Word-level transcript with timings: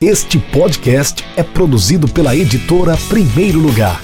Este 0.00 0.38
podcast 0.38 1.24
é 1.36 1.42
produzido 1.42 2.06
pela 2.06 2.36
editora 2.36 2.96
Primeiro 3.08 3.58
Lugar. 3.58 4.00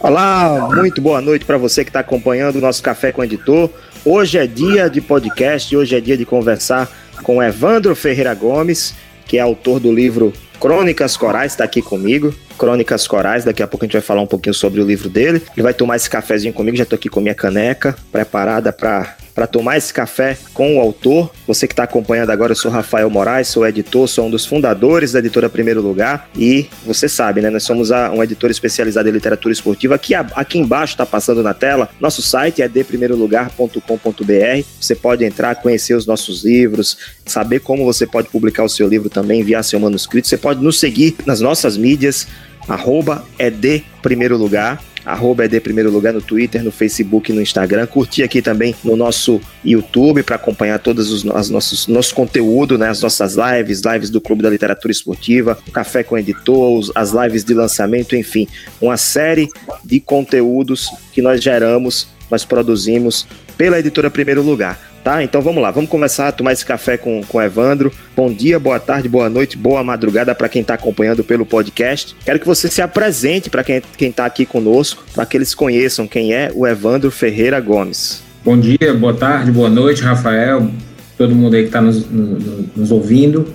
Olá, 0.00 0.68
muito 0.74 1.00
boa 1.00 1.20
noite 1.20 1.44
para 1.44 1.56
você 1.56 1.84
que 1.84 1.90
está 1.90 2.00
acompanhando 2.00 2.56
o 2.56 2.60
nosso 2.60 2.82
Café 2.82 3.12
com 3.12 3.20
o 3.20 3.24
Editor. 3.24 3.70
Hoje 4.04 4.38
é 4.38 4.46
dia 4.48 4.90
de 4.90 5.00
podcast, 5.00 5.76
hoje 5.76 5.94
é 5.94 6.00
dia 6.00 6.16
de 6.16 6.26
conversar 6.26 6.90
com 7.22 7.40
Evandro 7.40 7.94
Ferreira 7.94 8.34
Gomes, 8.34 8.92
que 9.24 9.38
é 9.38 9.40
autor 9.40 9.78
do 9.78 9.94
livro 9.94 10.32
Crônicas 10.62 11.16
Corais, 11.16 11.50
está 11.50 11.64
aqui 11.64 11.82
comigo. 11.82 12.32
Crônicas 12.56 13.08
Corais. 13.08 13.44
Daqui 13.44 13.64
a 13.64 13.66
pouco 13.66 13.84
a 13.84 13.86
gente 13.86 13.94
vai 13.94 14.00
falar 14.00 14.20
um 14.20 14.28
pouquinho 14.28 14.54
sobre 14.54 14.80
o 14.80 14.86
livro 14.86 15.08
dele. 15.08 15.42
Ele 15.56 15.62
vai 15.62 15.74
tomar 15.74 15.96
esse 15.96 16.08
cafezinho 16.08 16.54
comigo, 16.54 16.76
já 16.76 16.84
estou 16.84 16.96
aqui 16.96 17.08
com 17.08 17.20
minha 17.20 17.34
caneca 17.34 17.96
preparada 18.12 18.72
para 18.72 19.16
para 19.34 19.46
tomar 19.46 19.76
esse 19.76 19.92
café 19.92 20.36
com 20.52 20.76
o 20.76 20.80
autor. 20.80 21.30
Você 21.46 21.66
que 21.66 21.72
está 21.72 21.84
acompanhando 21.84 22.30
agora, 22.30 22.52
eu 22.52 22.56
sou 22.56 22.70
Rafael 22.70 23.08
Moraes, 23.08 23.48
sou 23.48 23.66
editor, 23.66 24.06
sou 24.08 24.26
um 24.26 24.30
dos 24.30 24.44
fundadores 24.46 25.12
da 25.12 25.18
editora 25.18 25.48
Primeiro 25.48 25.80
Lugar 25.80 26.28
e 26.36 26.66
você 26.84 27.08
sabe, 27.08 27.40
né? 27.40 27.50
Nós 27.50 27.62
somos 27.62 27.90
a, 27.90 28.10
um 28.10 28.22
editor 28.22 28.50
especializado 28.50 29.08
em 29.08 29.12
literatura 29.12 29.52
esportiva. 29.52 29.94
Aqui, 29.94 30.14
aqui 30.14 30.58
embaixo 30.58 30.94
está 30.94 31.06
passando 31.06 31.42
na 31.42 31.54
tela. 31.54 31.88
Nosso 32.00 32.22
site 32.22 32.62
é 32.62 32.68
deprimeirolugar.com.br. 32.68 34.64
Você 34.80 34.94
pode 34.94 35.24
entrar, 35.24 35.54
conhecer 35.56 35.94
os 35.94 36.06
nossos 36.06 36.44
livros, 36.44 36.98
saber 37.24 37.60
como 37.60 37.84
você 37.84 38.06
pode 38.06 38.28
publicar 38.28 38.64
o 38.64 38.68
seu 38.68 38.88
livro 38.88 39.08
também, 39.08 39.40
enviar 39.40 39.64
seu 39.64 39.80
manuscrito. 39.80 40.28
Você 40.28 40.36
pode 40.36 40.62
nos 40.62 40.78
seguir 40.78 41.16
nas 41.26 41.40
nossas 41.40 41.76
mídias 41.76 42.26
arroba 42.68 43.24
é 43.38 43.50
de 43.50 43.82
primeiro 44.02 44.36
lugar 44.36 44.80
arroba 45.04 45.44
ED 45.44 45.60
Primeiro 45.60 45.90
Lugar 45.90 46.12
no 46.12 46.20
Twitter, 46.20 46.62
no 46.62 46.70
Facebook 46.70 47.32
no 47.32 47.40
Instagram. 47.40 47.86
Curtir 47.86 48.22
aqui 48.22 48.42
também 48.42 48.74
no 48.84 48.96
nosso 48.96 49.40
YouTube 49.64 50.22
para 50.22 50.36
acompanhar 50.36 50.78
todos 50.78 51.10
os 51.10 51.26
as 51.32 51.48
nossos 51.48 51.86
nosso 51.86 52.14
conteúdo, 52.14 52.76
né? 52.76 52.88
As 52.88 53.02
nossas 53.02 53.34
lives, 53.36 53.82
lives 53.82 54.10
do 54.10 54.20
Clube 54.20 54.42
da 54.42 54.50
Literatura 54.50 54.92
Esportiva, 54.92 55.58
o 55.66 55.70
Café 55.70 56.02
com 56.02 56.18
Editor, 56.18 56.90
as 56.94 57.12
lives 57.12 57.44
de 57.44 57.54
lançamento, 57.54 58.16
enfim, 58.16 58.46
uma 58.80 58.96
série 58.96 59.48
de 59.84 60.00
conteúdos 60.00 60.90
que 61.12 61.22
nós 61.22 61.42
geramos, 61.42 62.08
nós 62.30 62.44
produzimos 62.44 63.26
pela 63.56 63.78
editora 63.78 64.10
Primeiro 64.10 64.42
Lugar. 64.42 64.91
Tá? 65.02 65.22
Então 65.24 65.42
vamos 65.42 65.60
lá, 65.60 65.72
vamos 65.72 65.90
começar 65.90 66.28
a 66.28 66.32
tomar 66.32 66.52
esse 66.52 66.64
café 66.64 66.96
com, 66.96 67.22
com 67.24 67.38
o 67.38 67.42
Evandro. 67.42 67.92
Bom 68.14 68.32
dia, 68.32 68.56
boa 68.60 68.78
tarde, 68.78 69.08
boa 69.08 69.28
noite, 69.28 69.56
boa 69.56 69.82
madrugada 69.82 70.32
para 70.32 70.48
quem 70.48 70.62
está 70.62 70.74
acompanhando 70.74 71.24
pelo 71.24 71.44
podcast. 71.44 72.14
Quero 72.24 72.38
que 72.38 72.46
você 72.46 72.68
se 72.68 72.80
apresente 72.80 73.50
para 73.50 73.64
quem 73.64 73.82
está 74.00 74.24
aqui 74.24 74.46
conosco, 74.46 75.04
para 75.12 75.26
que 75.26 75.36
eles 75.36 75.56
conheçam 75.56 76.06
quem 76.06 76.32
é 76.32 76.52
o 76.54 76.64
Evandro 76.64 77.10
Ferreira 77.10 77.58
Gomes. 77.58 78.22
Bom 78.44 78.56
dia, 78.56 78.94
boa 78.94 79.12
tarde, 79.12 79.50
boa 79.50 79.68
noite, 79.68 80.02
Rafael, 80.02 80.70
todo 81.18 81.34
mundo 81.34 81.56
aí 81.56 81.62
que 81.62 81.68
está 81.68 81.80
nos, 81.80 82.08
nos, 82.08 82.76
nos 82.76 82.92
ouvindo. 82.92 83.52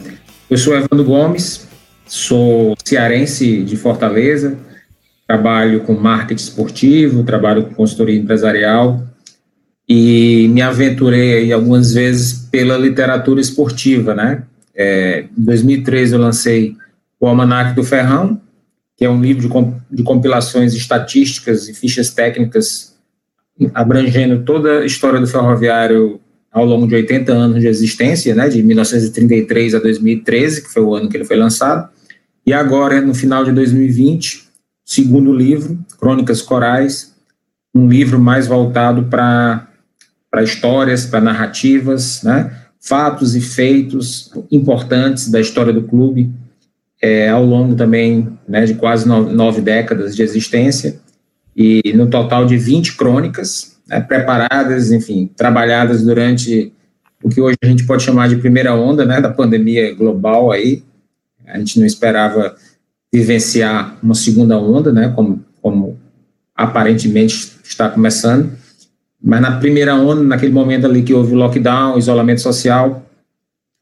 Eu 0.50 0.58
sou 0.58 0.76
Evandro 0.76 1.06
Gomes, 1.06 1.66
sou 2.06 2.76
cearense 2.84 3.64
de 3.64 3.78
Fortaleza, 3.78 4.58
trabalho 5.26 5.80
com 5.80 5.94
marketing 5.94 6.44
esportivo, 6.44 7.23
trabalho 7.23 7.64
com 7.64 7.73
consultoria 7.73 8.20
empresarial 8.20 9.02
e 9.88 10.47
me 10.49 10.61
aventurei 10.61 11.52
algumas 11.52 11.93
vezes 11.93 12.33
pela 12.52 12.77
literatura 12.77 13.39
esportiva, 13.39 14.13
né? 14.13 14.43
É, 14.75 15.25
em 15.38 15.43
2013 15.43 16.13
eu 16.13 16.19
lancei 16.19 16.75
o 17.19 17.27
Almanac 17.27 17.73
do 17.73 17.83
Ferrão, 17.83 18.39
que 18.95 19.05
é 19.05 19.09
um 19.09 19.21
livro 19.21 19.43
de, 19.43 19.47
comp 19.47 19.75
de 19.89 20.03
compilações 20.03 20.73
estatísticas 20.73 21.69
e 21.69 21.73
fichas 21.73 22.09
técnicas 22.09 22.95
abrangendo 23.73 24.43
toda 24.43 24.80
a 24.80 24.85
história 24.85 25.19
do 25.19 25.27
ferroviário 25.27 26.19
ao 26.52 26.65
longo 26.65 26.88
de 26.88 26.95
80 26.95 27.31
anos 27.31 27.61
de 27.61 27.67
existência, 27.67 28.33
né, 28.36 28.49
de 28.49 28.61
1933 28.64 29.76
a 29.76 29.80
2013, 29.80 30.64
que 30.64 30.73
foi 30.73 30.83
o 30.83 30.95
ano 30.95 31.09
que 31.09 31.17
ele 31.17 31.26
foi 31.26 31.37
lançado, 31.37 31.89
e 32.45 32.53
agora, 32.53 33.02
no 33.02 33.14
final 33.14 33.43
de 33.43 33.52
2020, 33.52 34.47
segundo 34.86 35.33
livro, 35.33 35.77
Crônicas 35.99 36.42
Corais, 36.42 37.14
um 37.76 37.87
livro 37.89 38.20
mais 38.20 38.47
voltado 38.47 39.03
para 39.03 39.67
para 40.37 40.43
histórias, 40.43 41.03
para 41.03 41.20
narrativas, 41.20 42.21
né? 42.21 42.55
fatos 42.80 43.36
e 43.36 43.42
feitos 43.42 44.31
importantes 44.52 45.31
da 45.31 45.42
história 45.42 45.73
do 45.73 45.81
clube 45.81 46.31
é, 47.02 47.27
ao 47.27 47.43
longo 47.43 47.73
também 47.73 48.37
né, 48.47 48.64
de 48.64 48.76
quase 48.76 49.08
nove, 49.08 49.61
décadas 49.61 50.15
de 50.15 50.21
existência 50.21 50.99
e 51.55 51.92
no 51.95 52.08
total 52.08 52.45
de 52.45 52.55
20 52.55 52.95
crônicas 52.95 53.80
né, 53.87 53.99
preparadas, 53.99 54.92
enfim, 54.92 55.27
trabalhadas 55.36 56.03
durante 56.03 56.71
o 57.23 57.30
que 57.30 57.42
hoje 57.42 57.58
a 57.64 57.67
gente 57.67 57.83
pode 57.87 58.03
chamar 58.03 58.30
de 58.30 58.36
primeira 58.36 58.76
onda 58.76 59.05
né, 59.05 59.20
da 59.20 59.31
pandemia 59.31 59.92
global 59.95 60.52
aí. 60.52 60.83
A 61.47 61.58
gente 61.58 61.80
não 61.80 61.86
esperava 61.86 62.55
vivenciar 63.11 63.97
uma 64.03 64.14
segunda 64.14 64.55
onda, 64.59 64.93
né, 64.93 65.11
como, 65.15 65.43
como 65.64 65.97
aparentemente 66.55 67.58
está 67.64 67.89
começando. 67.89 68.67
Mas 69.27 69.42
na 69.42 69.60
primeira 69.60 69.93
onda, 69.93 70.23
naquele 70.23 70.54
momento 70.54 70.86
ali 70.86 71.04
que 71.04 71.14
houve 71.14 71.36
lockdown, 71.36 71.98
isolamento 71.98 72.39
social, 72.39 73.05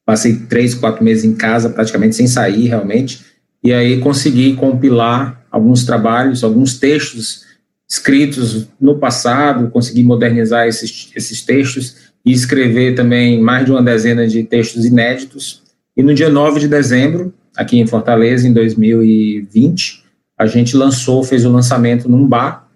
passei 0.03 0.37
três, 0.37 0.73
quatro 0.73 1.03
meses 1.03 1.23
em 1.23 1.35
casa, 1.35 1.69
praticamente 1.69 2.15
sem 2.15 2.25
sair 2.25 2.65
realmente, 2.65 3.23
e 3.63 3.71
aí 3.71 3.99
consegui 3.99 4.55
compilar 4.55 5.45
alguns 5.51 5.85
trabalhos, 5.85 6.43
alguns 6.43 6.79
textos 6.79 7.45
escritos 7.87 8.67
no 8.81 8.97
passado, 8.97 9.69
consegui 9.69 10.03
modernizar 10.03 10.67
esses, 10.67 11.11
esses 11.15 11.43
textos 11.43 12.11
e 12.25 12.31
escrever 12.31 12.95
também 12.95 13.39
mais 13.39 13.65
de 13.65 13.71
uma 13.71 13.83
dezena 13.83 14.27
de 14.27 14.43
textos 14.43 14.83
inéditos. 14.83 15.61
E 15.95 16.01
no 16.01 16.15
dia 16.15 16.27
9 16.27 16.59
de 16.59 16.67
dezembro, 16.67 17.31
aqui 17.55 17.77
em 17.77 17.85
Fortaleza, 17.85 18.47
em 18.47 18.51
2020, 18.51 20.03
a 20.39 20.47
gente 20.47 20.75
lançou, 20.75 21.23
fez 21.23 21.45
o 21.45 21.51
lançamento 21.51 22.09
num 22.09 22.27
bar, 22.27 22.67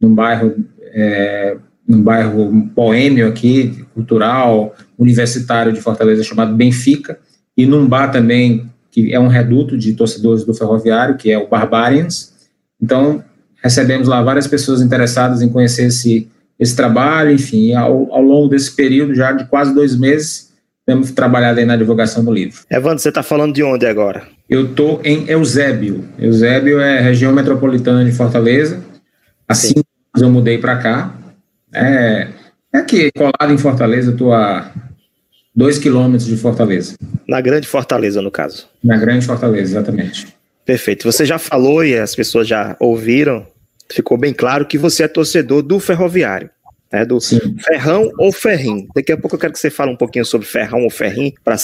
num 0.00 0.14
bairro 0.14 0.54
é, 0.92 1.56
num 1.86 2.02
bairro 2.02 2.50
boêmio 2.50 3.28
aqui, 3.28 3.84
cultural, 3.94 4.74
universitário 4.98 5.72
de 5.72 5.80
Fortaleza, 5.80 6.22
chamado 6.22 6.54
Benfica, 6.54 7.18
e 7.56 7.66
num 7.66 7.86
bar 7.86 8.10
também, 8.10 8.70
que 8.90 9.12
é 9.12 9.20
um 9.20 9.28
reduto 9.28 9.76
de 9.76 9.92
torcedores 9.92 10.44
do 10.44 10.54
Ferroviário, 10.54 11.16
que 11.16 11.30
é 11.30 11.38
o 11.38 11.48
Barbarians. 11.48 12.32
Então, 12.80 13.22
recebemos 13.62 14.08
lá 14.08 14.22
várias 14.22 14.46
pessoas 14.46 14.80
interessadas 14.80 15.42
em 15.42 15.48
conhecer 15.48 15.86
esse, 15.86 16.28
esse 16.58 16.74
trabalho, 16.74 17.30
enfim, 17.30 17.74
ao, 17.74 18.12
ao 18.12 18.22
longo 18.22 18.48
desse 18.48 18.74
período, 18.74 19.14
já 19.14 19.32
de 19.32 19.46
quase 19.46 19.74
dois 19.74 19.96
meses, 19.96 20.52
temos 20.86 21.12
trabalhado 21.12 21.60
aí 21.60 21.64
na 21.64 21.76
divulgação 21.76 22.24
do 22.24 22.32
livro. 22.32 22.60
Evandro, 22.70 22.98
você 22.98 23.08
está 23.08 23.22
falando 23.22 23.54
de 23.54 23.62
onde 23.62 23.86
agora? 23.86 24.22
Eu 24.48 24.66
estou 24.66 25.00
em 25.02 25.28
Eusébio. 25.28 26.04
Eusébio 26.18 26.78
é 26.78 27.00
região 27.00 27.32
metropolitana 27.32 28.04
de 28.04 28.12
Fortaleza. 28.12 28.80
Assim 29.48 29.74
Sim. 29.76 30.22
eu 30.22 30.30
mudei 30.30 30.58
para 30.58 30.76
cá, 30.76 31.14
é, 31.74 32.28
é 32.72 32.78
aqui, 32.78 33.10
colado 33.12 33.52
em 33.52 33.58
Fortaleza, 33.58 34.12
estou 34.12 34.32
a 34.32 34.72
dois 35.54 35.78
quilômetros 35.78 36.26
de 36.26 36.36
Fortaleza. 36.36 36.96
Na 37.28 37.40
Grande 37.40 37.66
Fortaleza, 37.66 38.20
no 38.20 38.30
caso. 38.30 38.68
Na 38.82 38.96
Grande 38.96 39.26
Fortaleza, 39.26 39.72
exatamente. 39.72 40.34
Perfeito. 40.64 41.10
Você 41.10 41.24
já 41.24 41.38
falou 41.38 41.84
e 41.84 41.96
as 41.96 42.14
pessoas 42.14 42.48
já 42.48 42.76
ouviram, 42.80 43.46
ficou 43.92 44.16
bem 44.16 44.32
claro 44.32 44.66
que 44.66 44.78
você 44.78 45.04
é 45.04 45.08
torcedor 45.08 45.62
do 45.62 45.78
Ferroviário. 45.78 46.50
Né, 46.94 47.04
do 47.04 47.20
Sim. 47.20 47.56
Ferrão 47.58 48.08
ou 48.16 48.30
Ferrim. 48.30 48.86
Daqui 48.94 49.10
a 49.10 49.16
pouco 49.16 49.34
eu 49.34 49.40
quero 49.40 49.52
que 49.52 49.58
você 49.58 49.68
fale 49.68 49.90
um 49.90 49.96
pouquinho 49.96 50.24
sobre 50.24 50.46
Ferrão 50.46 50.84
ou 50.84 50.90
Ferrim, 50.90 51.34
para 51.42 51.56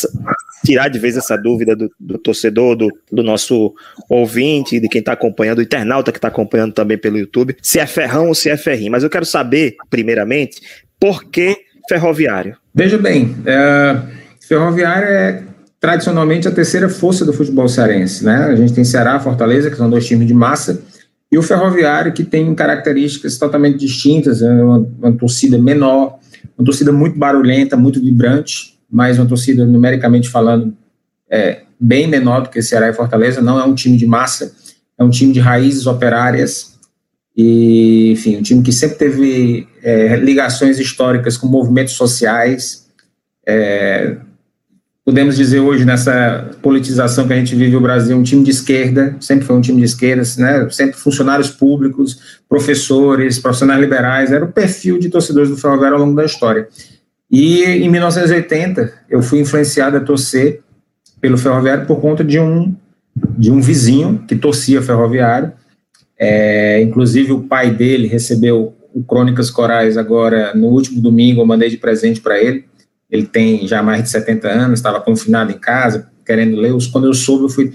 tirar 0.64 0.88
de 0.88 0.98
vez 0.98 1.16
essa 1.16 1.36
dúvida 1.36 1.76
do, 1.76 1.88
do 2.00 2.18
torcedor, 2.18 2.74
do, 2.74 2.88
do, 3.12 3.22
nosso 3.22 3.72
ouvinte, 4.08 4.80
de 4.80 4.88
quem 4.88 4.98
está 4.98 5.12
acompanhando, 5.12 5.58
o 5.58 5.62
internauta 5.62 6.10
que 6.10 6.18
está 6.18 6.26
acompanhando 6.26 6.72
também 6.72 6.98
pelo 6.98 7.16
YouTube, 7.16 7.56
se 7.62 7.78
é 7.78 7.86
Ferrão 7.86 8.26
ou 8.26 8.34
se 8.34 8.50
é 8.50 8.56
Ferrim. 8.56 8.88
Mas 8.88 9.04
eu 9.04 9.08
quero 9.08 9.24
saber, 9.24 9.76
primeiramente, 9.88 10.60
por 10.98 11.22
que 11.22 11.56
Ferroviário? 11.88 12.56
Veja 12.74 12.98
bem, 12.98 13.36
é, 13.46 14.00
Ferroviário 14.48 15.06
é 15.06 15.44
tradicionalmente 15.78 16.48
a 16.48 16.50
terceira 16.50 16.88
força 16.88 17.24
do 17.24 17.32
futebol 17.32 17.68
cearense. 17.68 18.24
Né? 18.24 18.34
A 18.46 18.56
gente 18.56 18.72
tem 18.72 18.82
Ceará, 18.82 19.20
Fortaleza, 19.20 19.70
que 19.70 19.76
são 19.76 19.88
dois 19.88 20.04
times 20.04 20.26
de 20.26 20.34
massa, 20.34 20.82
e 21.30 21.38
o 21.38 21.42
Ferroviário, 21.42 22.12
que 22.12 22.24
tem 22.24 22.52
características 22.54 23.38
totalmente 23.38 23.78
distintas, 23.78 24.42
é 24.42 24.50
uma, 24.50 24.78
uma 24.98 25.12
torcida 25.12 25.56
menor, 25.58 26.18
uma 26.58 26.64
torcida 26.64 26.90
muito 26.90 27.18
barulhenta, 27.18 27.76
muito 27.76 28.00
vibrante, 28.00 28.76
mas 28.90 29.18
uma 29.18 29.26
torcida 29.26 29.64
numericamente 29.64 30.28
falando 30.28 30.76
é, 31.30 31.62
bem 31.78 32.08
menor 32.08 32.42
do 32.42 32.50
que 32.50 32.60
Ceará 32.60 32.88
e 32.88 32.92
Fortaleza, 32.92 33.40
não 33.40 33.58
é 33.60 33.64
um 33.64 33.74
time 33.74 33.96
de 33.96 34.06
massa, 34.06 34.52
é 34.98 35.04
um 35.04 35.10
time 35.10 35.32
de 35.32 35.38
raízes 35.38 35.86
operárias, 35.86 36.70
e, 37.36 38.10
enfim, 38.10 38.36
um 38.36 38.42
time 38.42 38.62
que 38.62 38.72
sempre 38.72 38.98
teve 38.98 39.68
é, 39.82 40.16
ligações 40.16 40.78
históricas 40.78 41.36
com 41.36 41.46
movimentos 41.46 41.94
sociais, 41.94 42.88
é, 43.46 44.16
podemos 45.10 45.36
dizer 45.36 45.58
hoje, 45.58 45.84
nessa 45.84 46.52
politização 46.62 47.26
que 47.26 47.32
a 47.32 47.36
gente 47.36 47.52
vive 47.56 47.72
no 47.72 47.80
Brasil, 47.80 48.16
um 48.16 48.22
time 48.22 48.44
de 48.44 48.52
esquerda, 48.52 49.16
sempre 49.18 49.44
foi 49.44 49.56
um 49.56 49.60
time 49.60 49.78
de 49.78 49.84
esquerda, 49.84 50.22
né? 50.38 50.68
sempre 50.70 50.96
funcionários 50.96 51.50
públicos, 51.50 52.38
professores, 52.48 53.40
profissionais 53.40 53.80
liberais, 53.80 54.30
era 54.30 54.44
o 54.44 54.52
perfil 54.52 55.00
de 55.00 55.08
torcedores 55.08 55.50
do 55.50 55.56
Ferroviário 55.56 55.96
ao 55.96 56.04
longo 56.04 56.14
da 56.14 56.24
história. 56.24 56.68
E 57.28 57.64
em 57.64 57.88
1980, 57.88 58.92
eu 59.10 59.20
fui 59.20 59.40
influenciado 59.40 59.96
a 59.96 60.00
torcer 60.00 60.60
pelo 61.20 61.36
Ferroviário 61.36 61.86
por 61.86 62.00
conta 62.00 62.22
de 62.22 62.38
um, 62.38 62.72
de 63.36 63.50
um 63.50 63.60
vizinho 63.60 64.24
que 64.28 64.36
torcia 64.36 64.80
Ferroviário, 64.80 65.52
é, 66.16 66.80
inclusive 66.82 67.32
o 67.32 67.40
pai 67.40 67.72
dele 67.72 68.06
recebeu 68.06 68.76
o 68.94 69.02
Crônicas 69.02 69.50
Corais 69.50 69.96
agora 69.96 70.54
no 70.54 70.68
último 70.68 71.00
domingo, 71.00 71.40
eu 71.40 71.46
mandei 71.46 71.68
de 71.68 71.78
presente 71.78 72.20
para 72.20 72.40
ele, 72.40 72.69
ele 73.10 73.26
tem 73.26 73.66
já 73.66 73.82
mais 73.82 74.02
de 74.02 74.10
70 74.10 74.48
anos, 74.48 74.78
estava 74.78 75.00
confinado 75.00 75.50
em 75.50 75.58
casa, 75.58 76.08
querendo 76.24 76.56
ler. 76.56 76.72
Quando 76.92 77.06
eu 77.06 77.14
soube, 77.14 77.44
eu 77.44 77.48
fui 77.48 77.72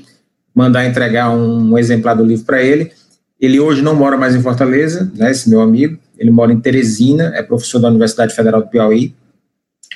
mandar 0.53 0.85
entregar 0.85 1.29
um, 1.29 1.73
um 1.73 1.77
exemplar 1.77 2.15
do 2.15 2.23
livro 2.23 2.45
para 2.45 2.61
ele. 2.61 2.91
Ele 3.39 3.59
hoje 3.59 3.81
não 3.81 3.93
mora 3.93 4.15
mais 4.15 4.33
em 4.33 4.41
Fortaleza, 4.41 5.11
né, 5.15 5.29
esse 5.29 5.49
meu 5.49 5.59
amigo, 5.59 5.99
ele 6.17 6.31
mora 6.31 6.53
em 6.53 6.59
Teresina, 6.59 7.33
é 7.35 7.43
professor 7.43 7.79
da 7.79 7.89
Universidade 7.89 8.33
Federal 8.33 8.61
do 8.61 8.69
Piauí, 8.69 9.13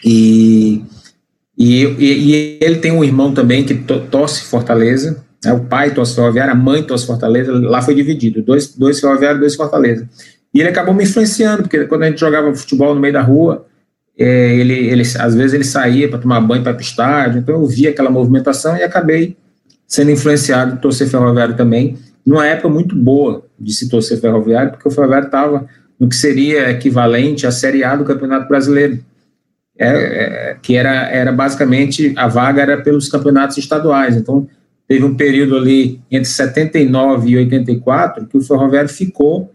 e, 0.04 0.84
e, 1.58 1.86
e 1.98 2.58
ele 2.62 2.80
tem 2.80 2.92
um 2.92 3.04
irmão 3.04 3.34
também 3.34 3.64
que 3.64 3.74
to, 3.74 4.02
torce 4.12 4.44
Fortaleza, 4.44 5.24
né, 5.44 5.54
o 5.54 5.62
pai 5.62 5.94
torce 5.94 6.16
Ferroviária, 6.16 6.52
a 6.52 6.56
mãe 6.56 6.84
torce 6.84 7.08
Fortaleza, 7.08 7.54
lá 7.54 7.82
foi 7.82 7.96
dividido, 7.96 8.42
dois, 8.42 8.76
dois 8.76 9.00
Ferroviários, 9.00 9.40
dois 9.40 9.56
Fortaleza. 9.56 10.08
E 10.54 10.60
ele 10.60 10.70
acabou 10.70 10.94
me 10.94 11.06
influenciando, 11.06 11.64
porque 11.64 11.86
quando 11.86 12.04
a 12.04 12.10
gente 12.10 12.20
jogava 12.20 12.54
futebol 12.54 12.94
no 12.94 13.00
meio 13.00 13.14
da 13.14 13.22
rua, 13.22 13.66
é, 14.20 14.54
ele, 14.54 14.74
ele, 14.74 15.02
às 15.02 15.34
vezes 15.34 15.54
ele 15.54 15.64
saía 15.64 16.10
para 16.10 16.20
tomar 16.20 16.42
banho 16.42 16.62
para 16.62 16.76
o 16.76 16.82
estádio, 16.82 17.40
então 17.40 17.56
eu 17.56 17.66
via 17.66 17.90
aquela 17.90 18.10
movimentação 18.10 18.76
e 18.76 18.84
acabei 18.84 19.38
sendo 19.88 20.12
influenciado 20.12 20.76
de 20.76 20.82
torcer 20.82 21.08
ferroviário 21.08 21.56
também, 21.56 21.98
numa 22.26 22.46
época 22.46 22.68
muito 22.68 22.96
boa 22.96 23.46
de 23.58 23.74
se 23.74 23.88
torcer 23.88 24.20
ferroviário, 24.20 24.72
porque 24.72 24.88
o 24.88 24.92
ferroviário 24.92 25.28
estava 25.28 25.66
no 25.98 26.10
que 26.10 26.16
seria 26.16 26.70
equivalente 26.70 27.48
à 27.48 27.52
Série 27.52 27.84
A 27.84 27.96
do 27.96 28.04
Campeonato 28.04 28.48
Brasileiro, 28.48 29.00
é, 29.78 29.88
é, 29.88 30.58
que 30.62 30.76
era, 30.76 31.10
era 31.10 31.32
basicamente, 31.32 32.14
a 32.18 32.28
vaga 32.28 32.62
era 32.62 32.82
pelos 32.82 33.08
campeonatos 33.08 33.58
estaduais, 33.58 34.18
então 34.18 34.48
teve 34.86 35.06
um 35.06 35.16
período 35.16 35.56
ali 35.56 36.02
entre 36.12 36.30
79 36.30 37.30
e 37.30 37.38
84 37.38 38.28
que 38.28 38.38
o 38.38 38.42
ferroviário 38.42 38.90
ficou, 38.90 39.54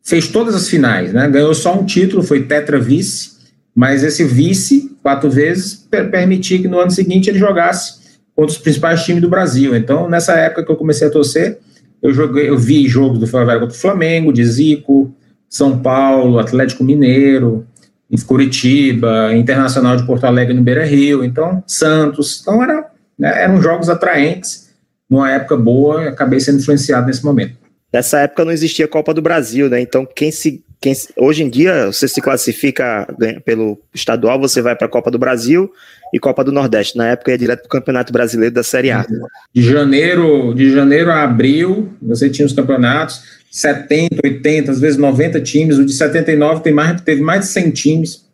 fez 0.00 0.28
todas 0.28 0.54
as 0.54 0.68
finais, 0.68 1.12
né, 1.12 1.28
ganhou 1.28 1.52
só 1.54 1.76
um 1.76 1.84
título, 1.84 2.22
foi 2.22 2.44
tetra 2.44 2.78
vice, 2.78 3.35
mas 3.76 4.02
esse 4.02 4.24
vice, 4.24 4.96
quatro 5.02 5.28
vezes, 5.28 5.86
permitia 6.10 6.58
que 6.58 6.66
no 6.66 6.80
ano 6.80 6.90
seguinte 6.90 7.28
ele 7.28 7.38
jogasse 7.38 8.16
contra 8.34 8.50
os 8.50 8.58
principais 8.58 9.04
times 9.04 9.20
do 9.20 9.28
Brasil. 9.28 9.76
Então, 9.76 10.08
nessa 10.08 10.32
época 10.32 10.64
que 10.64 10.72
eu 10.72 10.76
comecei 10.76 11.06
a 11.06 11.10
torcer, 11.10 11.58
eu, 12.02 12.14
joguei, 12.14 12.48
eu 12.48 12.56
vi 12.56 12.88
jogos 12.88 13.18
do 13.18 13.26
Ferroviário 13.26 13.60
contra 13.60 13.76
o 13.76 13.80
Flamengo, 13.80 14.32
de 14.32 14.42
Zico, 14.46 15.14
São 15.46 15.78
Paulo, 15.78 16.38
Atlético 16.38 16.82
Mineiro, 16.82 17.66
em 18.10 18.16
Curitiba, 18.18 19.34
Internacional 19.34 19.94
de 19.96 20.06
Porto 20.06 20.24
Alegre 20.24 20.54
no 20.54 20.62
Beira 20.62 20.84
Rio, 20.84 21.22
então 21.22 21.62
Santos. 21.66 22.40
Então 22.40 22.62
era, 22.62 22.90
né, 23.18 23.42
eram 23.42 23.60
jogos 23.60 23.90
atraentes, 23.90 24.70
numa 25.08 25.30
época 25.30 25.54
boa, 25.54 26.08
acabei 26.08 26.40
sendo 26.40 26.60
influenciado 26.60 27.06
nesse 27.06 27.22
momento. 27.22 27.56
Nessa 27.92 28.20
época 28.20 28.44
não 28.44 28.52
existia 28.52 28.88
Copa 28.88 29.12
do 29.12 29.20
Brasil, 29.20 29.68
né? 29.68 29.80
Então 29.80 30.06
quem 30.06 30.30
se 30.30 30.64
quem, 30.80 30.94
hoje 31.16 31.42
em 31.42 31.48
dia, 31.48 31.86
você 31.86 32.06
se 32.06 32.20
classifica 32.20 33.06
pelo 33.44 33.80
estadual, 33.94 34.38
você 34.38 34.60
vai 34.60 34.76
para 34.76 34.86
a 34.86 34.90
Copa 34.90 35.10
do 35.10 35.18
Brasil 35.18 35.70
e 36.12 36.18
Copa 36.18 36.44
do 36.44 36.52
Nordeste. 36.52 36.96
Na 36.96 37.08
época 37.08 37.30
ia 37.30 37.38
direto 37.38 37.60
para 37.60 37.66
o 37.66 37.70
Campeonato 37.70 38.12
Brasileiro 38.12 38.54
da 38.54 38.62
Série 38.62 38.90
A. 38.90 39.06
De 39.54 39.62
janeiro, 39.62 40.54
de 40.54 40.70
janeiro 40.70 41.10
a 41.10 41.22
abril, 41.22 41.92
você 42.00 42.28
tinha 42.28 42.46
os 42.46 42.52
campeonatos, 42.52 43.22
70, 43.50 44.20
80, 44.22 44.70
às 44.70 44.80
vezes 44.80 44.98
90 44.98 45.40
times. 45.40 45.78
O 45.78 45.84
de 45.84 45.92
79 45.92 46.62
tem 46.62 46.72
mais, 46.72 47.00
teve 47.00 47.22
mais 47.22 47.40
de 47.40 47.46
100 47.46 47.70
times. 47.70 48.26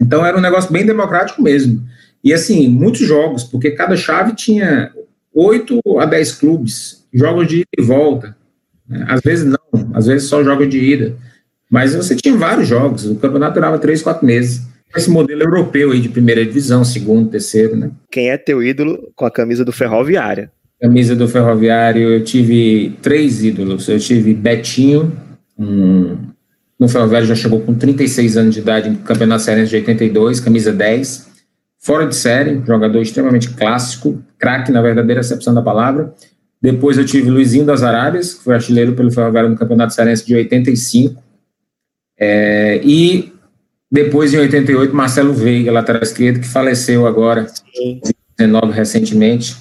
Então 0.00 0.24
era 0.24 0.36
um 0.36 0.40
negócio 0.40 0.72
bem 0.72 0.86
democrático 0.86 1.42
mesmo. 1.42 1.82
E 2.22 2.32
assim, 2.32 2.66
muitos 2.68 3.06
jogos, 3.06 3.44
porque 3.44 3.72
cada 3.72 3.96
chave 3.96 4.34
tinha 4.34 4.90
8 5.34 5.80
a 5.98 6.06
10 6.06 6.32
clubes, 6.32 7.04
jogos 7.12 7.46
de 7.46 7.56
ida 7.56 7.68
e 7.78 7.82
volta. 7.82 8.34
Às 9.06 9.20
vezes 9.20 9.44
não, 9.44 9.90
às 9.92 10.06
vezes 10.06 10.28
só 10.28 10.42
jogos 10.42 10.68
de 10.68 10.78
ida. 10.78 11.16
Mas 11.74 11.92
você 11.92 12.14
tinha 12.14 12.36
vários 12.36 12.68
jogos, 12.68 13.04
o 13.04 13.16
campeonato 13.16 13.54
durava 13.54 13.80
três, 13.80 14.00
quatro 14.00 14.24
meses. 14.24 14.62
Esse 14.96 15.10
modelo 15.10 15.42
europeu 15.42 15.90
aí 15.90 15.98
de 15.98 16.08
primeira 16.08 16.46
divisão, 16.46 16.84
segundo, 16.84 17.28
terceiro, 17.28 17.74
né? 17.74 17.90
Quem 18.12 18.30
é 18.30 18.38
teu 18.38 18.62
ídolo 18.62 19.10
com 19.16 19.26
a 19.26 19.30
camisa 19.30 19.64
do 19.64 19.72
Ferroviária? 19.72 20.52
Camisa 20.80 21.16
do 21.16 21.26
Ferroviário, 21.26 22.10
eu 22.10 22.22
tive 22.22 22.96
três 23.02 23.42
ídolos. 23.42 23.88
Eu 23.88 23.98
tive 23.98 24.32
Betinho, 24.32 25.18
um, 25.58 26.16
no 26.78 26.88
Ferroviário 26.88 27.26
já 27.26 27.34
chegou 27.34 27.58
com 27.58 27.74
36 27.74 28.36
anos 28.36 28.54
de 28.54 28.60
idade 28.60 28.90
no 28.90 28.98
Campeonato 28.98 29.42
Cearense 29.42 29.70
de 29.70 29.76
82, 29.78 30.38
camisa 30.38 30.72
10. 30.72 31.26
Fora 31.80 32.06
de 32.06 32.14
série, 32.14 32.62
jogador 32.64 33.02
extremamente 33.02 33.50
clássico, 33.50 34.22
craque 34.38 34.70
na 34.70 34.80
verdadeira 34.80 35.22
acepção 35.22 35.52
da 35.52 35.60
palavra. 35.60 36.14
Depois 36.62 36.96
eu 36.96 37.04
tive 37.04 37.30
Luizinho 37.30 37.66
das 37.66 37.82
Arábias, 37.82 38.34
que 38.34 38.44
foi 38.44 38.54
artilheiro 38.54 38.92
pelo 38.92 39.10
Ferroviário 39.10 39.50
no 39.50 39.56
Campeonato 39.56 39.92
Cearense 39.92 40.24
de 40.24 40.36
85. 40.36 41.24
É, 42.18 42.80
e 42.84 43.32
depois, 43.90 44.34
em 44.34 44.38
88, 44.38 44.94
Marcelo 44.94 45.32
Veiga, 45.32 45.70
lateral 45.70 46.02
esquerdo, 46.02 46.40
que 46.40 46.48
faleceu 46.48 47.06
agora, 47.06 47.46
em 47.76 48.00
19 48.36 48.72
recentemente. 48.72 49.56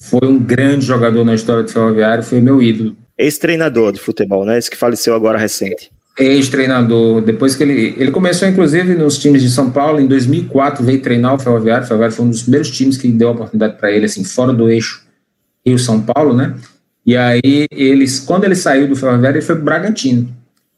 Foi 0.00 0.28
um 0.28 0.38
grande 0.38 0.84
jogador 0.84 1.24
na 1.24 1.34
história 1.34 1.62
do 1.62 1.70
Ferroviário, 1.70 2.22
foi 2.22 2.40
meu 2.40 2.62
ídolo. 2.62 2.96
Ex-treinador 3.18 3.92
de 3.92 4.00
futebol, 4.00 4.44
né? 4.44 4.58
Esse 4.58 4.70
que 4.70 4.76
faleceu 4.76 5.14
agora 5.14 5.38
recente. 5.38 5.90
Ex-treinador. 6.18 7.20
Depois 7.22 7.56
que 7.56 7.62
ele. 7.62 7.94
Ele 7.96 8.10
começou, 8.10 8.46
inclusive, 8.46 8.94
nos 8.94 9.18
times 9.18 9.42
de 9.42 9.50
São 9.50 9.70
Paulo. 9.70 10.00
Em 10.00 10.06
2004, 10.06 10.84
veio 10.84 11.00
treinar 11.00 11.34
o 11.34 11.38
Ferroviário. 11.38 11.84
O 11.84 11.88
Ferroviário 11.88 12.14
foi 12.14 12.26
um 12.26 12.30
dos 12.30 12.42
primeiros 12.42 12.70
times 12.70 12.96
que 12.96 13.08
deu 13.08 13.28
a 13.28 13.32
oportunidade 13.32 13.76
para 13.76 13.90
ele, 13.90 14.06
assim, 14.06 14.22
fora 14.22 14.52
do 14.52 14.68
eixo 14.68 15.04
Rio-São 15.66 16.00
Paulo, 16.00 16.32
né? 16.34 16.54
E 17.04 17.16
aí, 17.16 17.66
eles, 17.70 18.20
quando 18.20 18.44
ele 18.44 18.54
saiu 18.54 18.86
do 18.86 18.94
Ferroviário, 18.94 19.38
ele 19.38 19.44
foi 19.44 19.56
para 19.56 19.62
o 19.62 19.64
Bragantino. 19.64 20.28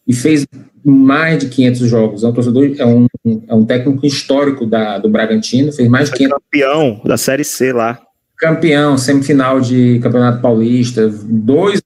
E 0.06 0.14
fez 0.14 0.46
mais 0.88 1.38
de 1.38 1.48
500 1.48 1.88
jogos. 1.88 2.22
É 2.22 2.28
um 2.28 2.32
torcedor, 2.32 2.74
é 2.78 2.86
um, 2.86 3.06
é 3.48 3.54
um 3.54 3.64
técnico 3.64 4.06
histórico 4.06 4.64
da, 4.64 4.98
do 4.98 5.08
Bragantino, 5.08 5.72
fez 5.72 5.88
mais 5.88 6.08
de 6.08 6.16
500. 6.16 6.38
Campeão 6.38 7.00
da 7.04 7.16
Série 7.16 7.44
C 7.44 7.72
lá. 7.72 8.00
Campeão, 8.38 8.96
semifinal 8.96 9.60
de 9.60 9.98
Campeonato 10.00 10.40
Paulista, 10.40 11.08
dois 11.24 11.80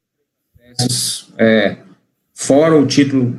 é, 1.39 1.77
fora 2.35 2.77
o 2.77 2.87
título 2.87 3.35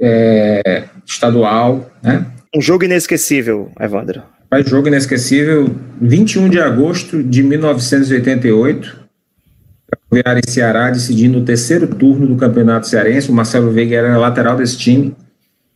é, 0.00 0.84
estadual, 1.04 1.90
né? 2.02 2.26
Um 2.54 2.60
jogo 2.60 2.84
inesquecível, 2.84 3.70
Evandro. 3.80 4.22
Faz 4.48 4.68
jogo 4.68 4.88
inesquecível, 4.88 5.74
21 6.00 6.48
de 6.48 6.60
agosto 6.60 7.22
de 7.22 7.42
1988, 7.42 9.01
Ferroviária 10.12 10.42
e 10.46 10.50
Ceará 10.50 10.90
decidindo 10.90 11.38
o 11.38 11.44
terceiro 11.44 11.86
turno 11.86 12.26
do 12.26 12.36
Campeonato 12.36 12.86
Cearense. 12.86 13.30
O 13.30 13.34
Marcelo 13.34 13.70
Veiga 13.70 13.96
era 13.96 14.18
lateral 14.18 14.56
desse 14.58 14.76
time. 14.76 15.16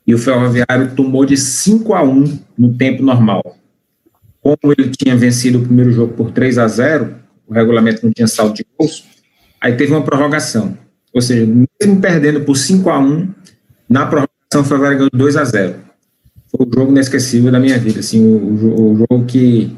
E 0.07 0.15
o 0.15 0.19
Ferroviário 0.19 0.95
tomou 0.95 1.25
de 1.25 1.39
5 1.39 1.95
a 1.95 2.03
1 2.03 2.39
no 2.59 2.75
tempo 2.75 3.03
normal. 3.03 3.57
Como 4.43 4.75
ele 4.77 4.91
tinha 4.91 5.17
vencido 5.17 5.59
o 5.59 5.63
primeiro 5.63 5.91
jogo 5.91 6.13
por 6.13 6.31
3 6.31 6.59
a 6.59 6.69
0 6.69 7.27
o 7.49 7.55
regulamento 7.55 8.05
não 8.05 8.13
tinha 8.13 8.27
saldo 8.27 8.55
de 8.55 8.67
gols, 8.77 9.05
aí 9.61 9.77
teve 9.77 9.93
uma 9.93 10.03
prorrogação. 10.03 10.77
Ou 11.15 11.21
seja, 11.21 11.47
mesmo 11.47 12.01
perdendo 12.01 12.41
por 12.41 12.57
5 12.57 12.91
a 12.91 12.99
1 12.99 13.29
na 13.89 14.05
prorrogação 14.05 14.61
o 14.61 14.65
Ferroviário 14.65 14.99
ganhou 14.99 15.11
2 15.15 15.37
a 15.37 15.45
0 15.45 15.77
Foi 16.51 16.67
o 16.67 16.71
jogo 16.75 16.91
inesquecível 16.91 17.53
da 17.53 17.61
minha 17.61 17.79
vida. 17.79 18.01
Assim, 18.01 18.21
o, 18.21 18.37
o, 18.37 18.93
o 18.93 18.97
jogo 18.97 19.25
que, 19.27 19.77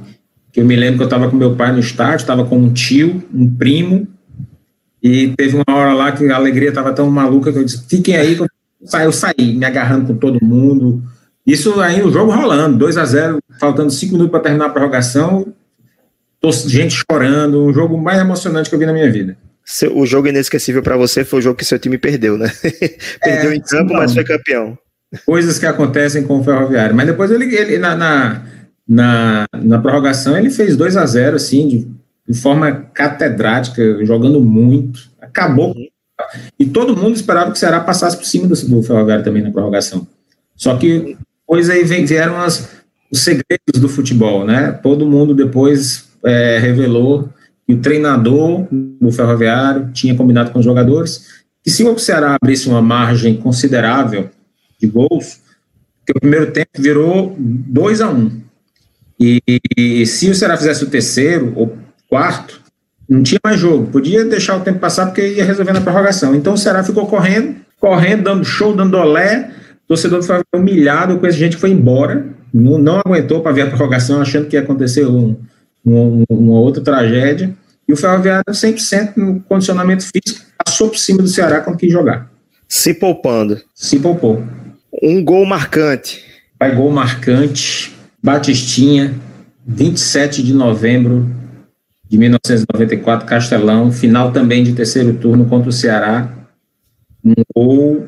que 0.51 0.61
eu 0.61 0.65
me 0.65 0.75
lembro 0.77 0.97
que 0.97 1.03
eu 1.03 1.09
estava 1.09 1.31
com 1.31 1.37
meu 1.37 1.55
pai 1.55 1.73
no 1.73 1.79
estádio, 1.79 2.17
estava 2.17 2.45
com 2.45 2.59
um 2.59 2.73
tio, 2.73 3.23
um 3.33 3.55
primo, 3.55 4.09
e 5.03 5.29
teve 5.37 5.57
uma 5.57 5.77
hora 5.77 5.93
lá 5.95 6.13
que 6.13 6.31
a 6.31 6.37
alegria 6.37 6.71
estava 6.71 6.93
tão 6.93 7.11
maluca 7.11 7.53
que 7.53 7.59
eu 7.59 7.65
disse: 7.65 7.85
fiquem 7.89 8.17
aí. 8.17 8.39
Eu 9.05 9.13
saí, 9.13 9.57
me 9.57 9.65
agarrando 9.65 10.07
com 10.07 10.15
todo 10.15 10.45
mundo. 10.45 11.03
Isso 11.47 11.81
aí, 11.81 12.03
o 12.03 12.13
jogo 12.13 12.31
rolando, 12.31 12.77
2 12.79 12.97
a 12.97 13.05
0 13.05 13.39
faltando 13.59 13.91
5 13.91 14.13
minutos 14.13 14.31
para 14.31 14.41
terminar 14.41 14.67
a 14.67 14.71
prorrogação. 14.71 15.53
Gente 16.67 17.03
chorando, 17.11 17.65
um 17.65 17.73
jogo 17.73 17.99
mais 17.99 18.21
emocionante 18.21 18.69
que 18.69 18.75
eu 18.75 18.79
vi 18.79 18.87
na 18.87 18.93
minha 18.93 19.11
vida. 19.11 19.37
O 19.93 20.07
jogo 20.07 20.29
inesquecível 20.29 20.83
para 20.83 20.97
você 20.97 21.25
foi 21.25 21.41
o 21.41 21.43
jogo 21.43 21.57
que 21.57 21.65
seu 21.65 21.79
time 21.79 21.99
perdeu, 21.99 22.39
né? 22.39 22.51
perdeu 23.23 23.51
é, 23.51 23.57
em 23.57 23.61
campo, 23.61 23.93
mas 23.93 24.15
foi 24.15 24.25
campeão. 24.25 24.79
Coisas 25.27 25.59
que 25.59 25.67
acontecem 25.67 26.23
com 26.23 26.39
o 26.39 26.45
Ferroviário. 26.45 26.95
Mas 26.95 27.07
depois 27.07 27.31
ele, 27.31 27.55
ele 27.55 27.79
na, 27.79 27.95
na, 27.97 28.43
na, 28.87 29.47
na 29.63 29.79
prorrogação, 29.79 30.37
ele 30.37 30.51
fez 30.51 30.77
2 30.77 30.97
a 30.97 31.05
0 31.05 31.37
assim, 31.37 31.69
de 31.69 31.89
de 32.29 32.39
forma 32.39 32.73
catedrática, 32.93 34.05
jogando 34.05 34.41
muito. 34.41 35.09
Acabou. 35.21 35.75
E 36.59 36.67
todo 36.67 36.97
mundo 36.97 37.17
esperava 37.17 37.51
que 37.51 37.57
o 37.57 37.59
Ceará 37.59 37.81
passasse 37.81 38.17
por 38.17 38.27
cima 38.27 38.47
do, 38.47 38.55
do 38.55 38.83
Ferroviário 38.83 39.25
também 39.25 39.43
na 39.43 39.51
prorrogação. 39.51 40.07
Só 40.55 40.77
que 40.77 41.17
depois 41.41 41.71
aí 41.71 41.85
vieram 41.85 42.39
as, 42.39 42.69
os 43.11 43.21
segredos 43.21 43.81
do 43.81 43.89
futebol, 43.89 44.45
né? 44.45 44.73
Todo 44.73 45.07
mundo 45.07 45.35
depois 45.35 46.09
é, 46.25 46.59
revelou 46.59 47.31
que 47.67 47.75
o 47.75 47.81
treinador 47.81 48.67
do 48.71 49.11
Ferroviário 49.11 49.91
tinha 49.93 50.15
combinado 50.15 50.51
com 50.51 50.59
os 50.59 50.65
jogadores 50.65 51.39
que 51.63 51.71
se 51.71 51.85
o 51.85 51.99
Ceará 51.99 52.37
abrisse 52.41 52.69
uma 52.69 52.83
margem 52.83 53.37
considerável 53.37 54.31
de 54.81 54.87
gols, 54.87 55.41
que 56.07 56.13
o 56.13 56.21
primeiro 56.21 56.51
tempo 56.51 56.71
virou 56.79 57.37
2 57.39 58.01
a 58.01 58.11
1 58.11 58.17
um. 58.17 58.41
E, 59.21 59.43
e 59.77 60.07
se 60.07 60.31
o 60.31 60.35
Ceará 60.35 60.57
fizesse 60.57 60.85
o 60.85 60.91
terceiro 60.91 61.53
ou 61.57 61.77
quarto, 62.09 62.61
não 63.09 63.23
tinha 63.23 63.41
mais 63.43 63.59
jogo. 63.59 63.87
Podia 63.91 64.25
deixar 64.25 64.57
o 64.57 64.61
tempo 64.61 64.79
passar 64.79 65.07
porque 65.07 65.27
ia 65.27 65.45
resolver 65.45 65.73
na 65.73 65.81
prorrogação. 65.81 66.35
Então 66.35 66.53
o 66.53 66.59
Ceará 66.59 66.85
ficou 66.85 67.07
correndo, 67.07 67.57
correndo, 67.81 68.25
dando 68.25 68.45
show, 68.45 68.75
dando 68.75 68.97
olé. 68.97 69.51
O 69.85 69.89
torcedor 69.89 70.23
foi 70.23 70.43
humilhado 70.55 71.19
com 71.19 71.27
essa 71.27 71.39
gente 71.39 71.57
que 71.57 71.61
foi 71.61 71.71
embora. 71.71 72.27
Não, 72.53 72.79
não 72.79 73.01
aguentou 73.05 73.41
para 73.41 73.53
ver 73.53 73.63
a 73.63 73.67
prorrogação, 73.69 74.21
achando 74.21 74.47
que 74.47 74.57
ia 74.57 74.63
acontecer 74.63 75.07
um, 75.07 75.37
um, 75.87 76.25
uma 76.29 76.59
outra 76.59 76.83
tragédia. 76.83 77.55
E 77.87 77.93
o 77.93 77.97
Ferroviário 77.97 78.45
100% 78.51 79.17
no 79.17 79.41
condicionamento 79.41 80.05
físico, 80.05 80.47
passou 80.63 80.91
por 80.91 80.99
cima 80.99 81.23
do 81.23 81.29
Ceará 81.29 81.61
quando 81.61 81.79
quis 81.79 81.91
jogar. 81.91 82.31
Se 82.69 82.93
poupando. 82.93 83.59
Se 83.75 83.99
poupou. 83.99 84.45
Um 85.03 85.25
gol 85.25 85.47
marcante. 85.47 86.23
Vai 86.61 86.75
gol 86.75 86.91
marcante. 86.91 87.97
Batistinha, 88.23 89.15
27 89.67 90.43
de 90.43 90.53
novembro 90.53 91.38
de 92.09 92.19
1994, 92.19 93.27
Castelão. 93.27 93.93
Final 93.93 94.33
também 94.33 94.63
de 94.63 94.73
terceiro 94.73 95.15
turno 95.15 95.47
contra 95.47 95.69
o 95.69 95.73
Ceará. 95.73 96.33
Um 97.25 97.35
gol. 97.55 98.07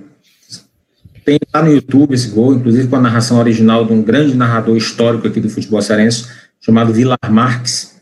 Tem 1.24 1.38
lá 1.52 1.62
no 1.62 1.70
YouTube 1.72 2.14
esse 2.14 2.28
gol, 2.28 2.54
inclusive 2.54 2.88
com 2.88 2.96
a 2.96 3.00
narração 3.00 3.38
original 3.38 3.84
de 3.84 3.92
um 3.92 4.02
grande 4.02 4.34
narrador 4.36 4.76
histórico 4.76 5.28
aqui 5.28 5.40
do 5.40 5.50
futebol 5.50 5.82
cearense, 5.82 6.26
chamado 6.60 6.92
Vilar 6.92 7.18
Marques 7.30 8.00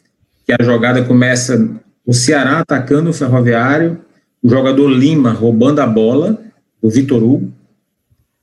que 0.49 0.55
a 0.59 0.65
jogada 0.65 1.05
começa 1.05 1.69
o 2.07 2.15
Ceará 2.15 2.61
atacando 2.61 3.11
o 3.11 3.13
Ferroviário, 3.13 4.01
o 4.43 4.49
jogador 4.49 4.89
Lima 4.89 5.31
roubando 5.31 5.81
a 5.81 5.87
bola, 5.87 6.39
o 6.81 6.89
Vitor 6.89 7.23
Hugo, 7.23 7.53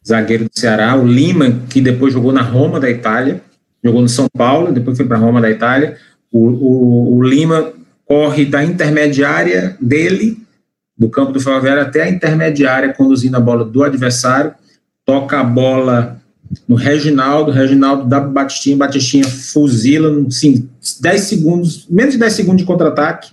zagueiro 0.08 0.44
do 0.44 0.52
Ceará, 0.54 0.96
o 0.96 1.04
Lima, 1.04 1.62
que 1.68 1.82
depois 1.82 2.14
jogou 2.14 2.32
na 2.32 2.44
Roma 2.44 2.80
da 2.80 2.88
Itália, 2.92 3.42
jogou 3.84 4.04
no 4.04 4.08
São 4.08 4.28
Paulo, 4.32 4.72
depois 4.72 4.96
foi 4.96 5.08
para 5.08 5.18
Roma 5.18 5.42
da 5.42 5.50
Itália, 5.50 5.98
o, 6.36 6.50
o, 6.50 7.18
o, 7.18 7.24
Lima 7.24 7.72
corre 8.04 8.46
da 8.46 8.62
intermediária 8.62 9.78
dele, 9.80 10.38
do 10.98 11.10
campo 11.10 11.32
do 11.32 11.40
Ferroviário, 11.40 11.82
até 11.82 12.04
a 12.04 12.10
intermediária, 12.10 12.94
conduzindo 12.94 13.38
a 13.38 13.40
bola 13.40 13.64
do 13.64 13.84
adversário, 13.84 14.54
toca 15.06 15.40
a 15.40 15.44
bola 15.44 16.22
no 16.68 16.76
Reginaldo, 16.76 17.52
Reginaldo 17.52 18.06
dá 18.06 18.20
Batistinha, 18.20 18.76
Batistinha 18.76 19.26
fuzila, 19.26 20.30
sim, 20.30 20.70
10 21.00 21.22
segundos, 21.22 21.88
menos 21.90 22.14
de 22.14 22.20
10 22.20 22.34
segundos 22.34 22.62
de 22.62 22.68
contra-ataque, 22.68 23.30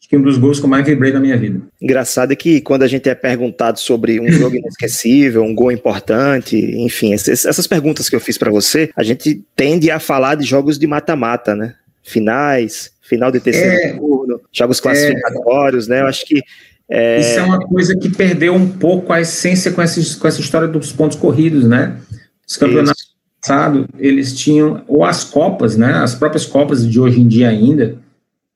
acho 0.00 0.08
que 0.08 0.16
um 0.16 0.22
dos 0.22 0.38
gols 0.38 0.58
que 0.58 0.64
eu 0.64 0.70
mais 0.70 0.84
vibrei 0.84 1.12
na 1.12 1.20
minha 1.20 1.36
vida. 1.36 1.60
Engraçado 1.80 2.32
é 2.32 2.36
que 2.36 2.62
quando 2.62 2.84
a 2.84 2.88
gente 2.88 3.06
é 3.06 3.14
perguntado 3.14 3.78
sobre 3.78 4.18
um 4.18 4.30
jogo 4.32 4.56
inesquecível, 4.56 5.42
um 5.42 5.54
gol 5.54 5.70
importante, 5.70 6.56
enfim, 6.56 7.12
essas 7.12 7.66
perguntas 7.66 8.08
que 8.08 8.16
eu 8.16 8.20
fiz 8.20 8.38
para 8.38 8.50
você, 8.50 8.90
a 8.96 9.02
gente 9.02 9.44
tende 9.54 9.90
a 9.90 10.00
falar 10.00 10.36
de 10.36 10.44
jogos 10.44 10.78
de 10.78 10.86
mata-mata, 10.86 11.54
né? 11.54 11.74
Finais, 12.06 12.92
final 13.02 13.32
de 13.32 13.40
terceiro 13.40 13.74
é, 13.74 13.92
turno, 13.94 14.40
jogos 14.52 14.80
classificatórios, 14.80 15.88
é, 15.88 15.90
né? 15.90 16.00
Eu 16.02 16.06
acho 16.06 16.24
que 16.24 16.40
é... 16.88 17.18
Isso 17.18 17.40
é 17.40 17.42
uma 17.42 17.58
coisa 17.58 17.96
que 17.96 18.08
perdeu 18.08 18.54
um 18.54 18.68
pouco 18.68 19.12
a 19.12 19.20
essência 19.20 19.72
com 19.72 19.82
essa, 19.82 20.00
com 20.20 20.28
essa 20.28 20.40
história 20.40 20.68
dos 20.68 20.92
pontos 20.92 21.18
corridos, 21.18 21.64
né? 21.64 21.96
Os 22.48 22.56
campeonatos 22.56 23.16
passados, 23.40 23.86
eles 23.98 24.36
tinham, 24.36 24.84
ou 24.86 25.04
as 25.04 25.24
Copas, 25.24 25.76
né, 25.76 25.94
as 25.94 26.14
próprias 26.14 26.46
Copas 26.46 26.88
de 26.88 27.00
hoje 27.00 27.20
em 27.20 27.26
dia 27.26 27.48
ainda, 27.48 27.96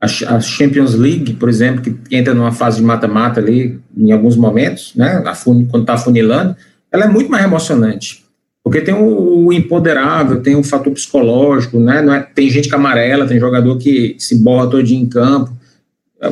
a, 0.00 0.06
a 0.06 0.40
Champions 0.40 0.94
League, 0.94 1.34
por 1.34 1.48
exemplo, 1.48 1.82
que 1.82 2.16
entra 2.16 2.34
numa 2.34 2.52
fase 2.52 2.78
de 2.78 2.82
mata-mata 2.84 3.40
ali, 3.40 3.80
em 3.96 4.12
alguns 4.12 4.36
momentos, 4.36 4.92
né, 4.94 5.22
quando 5.44 5.80
está 5.80 5.96
funilando, 5.96 6.56
ela 6.90 7.04
é 7.04 7.08
muito 7.08 7.30
mais 7.30 7.44
emocionante. 7.44 8.19
Porque 8.62 8.80
tem 8.80 8.94
o, 8.94 9.52
empoderável, 9.52 10.42
tem 10.42 10.54
o 10.54 10.62
fator 10.62 10.92
psicológico, 10.92 11.78
né? 11.78 12.04
É, 12.16 12.20
tem 12.20 12.50
gente 12.50 12.68
que 12.68 12.74
amarela, 12.74 13.26
tem 13.26 13.40
jogador 13.40 13.78
que 13.78 14.14
se 14.18 14.36
borra 14.36 14.68
todo 14.68 14.82
dia 14.82 14.98
em 14.98 15.06
campo. 15.06 15.50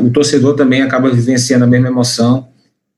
O 0.00 0.10
torcedor 0.10 0.54
também 0.54 0.82
acaba 0.82 1.10
vivenciando 1.10 1.64
a 1.64 1.68
mesma 1.68 1.88
emoção. 1.88 2.48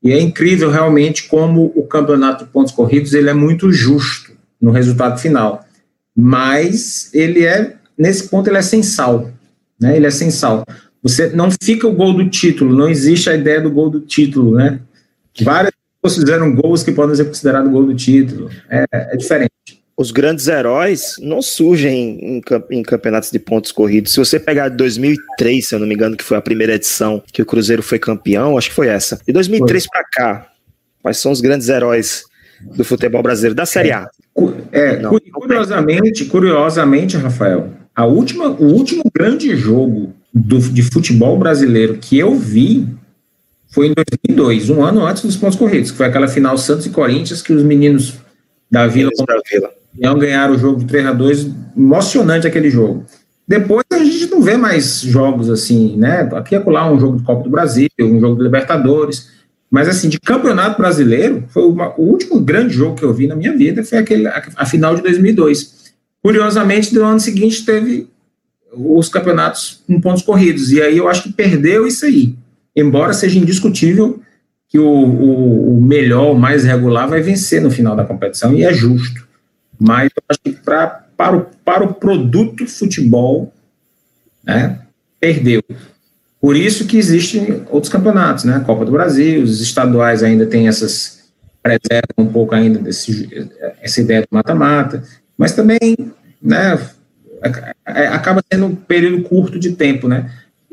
E 0.03 0.11
é 0.11 0.19
incrível 0.19 0.69
realmente 0.69 1.27
como 1.27 1.71
o 1.75 1.83
campeonato 1.83 2.43
de 2.43 2.51
pontos 2.51 2.73
corridos 2.73 3.13
ele 3.13 3.29
é 3.29 3.33
muito 3.33 3.71
justo 3.71 4.31
no 4.59 4.71
resultado 4.71 5.19
final. 5.19 5.65
Mas 6.15 7.09
ele 7.13 7.45
é, 7.45 7.75
nesse 7.97 8.27
ponto, 8.27 8.49
ele 8.49 8.57
é 8.57 8.61
sem 8.61 8.83
sal. 8.83 9.31
Né? 9.79 9.95
Ele 9.95 10.07
é 10.07 10.11
sem 10.11 10.29
sal. 10.29 10.65
Você 11.01 11.29
não 11.29 11.49
fica 11.63 11.87
o 11.87 11.93
gol 11.93 12.13
do 12.13 12.29
título, 12.29 12.75
não 12.75 12.89
existe 12.89 13.29
a 13.29 13.35
ideia 13.35 13.61
do 13.61 13.71
gol 13.71 13.89
do 13.89 14.01
título, 14.01 14.55
né? 14.55 14.79
Várias 15.41 15.73
pessoas 16.01 16.23
fizeram 16.23 16.55
gols 16.55 16.83
que 16.83 16.91
podem 16.91 17.15
ser 17.15 17.25
considerados 17.25 17.71
gol 17.71 17.85
do 17.85 17.95
título. 17.95 18.49
É, 18.69 18.85
é 18.91 19.17
diferente 19.17 19.51
os 20.01 20.11
grandes 20.11 20.47
heróis 20.47 21.15
não 21.21 21.41
surgem 21.41 22.19
em, 22.19 22.41
em, 22.71 22.83
campeonatos 22.83 23.29
de 23.29 23.37
pontos 23.37 23.71
corridos. 23.71 24.13
Se 24.13 24.19
você 24.19 24.39
pegar 24.39 24.69
2003, 24.69 25.67
se 25.67 25.75
eu 25.75 25.79
não 25.79 25.87
me 25.87 25.93
engano, 25.93 26.17
que 26.17 26.23
foi 26.23 26.37
a 26.37 26.41
primeira 26.41 26.73
edição 26.73 27.21
que 27.31 27.41
o 27.41 27.45
Cruzeiro 27.45 27.83
foi 27.83 27.99
campeão, 27.99 28.57
acho 28.57 28.69
que 28.69 28.75
foi 28.75 28.87
essa. 28.87 29.21
De 29.25 29.31
2003 29.31 29.87
para 29.87 30.03
cá, 30.11 30.47
quais 31.01 31.17
são 31.17 31.31
os 31.31 31.39
grandes 31.39 31.69
heróis 31.69 32.23
do 32.75 32.83
futebol 32.83 33.21
brasileiro, 33.21 33.55
da 33.55 33.65
Série 33.65 33.91
A? 33.91 34.09
É, 34.71 34.97
não, 34.99 35.11
curiosamente, 35.33 36.25
curiosamente, 36.25 37.17
Rafael, 37.17 37.69
a 37.95 38.05
última, 38.05 38.49
o 38.49 38.65
último 38.65 39.03
grande 39.13 39.55
jogo 39.55 40.13
do, 40.33 40.59
de 40.59 40.81
futebol 40.81 41.37
brasileiro 41.37 41.97
que 41.97 42.17
eu 42.17 42.33
vi 42.35 42.87
foi 43.71 43.87
em 43.87 43.93
2002, 43.93 44.69
um 44.69 44.83
ano 44.83 45.05
antes 45.05 45.23
dos 45.23 45.37
pontos 45.37 45.57
corridos, 45.57 45.91
que 45.91 45.97
foi 45.97 46.05
aquela 46.05 46.27
final 46.27 46.57
Santos 46.57 46.85
e 46.85 46.89
Corinthians 46.89 47.41
que 47.41 47.53
os 47.53 47.63
meninos 47.63 48.15
da 48.69 48.85
Vila, 48.85 49.09
da 49.25 49.41
Vila. 49.49 49.71
ganharam 50.17 50.53
o 50.53 50.57
jogo 50.57 50.79
de 50.79 50.85
3 50.85 51.05
a 51.07 51.13
2 51.13 51.49
emocionante 51.75 52.45
aquele 52.45 52.69
jogo. 52.69 53.05
Depois 53.47 53.83
a 53.91 53.97
gente 53.97 54.29
não 54.29 54.41
vê 54.41 54.55
mais 54.55 55.01
jogos 55.01 55.49
assim, 55.49 55.97
né? 55.97 56.29
Aqui 56.33 56.55
é 56.55 56.59
colar 56.59 56.91
um 56.91 56.99
jogo 56.99 57.17
de 57.17 57.23
Copa 57.23 57.43
do 57.43 57.49
Brasil, 57.49 57.89
um 57.99 58.19
jogo 58.19 58.37
de 58.37 58.43
Libertadores. 58.43 59.29
Mas, 59.69 59.87
assim, 59.87 60.09
de 60.09 60.19
campeonato 60.19 60.77
brasileiro, 60.77 61.45
foi 61.47 61.63
uma, 61.63 61.93
o 61.97 62.03
último 62.03 62.39
grande 62.41 62.73
jogo 62.73 62.95
que 62.95 63.03
eu 63.03 63.13
vi 63.13 63.25
na 63.25 63.35
minha 63.35 63.55
vida 63.55 63.83
foi 63.83 63.97
aquele, 63.99 64.27
a, 64.27 64.43
a 64.57 64.65
final 64.65 64.95
de 64.95 65.01
2002. 65.01 65.93
Curiosamente, 66.21 66.93
no 66.93 67.03
ano 67.03 67.19
seguinte 67.19 67.65
teve 67.65 68.09
os 68.73 69.09
campeonatos 69.09 69.81
com 69.87 69.99
pontos 69.99 70.23
corridos. 70.23 70.71
E 70.71 70.81
aí 70.81 70.97
eu 70.97 71.07
acho 71.07 71.23
que 71.23 71.33
perdeu 71.33 71.87
isso 71.87 72.05
aí. 72.05 72.35
Embora 72.75 73.13
seja 73.13 73.39
indiscutível 73.39 74.21
que 74.67 74.79
o, 74.79 74.87
o, 74.87 75.77
o 75.77 75.81
melhor, 75.81 76.31
o 76.31 76.39
mais 76.39 76.63
regular, 76.63 77.07
vai 77.07 77.21
vencer 77.21 77.61
no 77.61 77.69
final 77.69 77.95
da 77.95 78.05
competição, 78.05 78.53
e 78.53 78.63
é 78.63 78.73
justo. 78.73 79.27
Mas 79.77 80.09
eu 80.15 80.23
acho 80.29 80.39
que 80.39 80.51
pra, 80.53 80.87
para, 81.17 81.37
o, 81.37 81.45
para 81.65 81.83
o 81.83 81.93
produto 81.93 82.65
futebol, 82.65 83.53
né, 84.43 84.79
perdeu. 85.19 85.61
Por 86.39 86.55
isso 86.55 86.85
que 86.85 86.97
existem 86.97 87.63
outros 87.69 87.91
campeonatos, 87.91 88.45
né? 88.45 88.55
A 88.55 88.61
Copa 88.61 88.85
do 88.85 88.91
Brasil, 88.91 89.43
os 89.43 89.61
estaduais 89.61 90.23
ainda 90.23 90.45
têm 90.45 90.67
essas 90.67 91.21
preservam 91.61 92.15
um 92.17 92.27
pouco 92.27 92.55
ainda 92.55 92.79
desse, 92.79 93.29
essa 93.81 94.01
ideia 94.01 94.21
do 94.21 94.27
mata-mata, 94.31 95.03
mas 95.37 95.53
também, 95.53 95.79
né? 96.41 96.79
Acaba 97.85 98.43
sendo 98.51 98.65
um 98.65 98.75
período 98.75 99.23
curto 99.23 99.59
de 99.59 99.73
tempo, 99.73 100.07
né? 100.07 100.31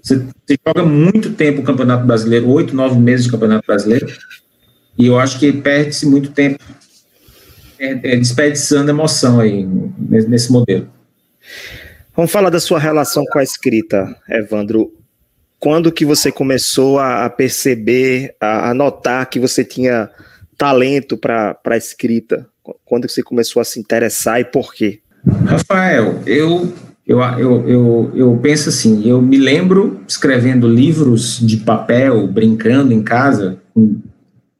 Você, 0.09 0.17
você 0.17 0.59
joga 0.67 0.85
muito 0.85 1.35
tempo 1.35 1.61
o 1.61 1.65
Campeonato 1.65 2.07
Brasileiro, 2.07 2.49
oito, 2.49 2.75
nove 2.75 2.99
meses 2.99 3.27
de 3.27 3.33
Campeonato 3.33 3.67
Brasileiro, 3.67 4.07
e 4.97 5.07
eu 5.07 5.19
acho 5.19 5.39
que 5.39 5.53
perde-se 5.53 6.07
muito 6.07 6.31
tempo 6.31 6.65
é, 7.79 7.91
é, 7.91 8.17
desperdiçando 8.17 8.91
emoção 8.91 9.39
aí 9.39 9.69
nesse, 9.99 10.51
modelo. 10.51 10.89
Vamos 12.17 12.33
falar 12.33 12.51
da 12.51 12.59
sua 12.59 12.79
relação 12.79 13.23
com 13.31 13.39
a 13.39 13.43
escrita, 13.43 14.17
Evandro 14.29 14.93
quando 15.59 15.91
que 15.91 16.05
você 16.05 16.31
começou 16.31 16.99
a, 16.99 17.29
perceber, 17.29 18.35
a, 18.41 18.71
a 18.71 18.75
notar 18.75 19.29
que 19.29 19.41
você 19.41 19.65
tinha 19.65 20.09
talento 20.57 21.17
para 21.17 21.59
a 21.65 21.77
escrita? 21.77 22.47
Quando 22.85 23.07
que 23.07 23.13
você 23.13 23.23
começou 23.23 23.61
a 23.61 23.65
se 23.65 23.81
interessar 23.81 24.41
e 24.41 24.45
por 24.45 24.73
quê? 24.73 25.01
Rafael, 25.45 26.23
eu, 26.27 26.73
eu, 27.09 27.21
eu, 27.21 27.69
eu, 27.69 28.13
eu 28.15 28.39
penso 28.43 28.69
assim, 28.69 29.09
eu 29.09 29.21
me 29.23 29.39
lembro 29.39 30.01
escrevendo 30.07 30.69
livros 30.69 31.41
de 31.41 31.57
papel, 31.57 32.29
brincando 32.29 32.93
em 32.93 33.03
casa, 33.03 33.59
com 33.75 33.97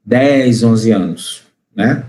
10, 0.03 0.63
11 0.63 0.91
anos, 0.91 1.43
né? 1.75 2.03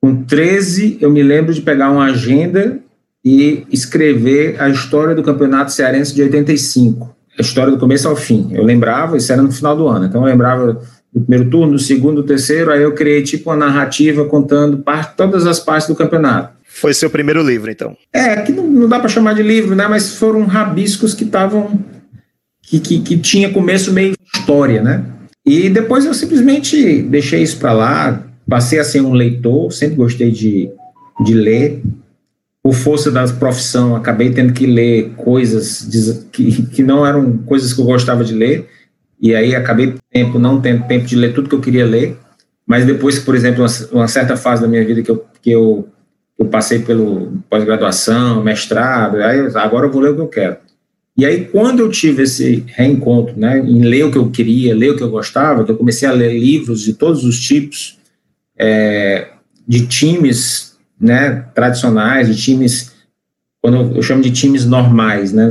Com 0.00 0.22
13, 0.22 0.98
eu 1.00 1.10
me 1.10 1.22
lembro 1.22 1.52
de 1.52 1.60
pegar 1.60 1.90
uma 1.90 2.04
agenda 2.04 2.78
e 3.24 3.66
escrever 3.70 4.62
a 4.62 4.68
história 4.68 5.14
do 5.14 5.22
Campeonato 5.22 5.72
Cearense 5.72 6.14
de 6.14 6.22
85 6.22 7.20
a 7.38 7.42
história 7.42 7.72
do 7.72 7.78
começo 7.78 8.06
ao 8.06 8.16
fim. 8.16 8.48
Eu 8.52 8.62
lembrava, 8.64 9.16
isso 9.16 9.32
era 9.32 9.40
no 9.40 9.50
final 9.50 9.76
do 9.76 9.88
ano, 9.88 10.04
então 10.04 10.22
eu 10.22 10.26
lembrava 10.26 10.80
no 11.14 11.22
primeiro 11.22 11.50
turno, 11.50 11.72
no 11.72 11.78
segundo, 11.78 12.18
no 12.18 12.22
terceiro, 12.22 12.70
aí 12.70 12.82
eu 12.82 12.94
criei 12.94 13.22
tipo 13.22 13.50
uma 13.50 13.56
narrativa 13.56 14.24
contando 14.24 14.78
parte, 14.78 15.16
todas 15.16 15.46
as 15.46 15.58
partes 15.58 15.88
do 15.88 15.96
campeonato. 15.96 16.60
Foi 16.64 16.94
seu 16.94 17.10
primeiro 17.10 17.42
livro, 17.42 17.70
então? 17.70 17.96
É, 18.12 18.36
que 18.36 18.52
não, 18.52 18.66
não 18.66 18.88
dá 18.88 18.98
para 19.00 19.08
chamar 19.08 19.34
de 19.34 19.42
livro, 19.42 19.74
né? 19.74 19.88
Mas 19.88 20.14
foram 20.14 20.44
rabiscos 20.46 21.12
que 21.12 21.24
estavam. 21.24 21.78
Que, 22.62 22.78
que, 22.78 23.00
que 23.00 23.18
tinha 23.18 23.50
começo, 23.50 23.92
meio 23.92 24.14
história, 24.32 24.80
né? 24.80 25.04
E 25.44 25.68
depois 25.68 26.04
eu 26.04 26.14
simplesmente 26.14 27.02
deixei 27.02 27.42
isso 27.42 27.58
para 27.58 27.72
lá, 27.72 28.26
passei 28.48 28.78
a 28.78 28.84
ser 28.84 29.00
um 29.00 29.12
leitor, 29.12 29.72
sempre 29.72 29.96
gostei 29.96 30.30
de, 30.30 30.70
de 31.24 31.34
ler. 31.34 31.82
Por 32.62 32.74
força 32.74 33.10
da 33.10 33.26
profissão, 33.26 33.96
acabei 33.96 34.30
tendo 34.30 34.52
que 34.52 34.66
ler 34.66 35.12
coisas 35.16 35.88
que, 36.30 36.66
que 36.66 36.82
não 36.82 37.04
eram 37.04 37.38
coisas 37.38 37.72
que 37.72 37.80
eu 37.80 37.86
gostava 37.86 38.22
de 38.22 38.34
ler, 38.34 38.68
e 39.20 39.34
aí 39.34 39.54
acabei 39.54 39.94
tempo 40.10 40.38
não 40.38 40.60
tendo 40.60 40.86
tempo 40.86 41.06
de 41.06 41.16
ler 41.16 41.34
tudo 41.34 41.48
que 41.48 41.54
eu 41.54 41.60
queria 41.60 41.84
ler. 41.84 42.16
Mas 42.66 42.86
depois, 42.86 43.18
por 43.18 43.34
exemplo, 43.34 43.64
uma, 43.64 44.00
uma 44.00 44.08
certa 44.08 44.36
fase 44.36 44.62
da 44.62 44.68
minha 44.68 44.84
vida 44.84 45.02
que 45.02 45.10
eu, 45.10 45.24
que 45.42 45.50
eu, 45.50 45.88
eu 46.38 46.46
passei 46.46 46.78
pelo 46.78 47.32
pós-graduação, 47.50 48.42
mestrado, 48.42 49.16
aí 49.16 49.40
agora 49.56 49.86
eu 49.86 49.90
vou 49.90 50.00
ler 50.00 50.12
o 50.12 50.14
que 50.14 50.20
eu 50.20 50.28
quero. 50.28 50.56
E 51.16 51.26
aí, 51.26 51.44
quando 51.44 51.80
eu 51.80 51.90
tive 51.90 52.22
esse 52.22 52.64
reencontro, 52.68 53.38
né, 53.38 53.58
em 53.58 53.82
ler 53.82 54.04
o 54.04 54.10
que 54.10 54.16
eu 54.16 54.30
queria, 54.30 54.74
ler 54.74 54.92
o 54.92 54.96
que 54.96 55.02
eu 55.02 55.10
gostava, 55.10 55.64
eu 55.68 55.76
comecei 55.76 56.08
a 56.08 56.12
ler 56.12 56.32
livros 56.32 56.80
de 56.80 56.94
todos 56.94 57.24
os 57.24 57.38
tipos, 57.38 57.98
é, 58.56 59.28
de 59.66 59.86
times 59.86 60.78
né, 60.98 61.44
tradicionais, 61.54 62.28
de 62.28 62.40
times, 62.40 62.92
quando 63.62 63.96
eu 63.96 64.02
chamo 64.02 64.22
de 64.22 64.30
times 64.30 64.64
normais, 64.64 65.32
né, 65.32 65.50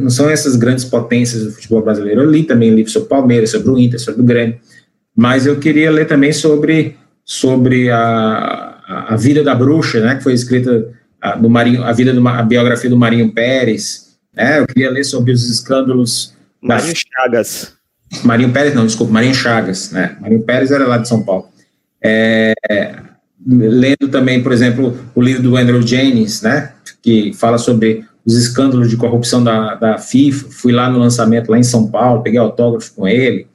não 0.00 0.08
são 0.08 0.30
essas 0.30 0.56
grandes 0.56 0.84
potências 0.84 1.44
do 1.44 1.52
futebol 1.52 1.82
brasileiro. 1.82 2.22
Eu 2.22 2.30
li 2.30 2.44
também 2.44 2.70
livros 2.70 2.92
sobre 2.92 3.06
o 3.06 3.08
Palmeiras, 3.10 3.50
sobre 3.50 3.70
o 3.70 3.78
Inter, 3.78 4.00
sobre 4.00 4.22
o 4.22 4.24
Grêmio, 4.24 4.58
mas 5.14 5.46
eu 5.46 5.58
queria 5.58 5.90
ler 5.90 6.06
também 6.06 6.32
sobre, 6.32 6.96
sobre 7.24 7.90
a, 7.90 9.06
a 9.10 9.16
vida 9.16 9.42
da 9.44 9.54
bruxa, 9.54 10.00
né, 10.00 10.16
que 10.16 10.22
foi 10.22 10.32
escrita 10.32 10.88
a, 11.20 11.36
do 11.36 11.50
Marinho, 11.50 11.84
a 11.84 11.92
vida 11.92 12.14
do, 12.14 12.26
a 12.26 12.42
biografia 12.42 12.88
do 12.88 12.96
Marinho 12.96 13.32
Pérez, 13.32 14.10
é, 14.36 14.58
eu 14.58 14.66
queria 14.66 14.90
ler 14.90 15.04
sobre 15.04 15.32
os 15.32 15.48
escândalos. 15.50 16.34
Marinho 16.62 16.94
Chagas. 16.94 17.74
Marinho 18.24 18.52
Pérez, 18.52 18.74
não, 18.74 18.86
desculpa, 18.86 19.12
Marinho 19.12 19.34
Chagas, 19.34 19.90
né? 19.92 20.16
Marinho 20.20 20.42
Pérez 20.42 20.70
era 20.70 20.86
lá 20.86 20.98
de 20.98 21.08
São 21.08 21.22
Paulo. 21.22 21.48
É, 22.02 22.54
lendo 23.46 24.08
também, 24.08 24.42
por 24.42 24.52
exemplo, 24.52 24.98
o 25.14 25.22
livro 25.22 25.42
do 25.42 25.56
Andrew 25.56 25.82
Jennings, 25.82 26.42
né? 26.42 26.72
Que 27.02 27.32
fala 27.32 27.58
sobre 27.58 28.04
os 28.24 28.36
escândalos 28.36 28.90
de 28.90 28.96
corrupção 28.96 29.42
da, 29.42 29.74
da 29.74 29.98
FIFA. 29.98 30.48
Fui 30.50 30.72
lá 30.72 30.90
no 30.90 30.98
lançamento, 30.98 31.50
lá 31.50 31.58
em 31.58 31.62
São 31.62 31.86
Paulo, 31.86 32.22
peguei 32.22 32.38
autógrafo 32.38 32.94
com 32.94 33.08
ele. 33.08 33.46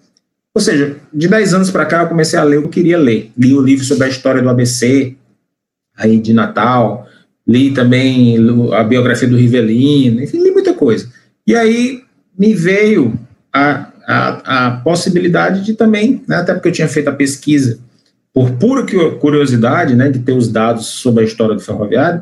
Ou 0.54 0.62
seja, 0.62 0.96
de 1.14 1.28
10 1.28 1.54
anos 1.54 1.72
para 1.72 1.86
cá 1.86 2.04
eu 2.04 2.08
comecei 2.08 2.40
a 2.40 2.44
ler 2.44 2.58
o 2.58 2.62
que 2.62 2.68
eu 2.68 2.72
queria 2.72 2.98
ler. 2.98 3.32
Li 3.38 3.54
o 3.54 3.62
livro 3.62 3.84
sobre 3.84 4.06
a 4.06 4.10
história 4.10 4.42
do 4.42 4.50
ABC, 4.50 5.16
aí 5.98 6.20
de 6.20 6.34
Natal, 6.34 7.08
li 7.48 7.72
também 7.72 8.38
a 8.74 8.84
biografia 8.84 9.28
do 9.28 9.38
Rivelino, 9.38 10.22
enfim, 10.22 10.42
li 10.42 10.52
muita 10.52 10.74
coisa. 10.74 11.10
E 11.46 11.56
aí 11.56 12.04
me 12.38 12.54
veio 12.54 13.20
a, 13.54 13.92
a, 14.08 14.68
a 14.68 14.72
possibilidade 14.78 15.64
de 15.64 15.74
também, 15.74 16.24
né, 16.28 16.38
até 16.38 16.54
porque 16.54 16.70
eu 16.70 16.74
tinha 16.74 16.88
feito 16.88 17.10
a 17.10 17.14
pesquisa 17.14 17.80
por 18.34 18.52
pura 18.52 18.86
curiosidade, 19.18 19.96
né, 19.96 20.10
de 20.10 20.20
ter 20.20 20.34
os 20.34 20.50
dados 20.50 20.88
sobre 20.88 21.24
a 21.24 21.26
história 21.26 21.56
do 21.56 21.62
ferroviário, 21.62 22.22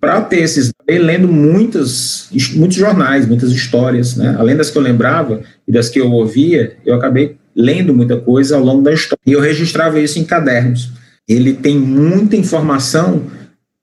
para 0.00 0.20
ter 0.20 0.40
esses, 0.40 0.72
lendo 0.88 1.26
muitas, 1.26 2.28
muitos 2.54 2.76
jornais, 2.76 3.26
muitas 3.26 3.50
histórias, 3.50 4.16
né, 4.16 4.36
além 4.38 4.56
das 4.56 4.70
que 4.70 4.78
eu 4.78 4.82
lembrava 4.82 5.42
e 5.66 5.72
das 5.72 5.88
que 5.88 6.00
eu 6.00 6.10
ouvia, 6.10 6.76
eu 6.84 6.94
acabei 6.94 7.36
lendo 7.54 7.94
muita 7.94 8.16
coisa 8.16 8.56
ao 8.56 8.62
longo 8.62 8.82
da 8.82 8.92
história. 8.92 9.20
E 9.26 9.32
eu 9.32 9.40
registrava 9.40 10.00
isso 10.00 10.18
em 10.18 10.24
cadernos. 10.24 10.90
Ele 11.28 11.52
tem 11.52 11.78
muita 11.78 12.36
informação 12.36 13.24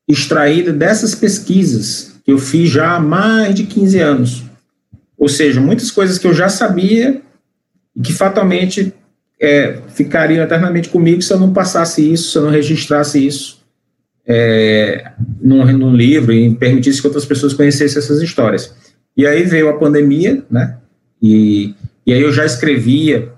extraída 0.08 0.72
dessas 0.72 1.16
pesquisas 1.16 2.16
que 2.24 2.32
eu 2.32 2.38
fiz 2.38 2.70
já 2.70 2.96
há 2.96 3.00
mais 3.00 3.56
de 3.56 3.64
15 3.64 4.00
anos. 4.00 4.44
Ou 5.18 5.28
seja, 5.28 5.60
muitas 5.60 5.90
coisas 5.92 6.18
que 6.18 6.28
eu 6.28 6.34
já 6.34 6.50
sabia 6.50 7.22
e 7.96 8.02
que 8.02 8.14
fatalmente 8.14 8.94
é, 9.40 9.80
ficariam 9.90 10.44
eternamente 10.44 10.90
comigo 10.90 11.22
se 11.22 11.34
eu 11.34 11.40
não 11.40 11.54
passasse 11.54 12.12
isso, 12.12 12.32
se 12.32 12.38
eu 12.38 12.44
não 12.44 12.52
registrasse 12.52 13.26
isso 13.26 13.57
é, 14.28 15.12
num, 15.42 15.66
num 15.78 15.96
livro 15.96 16.34
e 16.34 16.54
permitisse 16.54 17.00
que 17.00 17.08
outras 17.08 17.26
pessoas 17.26 17.54
conhecessem 17.54 17.98
essas 17.98 18.22
histórias. 18.22 18.76
E 19.16 19.26
aí 19.26 19.44
veio 19.44 19.70
a 19.70 19.78
pandemia, 19.78 20.44
né? 20.52 20.78
E, 21.22 21.74
e 22.06 22.14
aí 22.14 22.22
eu 22.22 22.32
já 22.34 22.46
escrevia. 22.46 23.32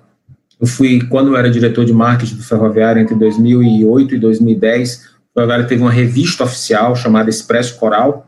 Eu 0.59 0.67
fui, 0.67 1.01
quando 1.07 1.29
eu 1.29 1.37
era 1.37 1.49
diretor 1.49 1.85
de 1.85 1.93
marketing 1.93 2.35
do 2.35 2.43
Ferroviário, 2.43 3.01
entre 3.01 3.15
2008 3.15 4.15
e 4.15 4.19
2010, 4.19 5.05
o 5.31 5.39
Ferroviário 5.39 5.67
teve 5.67 5.81
uma 5.81 5.91
revista 5.91 6.43
oficial 6.43 6.95
chamada 6.95 7.29
Expresso 7.29 7.77
Coral, 7.77 8.27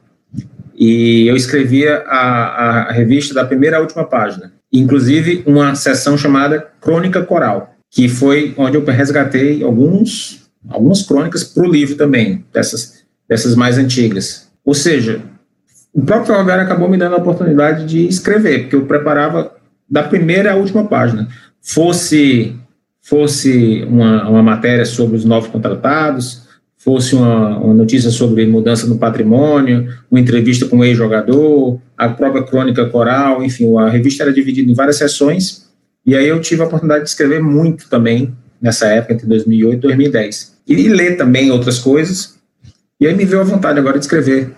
e 0.73 1.27
eu 1.27 1.35
escrevia 1.35 2.03
a, 2.07 2.87
a 2.87 2.91
revista 2.91 3.33
da 3.33 3.45
primeira 3.45 3.77
à 3.77 3.81
última 3.81 4.05
página, 4.05 4.53
inclusive 4.71 5.43
uma 5.45 5.75
seção 5.75 6.17
chamada 6.17 6.65
Crônica 6.79 7.21
Coral, 7.23 7.75
que 7.89 8.07
foi 8.07 8.53
onde 8.57 8.77
eu 8.77 8.85
resgatei 8.85 9.61
alguns, 9.61 10.40
algumas 10.69 11.01
crônicas 11.03 11.43
para 11.43 11.63
o 11.63 11.71
livro 11.71 11.95
também, 11.95 12.45
dessas, 12.53 13.03
dessas 13.27 13.55
mais 13.55 13.77
antigas. 13.77 14.49
Ou 14.63 14.73
seja, 14.73 15.21
o 15.93 16.01
próprio 16.01 16.27
Ferroviário 16.27 16.63
acabou 16.63 16.89
me 16.89 16.97
dando 16.97 17.15
a 17.15 17.19
oportunidade 17.19 17.85
de 17.85 18.07
escrever, 18.07 18.61
porque 18.61 18.75
eu 18.75 18.85
preparava 18.85 19.53
da 19.89 20.03
primeira 20.03 20.53
à 20.53 20.55
última 20.55 20.85
página. 20.85 21.27
Fosse, 21.61 22.55
fosse 23.01 23.83
uma, 23.87 24.29
uma 24.29 24.43
matéria 24.43 24.85
sobre 24.85 25.17
os 25.17 25.25
novos 25.25 25.49
contratados, 25.49 26.49
fosse 26.77 27.13
uma, 27.13 27.59
uma, 27.59 27.73
notícia 27.73 28.09
sobre 28.09 28.45
mudança 28.47 28.87
no 28.87 28.97
patrimônio, 28.97 29.87
uma 30.09 30.19
entrevista 30.19 30.65
com 30.65 30.77
um 30.77 30.83
ex-jogador, 30.83 31.79
a 31.95 32.09
própria 32.09 32.43
crônica 32.43 32.89
coral, 32.89 33.43
enfim, 33.43 33.77
a 33.77 33.87
revista 33.87 34.23
era 34.23 34.33
dividida 34.33 34.71
em 34.71 34.73
várias 34.73 34.97
sessões, 34.97 35.69
e 36.03 36.15
aí 36.15 36.27
eu 36.27 36.41
tive 36.41 36.63
a 36.63 36.65
oportunidade 36.65 37.03
de 37.03 37.09
escrever 37.09 37.39
muito 37.39 37.87
também, 37.87 38.33
nessa 38.61 38.87
época, 38.87 39.13
entre 39.13 39.27
2008 39.27 39.77
e 39.77 39.81
2010. 39.81 40.57
E 40.67 40.89
ler 40.89 41.17
também 41.17 41.51
outras 41.51 41.79
coisas, 41.79 42.35
e 42.99 43.07
aí 43.07 43.15
me 43.15 43.25
veio 43.25 43.41
a 43.41 43.45
vontade 43.45 43.79
agora 43.79 43.97
de 43.97 44.05
escrever 44.05 44.53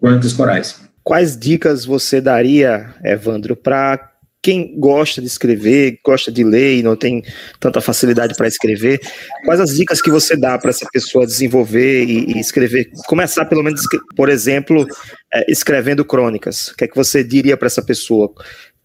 crônicas 0.00 0.32
corais. 0.32 0.80
Quais 1.02 1.36
dicas 1.36 1.84
você 1.84 2.20
daria, 2.20 2.94
Evandro, 3.02 3.56
para 3.56 4.12
quem 4.40 4.78
gosta 4.78 5.20
de 5.20 5.26
escrever, 5.26 5.98
gosta 6.04 6.30
de 6.30 6.44
ler 6.44 6.78
e 6.78 6.82
não 6.82 6.96
tem 6.96 7.22
tanta 7.58 7.80
facilidade 7.80 8.34
para 8.34 8.46
escrever, 8.46 9.00
quais 9.44 9.60
as 9.60 9.70
dicas 9.74 10.00
que 10.00 10.10
você 10.10 10.36
dá 10.36 10.56
para 10.58 10.70
essa 10.70 10.86
pessoa 10.92 11.26
desenvolver 11.26 12.04
e, 12.04 12.32
e, 12.32 12.40
escrever? 12.40 12.88
Começar, 13.06 13.44
pelo 13.46 13.62
menos, 13.62 13.82
por 14.14 14.28
exemplo, 14.28 14.86
é, 15.34 15.50
escrevendo 15.50 16.04
crônicas. 16.04 16.68
O 16.68 16.76
que 16.76 16.84
é 16.84 16.88
que 16.88 16.96
você 16.96 17.24
diria 17.24 17.56
para 17.56 17.66
essa 17.66 17.82
pessoa? 17.82 18.32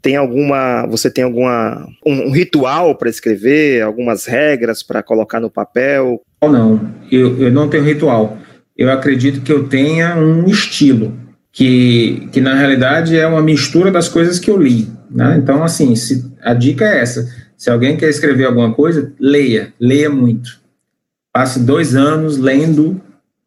Tem 0.04 0.18
alguma, 0.18 0.86
você 0.86 1.10
tem 1.10 1.24
alguma 1.24 1.88
um, 2.06 2.28
um 2.28 2.32
ritual 2.32 2.94
para 2.94 3.10
escrever, 3.10 3.82
algumas 3.82 4.26
regras 4.26 4.84
para 4.84 5.02
colocar 5.02 5.40
no 5.40 5.50
papel? 5.50 6.22
Não, 6.44 6.94
eu, 7.10 7.42
eu 7.42 7.50
não 7.50 7.70
tenho 7.70 7.86
ritual. 7.86 8.38
Eu 8.78 8.92
acredito 8.92 9.42
que 9.42 9.52
eu 9.52 9.70
tenha 9.70 10.18
um 10.18 10.46
estilo 10.46 11.18
que, 11.54 12.28
que 12.34 12.42
na 12.42 12.54
realidade 12.54 13.18
é 13.18 13.26
uma 13.26 13.42
mistura 13.42 13.90
das 13.90 14.10
coisas 14.10 14.40
que 14.40 14.52
eu 14.52 14.58
li. 14.62 14.90
Né? 15.10 15.38
Então, 15.38 15.64
assim, 15.64 15.96
se, 15.96 16.30
a 16.42 16.54
dica 16.54 16.84
é 16.84 17.00
essa: 17.00 17.26
se 17.56 17.70
alguém 17.70 17.96
quer 17.96 18.10
escrever 18.10 18.44
alguma 18.44 18.74
coisa, 18.74 19.14
leia, 19.18 19.74
leia 19.80 20.10
muito. 20.10 20.60
Passe 21.32 21.62
dois 21.62 21.96
anos 21.96 22.38
lendo 22.38 23.00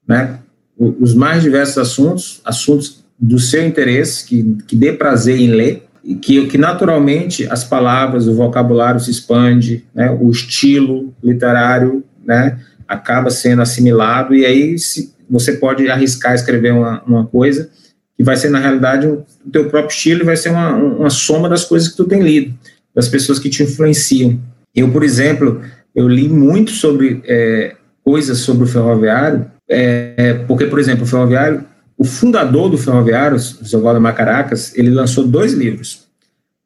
né, 0.09 0.38
os 0.79 1.14
mais 1.14 1.42
diversos 1.42 1.77
assuntos, 1.77 2.40
assuntos 2.47 3.05
do 3.19 3.38
seu 3.38 3.66
interesse, 3.66 4.25
que, 4.25 4.57
que 4.66 4.75
dê 4.75 4.92
prazer 4.92 5.38
em 5.38 5.51
ler, 5.51 5.86
que, 6.14 6.47
que 6.47 6.57
naturalmente 6.57 7.47
as 7.51 7.64
palavras, 7.64 8.29
o 8.29 8.35
vocabulário 8.35 9.01
se 9.01 9.11
expande, 9.11 9.85
né, 9.95 10.16
o 10.21 10.31
estilo 10.31 11.12
literário 11.23 12.05
né, 12.25 12.59
acaba 12.87 13.31
sendo 13.31 13.62
assimilado, 13.62 14.35
e 14.35 14.47
aí 14.47 14.79
se, 14.79 15.12
você 15.29 15.55
pode 15.55 15.88
arriscar 15.88 16.35
escrever 16.35 16.73
uma, 16.73 17.03
uma 17.03 17.27
coisa 17.27 17.69
que 18.16 18.23
vai 18.23 18.37
ser, 18.37 18.49
na 18.49 18.59
realidade, 18.59 19.07
o 19.07 19.25
teu 19.53 19.69
próprio 19.69 19.95
estilo 19.95 20.25
vai 20.25 20.37
ser 20.37 20.51
uma, 20.51 20.75
uma 20.75 21.11
soma 21.11 21.49
das 21.49 21.64
coisas 21.64 21.88
que 21.88 21.97
tu 21.97 22.05
tem 22.05 22.23
lido, 22.23 22.55
das 22.95 23.09
pessoas 23.09 23.38
que 23.38 23.51
te 23.51 23.62
influenciam. 23.62 24.40
Eu, 24.75 24.90
por 24.90 25.03
exemplo, 25.03 25.61
eu 25.95 26.09
li 26.09 26.29
muito 26.29 26.71
sobre 26.71 27.23
é, 27.27 27.75
coisas 28.03 28.38
sobre 28.38 28.64
o 28.64 28.66
ferroviário, 28.66 29.47
é, 29.69 30.45
porque, 30.47 30.66
por 30.66 30.79
exemplo, 30.79 31.05
o 31.05 31.07
ferroviário, 31.07 31.64
o 31.98 32.04
fundador 32.04 32.68
do 32.68 32.76
ferroviário, 32.76 33.37
o 33.37 33.40
seu 33.40 33.80
Valdemar 33.80 34.14
Caracas, 34.14 34.76
ele 34.76 34.90
lançou 34.90 35.26
dois 35.26 35.52
livros. 35.52 36.06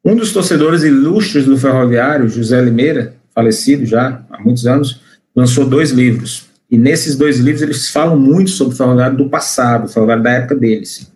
Um 0.03 0.15
dos 0.15 0.33
torcedores 0.33 0.83
ilustres 0.83 1.45
do 1.45 1.57
ferroviário, 1.57 2.27
José 2.27 2.59
Limeira, 2.61 3.15
falecido 3.33 3.85
já 3.85 4.23
há 4.29 4.41
muitos 4.41 4.67
anos, 4.67 5.01
lançou 5.35 5.65
dois 5.65 5.91
livros. 5.91 6.49
E 6.69 6.77
nesses 6.77 7.15
dois 7.15 7.37
livros 7.39 7.61
eles 7.61 7.89
falam 7.89 8.17
muito 8.17 8.49
sobre 8.49 8.73
o 8.73 8.77
ferroviário 8.77 9.17
do 9.17 9.29
passado, 9.29 9.85
o 9.85 9.89
ferroviário 9.89 10.23
da 10.23 10.31
época 10.31 10.55
deles. 10.55 11.11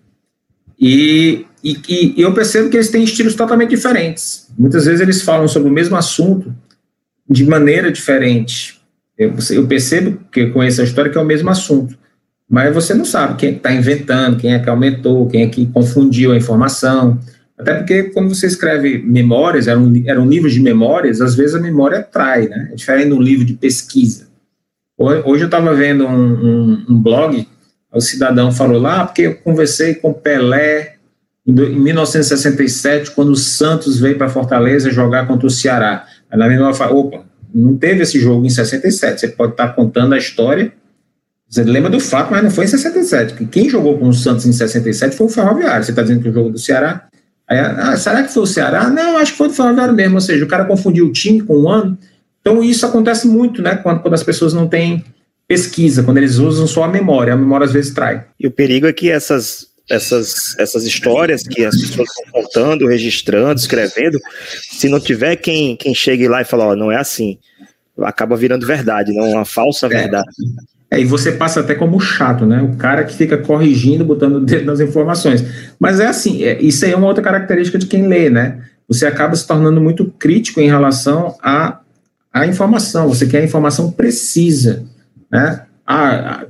E, 0.80 1.46
e, 1.64 1.82
e, 1.88 2.22
eu 2.22 2.34
percebo 2.34 2.70
que 2.70 2.78
eles 2.78 2.90
têm 2.90 3.04
estilos 3.04 3.36
totalmente 3.36 3.70
diferentes. 3.70 4.48
Muitas 4.58 4.86
vezes 4.86 5.02
eles 5.02 5.22
falam 5.22 5.48
sobre 5.48 5.70
o 5.70 5.74
mesmo 5.74 5.96
assunto 5.96 6.54
de 7.30 7.46
maneira 7.46 7.92
diferente. 7.92 8.80
Eu, 9.18 9.34
eu 9.52 9.66
percebo 9.66 10.20
que 10.32 10.48
com 10.48 10.62
essa 10.62 10.84
história 10.84 11.10
que 11.10 11.18
é 11.18 11.22
o 11.22 11.26
mesmo 11.26 11.50
assunto, 11.50 11.98
mas 12.50 12.74
você 12.74 12.94
não 12.94 13.06
sabe 13.06 13.38
quem 13.38 13.56
está 13.56 13.74
inventando, 13.74 14.38
quem 14.38 14.54
é 14.54 14.60
que 14.60 14.70
aumentou, 14.70 15.28
quem 15.28 15.44
é 15.44 15.48
que 15.48 15.66
confundiu 15.68 16.32
a 16.32 16.38
informação. 16.38 17.20
Até 17.58 17.74
porque 17.76 18.04
quando 18.04 18.34
você 18.34 18.46
escreve 18.46 19.00
memórias, 19.00 19.68
era 19.68 19.80
um, 19.80 20.04
era 20.06 20.22
um 20.22 20.28
livro 20.28 20.50
de 20.50 20.60
memórias, 20.60 21.22
às 21.22 21.36
vezes 21.36 21.56
a 21.56 21.60
memória 21.60 22.04
trai, 22.04 22.48
né? 22.48 22.70
É 22.72 22.76
diferente 22.76 23.08
de 23.08 23.14
um 23.14 23.22
livro 23.22 23.46
de 23.46 23.54
pesquisa. 23.54 24.28
Hoje 24.98 25.44
eu 25.44 25.48
estava 25.48 25.74
vendo 25.74 26.06
um, 26.06 26.12
um, 26.12 26.86
um, 26.90 27.02
blog, 27.02 27.48
o 27.92 28.00
cidadão 28.00 28.52
falou 28.52 28.80
lá, 28.80 29.06
porque 29.06 29.24
eu 29.24 29.36
conversei 29.36 29.96
com 29.96 30.14
Pelé 30.14 30.96
em, 31.46 31.52
em 31.52 31.80
1967, 31.80 33.12
quando 33.12 33.30
o 33.30 33.36
Santos 33.36 34.00
veio 34.00 34.18
para 34.18 34.30
Fortaleza 34.30 34.90
jogar 34.92 35.28
contra 35.28 35.48
o 35.48 35.50
Ceará. 35.50 36.06
Aí 36.30 36.38
na 36.38 36.74
fala, 36.74 36.94
opa, 36.94 37.26
não 37.54 37.78
teve 37.78 38.04
esse 38.04 38.20
jogo 38.20 38.46
em 38.46 38.50
67, 38.50 39.20
você 39.20 39.28
pode 39.30 39.54
estar 39.54 39.68
tá 39.68 39.74
contando 39.74 40.14
a 40.14 40.18
história, 40.18 40.74
você 41.48 41.64
lembra 41.64 41.90
do 41.90 42.00
fato, 42.00 42.32
mas 42.32 42.44
não 42.44 42.52
foi 42.52 42.66
em 42.66 42.68
67, 42.68 43.34
porque 43.34 43.46
quem 43.46 43.70
jogou 43.70 43.98
com 43.98 44.10
o 44.10 44.14
Santos 44.14 44.46
em 44.46 44.52
67 44.52 45.16
foi 45.16 45.28
o 45.28 45.30
Ferroviário, 45.30 45.84
você 45.84 45.92
está 45.92 46.02
dizendo 46.02 46.22
que 46.22 46.30
o 46.30 46.34
jogo 46.34 46.50
do 46.50 46.58
Ceará 46.58 47.08
Aí, 47.48 47.60
ah, 47.60 47.96
será 47.96 48.24
que 48.24 48.34
foi 48.34 48.44
o 48.44 48.48
Ceará? 48.48 48.90
Não, 48.90 49.18
acho 49.18 49.34
que 49.34 49.38
foi 49.38 49.48
do 49.48 49.54
Ferroviário 49.54 49.94
mesmo, 49.94 50.16
ou 50.16 50.22
seja, 50.22 50.44
o 50.44 50.48
cara 50.48 50.66
confundiu 50.66 51.06
o 51.06 51.12
time 51.12 51.42
com 51.42 51.62
o 51.62 51.70
ano. 51.70 51.98
Então 52.42 52.64
isso 52.64 52.86
acontece 52.86 53.28
muito, 53.28 53.62
né, 53.62 53.76
quando, 53.76 54.02
quando 54.02 54.14
as 54.14 54.24
pessoas 54.24 54.54
não 54.54 54.68
têm 54.68 55.04
pesquisa, 55.48 56.04
quando 56.04 56.18
eles 56.18 56.38
usam 56.38 56.66
só 56.66 56.84
a 56.84 56.88
memória, 56.88 57.34
a 57.34 57.38
memória 57.38 57.66
às 57.66 57.74
vezes 57.74 57.94
trai. 57.94 58.26
E 58.40 58.48
o 58.48 58.52
perigo 58.52 58.88
é 58.88 58.94
que 58.94 59.12
essas, 59.12 59.68
essas, 59.90 60.58
essas 60.58 60.86
histórias 60.86 61.44
que 61.44 61.64
as 61.64 61.76
pessoas 61.76 62.10
estão 62.10 62.32
contando, 62.32 62.88
registrando, 62.88 63.60
escrevendo, 63.60 64.20
se 64.72 64.90
não 64.90 65.00
tiver 65.00 65.36
quem, 65.36 65.76
quem 65.76 65.94
chegue 65.94 66.28
lá 66.28 66.42
e 66.42 66.46
fala, 66.46 66.68
ó, 66.68 66.76
não 66.76 66.92
é 66.92 66.98
assim, 66.98 67.38
acaba 68.00 68.36
virando 68.36 68.66
verdade, 68.66 69.14
não 69.14 69.30
uma 69.30 69.46
falsa 69.46 69.86
é. 69.86 69.90
verdade. 69.90 70.28
É, 70.28 70.75
e 70.92 71.04
você 71.06 71.32
passa 71.32 71.60
até 71.60 71.76
como 71.76 72.00
chato, 72.00 72.46
né? 72.46 72.62
O 72.62 72.76
cara 72.76 73.04
que 73.04 73.16
fica 73.16 73.38
corrigindo, 73.38 74.06
botando 74.06 74.36
o 74.36 74.40
dedo 74.40 74.66
nas 74.66 74.80
informações. 74.80 75.44
Mas 75.80 76.00
é 76.00 76.08
assim, 76.08 76.44
é, 76.44 76.62
isso 76.62 76.86
aí 76.86 76.92
é 76.92 76.96
uma 76.96 77.08
outra 77.08 77.24
característica 77.24 77.78
de 77.78 77.88
quem 77.88 78.08
lê, 78.08 78.30
né? 78.30 78.60
Você 78.88 79.06
acaba 79.06 79.36
se 79.36 79.48
tornando 79.48 79.82
muito 79.82 80.06
crítico 80.06 80.62
em 80.62 80.68
relação 80.68 81.36
à, 81.42 81.80
à 82.32 82.46
informação. 82.46 83.10
Você 83.10 83.26
quer 83.26 83.40
a 83.40 83.44
informação 83.44 83.92
precisa, 83.92 84.86
né? 85.32 85.64
A, 85.86 86.10
a, 86.10 86.46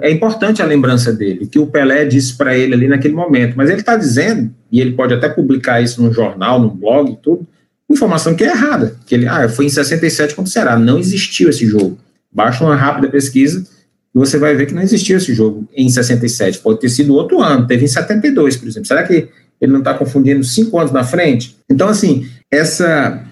é 0.00 0.10
importante 0.10 0.62
a 0.62 0.66
lembrança 0.66 1.12
dele, 1.12 1.46
que 1.46 1.58
o 1.58 1.66
Pelé 1.66 2.06
disse 2.06 2.34
para 2.36 2.56
ele 2.56 2.74
ali 2.74 2.88
naquele 2.88 3.14
momento. 3.14 3.54
Mas 3.56 3.68
ele 3.68 3.80
está 3.80 3.94
dizendo, 3.94 4.50
e 4.72 4.80
ele 4.80 4.92
pode 4.92 5.12
até 5.12 5.28
publicar 5.28 5.82
isso 5.82 6.02
num 6.02 6.12
jornal, 6.12 6.58
num 6.58 6.70
blog 6.70 7.12
e 7.12 7.16
tudo, 7.16 7.46
informação 7.90 8.34
que 8.34 8.42
é 8.42 8.48
errada. 8.48 8.96
Que 9.06 9.14
ele, 9.14 9.28
ah, 9.28 9.48
foi 9.48 9.66
em 9.66 9.68
67 9.68 10.34
contra 10.34 10.48
o 10.48 10.52
Ceará. 10.52 10.78
Não 10.78 10.98
existiu 10.98 11.50
esse 11.50 11.66
jogo. 11.66 11.98
Basta 12.36 12.62
uma 12.62 12.76
rápida 12.76 13.08
pesquisa 13.08 13.66
e 14.14 14.18
você 14.18 14.36
vai 14.36 14.54
ver 14.54 14.66
que 14.66 14.74
não 14.74 14.82
existiu 14.82 15.16
esse 15.16 15.32
jogo 15.32 15.66
em 15.74 15.88
67. 15.88 16.58
Pode 16.58 16.78
ter 16.80 16.90
sido 16.90 17.14
outro 17.14 17.40
ano, 17.40 17.66
teve 17.66 17.86
em 17.86 17.88
72, 17.88 18.58
por 18.58 18.68
exemplo. 18.68 18.86
Será 18.86 19.04
que 19.04 19.30
ele 19.58 19.72
não 19.72 19.78
está 19.78 19.94
confundindo 19.94 20.44
cinco 20.44 20.78
anos 20.78 20.92
na 20.92 21.02
frente? 21.02 21.56
Então, 21.66 21.88
assim, 21.88 22.28
essa 22.50 23.24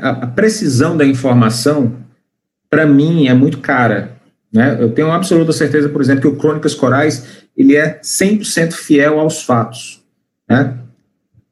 a 0.00 0.26
precisão 0.26 0.96
da 0.96 1.04
informação, 1.04 1.96
para 2.70 2.86
mim, 2.86 3.28
é 3.28 3.34
muito 3.34 3.58
cara. 3.58 4.16
Né? 4.50 4.78
Eu 4.80 4.90
tenho 4.90 5.12
absoluta 5.12 5.52
certeza, 5.52 5.90
por 5.90 6.00
exemplo, 6.00 6.22
que 6.22 6.28
o 6.28 6.36
Crônicas 6.36 6.74
Corais 6.74 7.26
ele 7.54 7.76
é 7.76 8.00
100% 8.02 8.72
fiel 8.72 9.20
aos 9.20 9.42
fatos. 9.42 10.00
Né? 10.48 10.78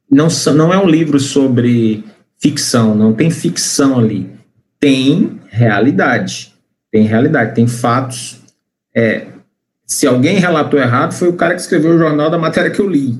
Não, 0.09 0.27
não 0.55 0.73
é 0.73 0.77
um 0.79 0.89
livro 0.89 1.19
sobre 1.19 2.03
ficção, 2.39 2.95
não 2.95 3.13
tem 3.13 3.29
ficção 3.29 3.99
ali. 3.99 4.27
Tem 4.79 5.39
realidade 5.49 6.48
tem 6.91 7.03
realidade, 7.03 7.55
tem 7.55 7.67
fatos. 7.67 8.41
É, 8.95 9.27
se 9.85 10.05
alguém 10.05 10.37
relatou 10.37 10.79
errado, 10.79 11.13
foi 11.13 11.29
o 11.29 11.33
cara 11.33 11.55
que 11.55 11.61
escreveu 11.61 11.95
o 11.95 11.97
jornal 11.97 12.29
da 12.29 12.37
matéria 12.37 12.71
que 12.71 12.79
eu 12.79 12.89
li. 12.89 13.19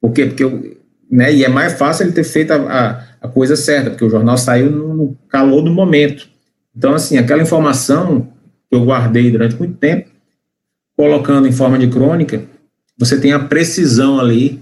Por 0.00 0.12
quê? 0.12 0.26
Porque 0.26 0.44
eu, 0.44 0.76
né, 1.10 1.32
e 1.32 1.44
é 1.44 1.48
mais 1.48 1.74
fácil 1.74 2.04
ele 2.04 2.12
ter 2.12 2.24
feito 2.24 2.52
a, 2.52 2.56
a, 2.56 3.04
a 3.22 3.28
coisa 3.28 3.56
certa, 3.56 3.90
porque 3.90 4.04
o 4.04 4.10
jornal 4.10 4.36
saiu 4.36 4.70
no, 4.70 4.94
no, 4.94 5.18
calor 5.28 5.62
do 5.62 5.70
momento. 5.70 6.28
Então, 6.76 6.94
assim, 6.94 7.18
aquela 7.18 7.42
informação 7.42 8.32
que 8.70 8.76
eu 8.76 8.84
guardei 8.84 9.30
durante 9.30 9.56
muito 9.56 9.76
tempo, 9.76 10.10
colocando 10.96 11.46
em 11.46 11.52
forma 11.52 11.78
de 11.78 11.88
crônica, 11.88 12.42
você 12.96 13.20
tem 13.20 13.32
a 13.32 13.38
precisão 13.38 14.18
ali 14.18 14.60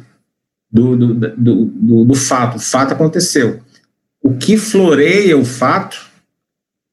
do, 0.70 0.96
do, 0.96 1.14
do, 1.14 1.64
do, 1.64 2.04
do 2.04 2.14
fato. 2.14 2.56
O 2.56 2.60
fato 2.60 2.92
aconteceu. 2.92 3.60
O 4.22 4.34
que 4.34 4.56
floreia 4.56 5.36
o 5.36 5.44
fato 5.44 6.10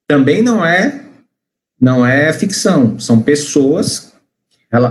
também 0.08 0.41
não 0.41 0.65
é 0.65 1.03
não 1.84 2.06
é 2.06 2.32
ficção, 2.32 2.98
são 2.98 3.22
pessoas 3.22 4.13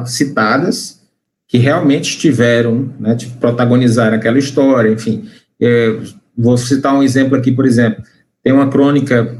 citadas 0.05 1.01
que 1.49 1.57
realmente 1.57 2.19
tiveram, 2.19 2.93
né, 3.01 3.17
protagonizaram 3.41 4.19
aquela 4.19 4.39
história, 4.39 4.93
enfim. 4.93 5.27
É, 5.59 5.97
vou 6.37 6.59
citar 6.59 6.95
um 6.95 7.03
exemplo 7.03 7.35
aqui, 7.35 7.51
por 7.51 7.65
exemplo, 7.65 8.05
tem 8.43 8.53
uma 8.53 8.69
crônica 8.69 9.39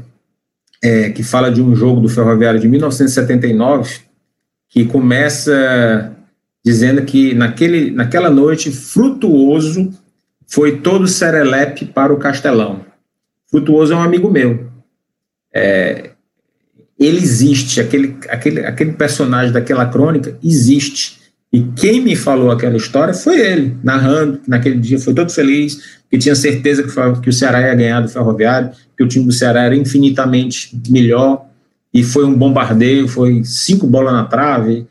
é, 0.83 1.11
que 1.11 1.21
fala 1.21 1.51
de 1.51 1.61
um 1.61 1.75
jogo 1.75 2.01
do 2.01 2.09
Ferroviário 2.09 2.59
de 2.59 2.67
1979, 2.67 3.99
que 4.67 4.85
começa 4.85 6.11
dizendo 6.65 7.03
que 7.03 7.35
naquele, 7.35 7.91
naquela 7.91 8.31
noite, 8.31 8.71
Frutuoso 8.71 9.93
foi 10.47 10.79
todo 10.79 11.07
serelepe 11.07 11.85
para 11.85 12.11
o 12.11 12.17
Castelão. 12.17 12.83
Frutuoso 13.51 13.93
é 13.93 13.95
um 13.95 14.01
amigo 14.01 14.31
meu. 14.31 14.71
É, 15.53 16.12
ele 16.99 17.17
existe, 17.17 17.81
aquele, 17.81 18.15
aquele, 18.29 18.65
aquele 18.65 18.93
personagem 18.93 19.51
daquela 19.51 19.85
crônica 19.85 20.37
existe. 20.43 21.21
E 21.51 21.61
quem 21.75 22.01
me 22.01 22.15
falou 22.15 22.51
aquela 22.51 22.77
história 22.77 23.13
foi 23.13 23.39
ele, 23.39 23.77
narrando, 23.83 24.39
que 24.39 24.49
naquele 24.49 24.79
dia 24.79 24.97
foi 24.97 25.13
todo 25.13 25.31
feliz, 25.31 25.99
que 26.09 26.17
tinha 26.17 26.35
certeza 26.35 26.83
que, 26.83 27.21
que 27.21 27.29
o 27.29 27.33
Ceará 27.33 27.61
ia 27.61 27.75
ganhar 27.75 28.01
do 28.01 28.09
Ferroviário, 28.09 28.71
que 28.97 29.03
o 29.03 29.07
time 29.07 29.25
do 29.25 29.31
Ceará 29.31 29.63
era 29.63 29.75
infinitamente 29.75 30.75
melhor, 30.89 31.45
e 31.93 32.03
foi 32.03 32.25
um 32.25 32.33
bombardeio, 32.33 33.07
foi 33.07 33.43
cinco 33.43 33.85
bolas 33.85 34.13
na 34.13 34.25
trave, 34.25 34.87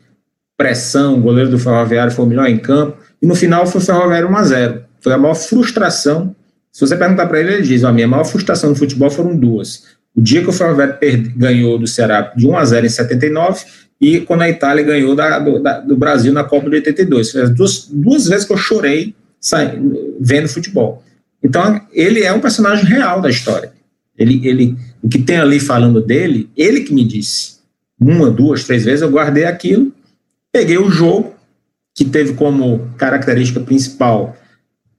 pressão, 0.57 1.17
o 1.17 1.21
goleiro 1.21 1.49
do 1.49 1.59
Ferroviário 1.59 2.13
foi 2.13 2.25
o 2.25 2.27
melhor 2.27 2.47
em 2.47 2.57
campo, 2.57 2.97
e 3.21 3.27
no 3.27 3.35
final 3.35 3.65
foi 3.65 3.81
o 3.81 3.83
Ferroviário 3.83 4.29
1 4.29 4.35
a 4.35 4.43
0 4.43 4.83
Foi 5.01 5.13
a 5.13 5.17
maior 5.17 5.35
frustração. 5.35 6.35
Se 6.71 6.81
você 6.81 6.95
perguntar 6.95 7.27
para 7.27 7.39
ele, 7.39 7.53
ele 7.53 7.63
diz: 7.63 7.83
a 7.83 7.91
minha 7.91 8.07
maior 8.07 8.25
frustração 8.25 8.69
no 8.69 8.75
futebol 8.75 9.09
foram 9.09 9.35
duas. 9.35 9.83
O 10.15 10.21
dia 10.21 10.41
que 10.41 10.49
o 10.49 10.53
Ferroviário 10.53 10.97
ganhou 11.35 11.77
do 11.77 11.87
Ceará 11.87 12.33
de 12.35 12.47
1 12.47 12.57
a 12.57 12.65
0 12.65 12.85
em 12.85 12.89
79 12.89 13.65
e 13.99 14.19
quando 14.19 14.41
a 14.41 14.49
Itália 14.49 14.83
ganhou 14.83 15.15
da, 15.15 15.39
do, 15.39 15.59
da, 15.59 15.79
do, 15.79 15.95
Brasil 15.95 16.33
na 16.33 16.43
Copa 16.43 16.69
de 16.69 16.75
82. 16.75 17.31
Foi 17.31 17.41
as 17.41 17.49
duas, 17.49 17.87
duas 17.87 18.27
vezes 18.27 18.45
que 18.45 18.53
eu 18.53 18.57
chorei 18.57 19.15
vendo 20.19 20.47
futebol. 20.47 21.03
Então, 21.41 21.81
ele 21.91 22.21
é 22.21 22.31
um 22.31 22.39
personagem 22.39 22.85
real 22.85 23.21
da 23.21 23.29
história. 23.29 23.71
Ele, 24.17 24.47
ele, 24.47 24.77
o 25.01 25.09
que 25.09 25.19
tem 25.19 25.37
ali 25.37 25.59
falando 25.59 26.01
dele, 26.01 26.49
ele 26.55 26.81
que 26.81 26.93
me 26.93 27.03
disse. 27.03 27.57
Uma, 27.99 28.29
duas, 28.29 28.63
três 28.65 28.85
vezes 28.85 29.01
eu 29.01 29.09
guardei 29.09 29.45
aquilo, 29.45 29.91
peguei 30.51 30.77
o 30.77 30.89
jogo, 30.89 31.33
que 31.95 32.05
teve 32.05 32.33
como 32.33 32.89
característica 32.97 33.59
principal 33.59 34.35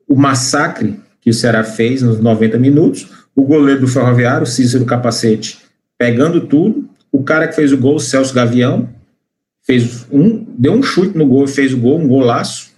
o 0.09 0.17
massacre 0.17 1.01
que 1.21 1.31
o 1.31 1.35
Ceará 1.35 1.65
fez 1.65 2.03
nos 2.03 2.21
90 2.21 2.59
minutos, 2.59 3.09
o 3.35 3.43
goleiro 3.43 3.81
do 3.81 3.89
Ferroviário, 3.89 4.47
Cícero 4.47 4.85
Capacete, 4.85 5.59
pegando 5.99 6.47
tudo, 6.47 6.89
o 7.11 7.23
cara 7.23 7.49
que 7.49 7.55
fez 7.55 7.73
o 7.73 7.79
gol, 7.79 7.99
Celso 7.99 8.35
Gavião, 8.35 8.89
fez 9.65 10.07
um, 10.11 10.45
deu 10.59 10.73
um 10.73 10.83
chute 10.83 11.17
no 11.17 11.27
gol, 11.27 11.47
fez 11.47 11.73
o 11.73 11.79
gol, 11.79 11.99
um 11.99 12.09
golaço, 12.09 12.73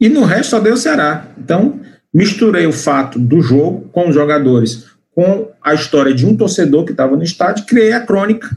e 0.00 0.08
no 0.08 0.24
resto 0.24 0.50
só 0.50 0.60
deu 0.60 0.74
o 0.74 0.76
Ceará. 0.76 1.26
Então, 1.38 1.80
misturei 2.12 2.66
o 2.66 2.72
fato 2.72 3.18
do 3.18 3.40
jogo 3.40 3.88
com 3.90 4.08
os 4.08 4.14
jogadores, 4.14 4.86
com 5.14 5.50
a 5.62 5.74
história 5.74 6.14
de 6.14 6.26
um 6.26 6.36
torcedor 6.36 6.84
que 6.84 6.92
estava 6.92 7.16
no 7.16 7.22
estádio, 7.22 7.66
criei 7.66 7.92
a 7.92 8.00
crônica, 8.00 8.56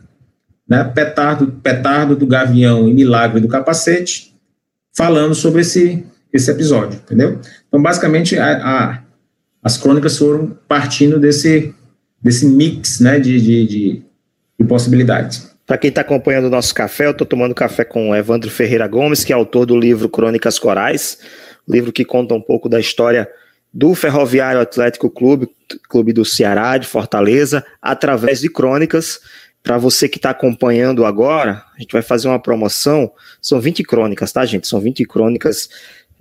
né, 0.67 0.83
petardo, 0.83 1.47
petardo 1.63 2.15
do 2.15 2.27
Gavião 2.27 2.87
e 2.87 2.93
Milagre 2.93 3.39
do 3.39 3.47
Capacete, 3.47 4.35
falando 4.95 5.33
sobre 5.33 5.61
esse, 5.61 6.05
esse 6.31 6.51
episódio, 6.51 6.99
entendeu? 7.03 7.39
Então, 7.67 7.81
basicamente, 7.81 8.37
a, 8.37 8.57
a 8.57 9.01
as 9.63 9.77
crônicas 9.77 10.17
foram 10.17 10.57
partindo 10.67 11.19
desse, 11.19 11.73
desse 12.21 12.45
mix 12.45 12.99
né, 12.99 13.19
de, 13.19 13.39
de, 13.39 13.67
de, 13.67 14.01
de 14.59 14.65
possibilidades. 14.67 15.51
Para 15.65 15.77
quem 15.77 15.89
está 15.89 16.01
acompanhando 16.01 16.45
o 16.45 16.49
nosso 16.49 16.73
café, 16.73 17.05
eu 17.05 17.11
estou 17.11 17.25
tomando 17.25 17.55
café 17.55 17.85
com 17.85 18.15
Evandro 18.15 18.49
Ferreira 18.49 18.87
Gomes, 18.87 19.23
que 19.23 19.31
é 19.31 19.35
autor 19.35 19.65
do 19.65 19.79
livro 19.79 20.09
Crônicas 20.09 20.59
Corais, 20.59 21.19
livro 21.67 21.93
que 21.93 22.03
conta 22.03 22.33
um 22.33 22.41
pouco 22.41 22.67
da 22.67 22.79
história 22.79 23.29
do 23.73 23.95
Ferroviário 23.95 24.59
Atlético 24.59 25.09
Clube, 25.09 25.47
clube 25.87 26.11
do 26.11 26.25
Ceará, 26.25 26.77
de 26.77 26.85
Fortaleza, 26.85 27.63
através 27.81 28.41
de 28.41 28.49
crônicas. 28.49 29.21
Para 29.63 29.77
você 29.77 30.09
que 30.09 30.17
está 30.17 30.31
acompanhando 30.31 31.05
agora, 31.05 31.63
a 31.77 31.79
gente 31.79 31.93
vai 31.93 32.01
fazer 32.01 32.27
uma 32.27 32.41
promoção. 32.41 33.11
São 33.39 33.61
20 33.61 33.83
crônicas, 33.83 34.33
tá, 34.33 34.43
gente? 34.43 34.67
São 34.67 34.81
20 34.81 35.05
crônicas 35.05 35.69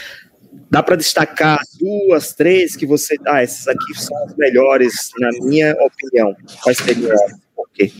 Dá 0.70 0.82
para 0.82 0.96
destacar 0.96 1.60
duas, 1.78 2.32
três 2.32 2.74
que 2.74 2.86
você. 2.86 3.16
Ah, 3.26 3.42
essas 3.42 3.68
aqui 3.68 3.94
são 3.94 4.16
as 4.24 4.34
melhores, 4.36 5.10
na 5.18 5.28
minha 5.42 5.76
opinião. 5.78 6.34
Quais 6.62 6.78
seriam? 6.78 7.14
Por 7.54 7.68
quê? 7.74 7.92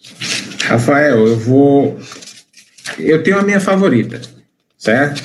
Rafael, 0.65 1.27
eu 1.27 1.37
vou 1.37 1.99
eu 2.99 3.23
tenho 3.23 3.39
a 3.39 3.43
minha 3.43 3.61
favorita, 3.61 4.21
certo? 4.77 5.23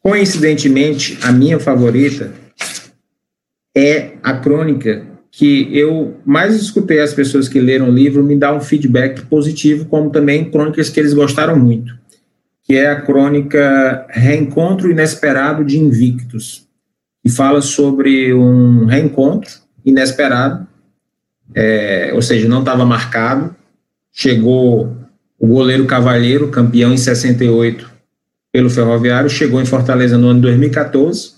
Coincidentemente, 0.00 1.18
a 1.22 1.32
minha 1.32 1.58
favorita 1.58 2.32
é 3.76 4.12
a 4.22 4.34
crônica 4.34 5.04
que 5.30 5.68
eu 5.76 6.18
mais 6.24 6.54
escutei 6.54 7.00
as 7.00 7.12
pessoas 7.12 7.46
que 7.48 7.60
leram 7.60 7.90
o 7.90 7.92
livro 7.92 8.24
me 8.24 8.36
dar 8.36 8.54
um 8.54 8.60
feedback 8.60 9.26
positivo, 9.26 9.84
como 9.84 10.10
também 10.10 10.50
crônicas 10.50 10.88
que 10.88 10.98
eles 10.98 11.12
gostaram 11.12 11.58
muito, 11.58 11.94
que 12.62 12.74
é 12.74 12.88
a 12.88 13.02
crônica 13.02 14.06
Reencontro 14.08 14.90
Inesperado 14.90 15.62
de 15.62 15.78
Invictus, 15.78 16.66
que 17.22 17.30
fala 17.30 17.60
sobre 17.60 18.32
um 18.32 18.86
reencontro 18.86 19.50
inesperado, 19.84 20.66
é, 21.54 22.12
ou 22.14 22.22
seja, 22.22 22.48
não 22.48 22.60
estava 22.60 22.86
marcado, 22.86 23.54
chegou 24.10 24.96
o 25.38 25.46
goleiro 25.46 25.86
Cavalheiro, 25.86 26.48
campeão 26.48 26.92
em 26.92 26.96
68 26.96 27.90
pelo 28.52 28.70
Ferroviário, 28.70 29.28
chegou 29.28 29.60
em 29.60 29.66
Fortaleza 29.66 30.16
no 30.16 30.28
ano 30.28 30.40
2014 30.40 31.32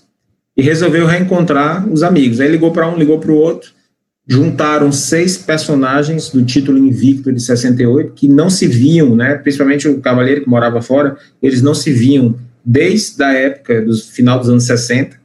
e 0.55 0.61
resolveu 0.61 1.05
reencontrar 1.05 1.87
os 1.87 2.01
amigos. 2.01 2.39
Aí 2.39 2.49
ligou 2.49 2.71
para 2.71 2.89
um, 2.89 2.97
ligou 2.97 3.19
para 3.19 3.31
o 3.31 3.35
outro, 3.35 3.71
juntaram 4.27 4.91
seis 4.91 5.37
personagens 5.37 6.29
do 6.29 6.43
título 6.43 6.77
invicto 6.77 7.31
de 7.31 7.41
68 7.41 8.13
que 8.13 8.29
não 8.29 8.49
se 8.49 8.67
viam, 8.67 9.15
né? 9.15 9.35
Principalmente 9.35 9.87
o 9.87 9.99
Cavaleiro 9.99 10.43
que 10.43 10.49
morava 10.49 10.81
fora, 10.81 11.17
eles 11.41 11.61
não 11.61 11.73
se 11.73 11.91
viam 11.91 12.35
desde 12.63 13.21
a 13.23 13.33
época 13.33 13.81
do 13.81 13.95
final 13.97 14.39
dos 14.39 14.49
anos 14.49 14.63
60. 14.63 15.19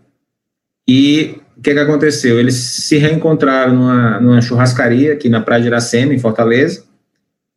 E 0.88 1.36
o 1.56 1.62
que, 1.62 1.72
que 1.72 1.78
aconteceu? 1.78 2.40
Eles 2.40 2.54
se 2.54 2.96
reencontraram 2.96 3.74
numa, 3.74 4.20
numa 4.20 4.40
churrascaria 4.40 5.12
aqui 5.12 5.28
na 5.28 5.40
Praia 5.40 5.62
de 5.62 5.68
Iracema, 5.68 6.12
em 6.12 6.18
Fortaleza 6.18 6.83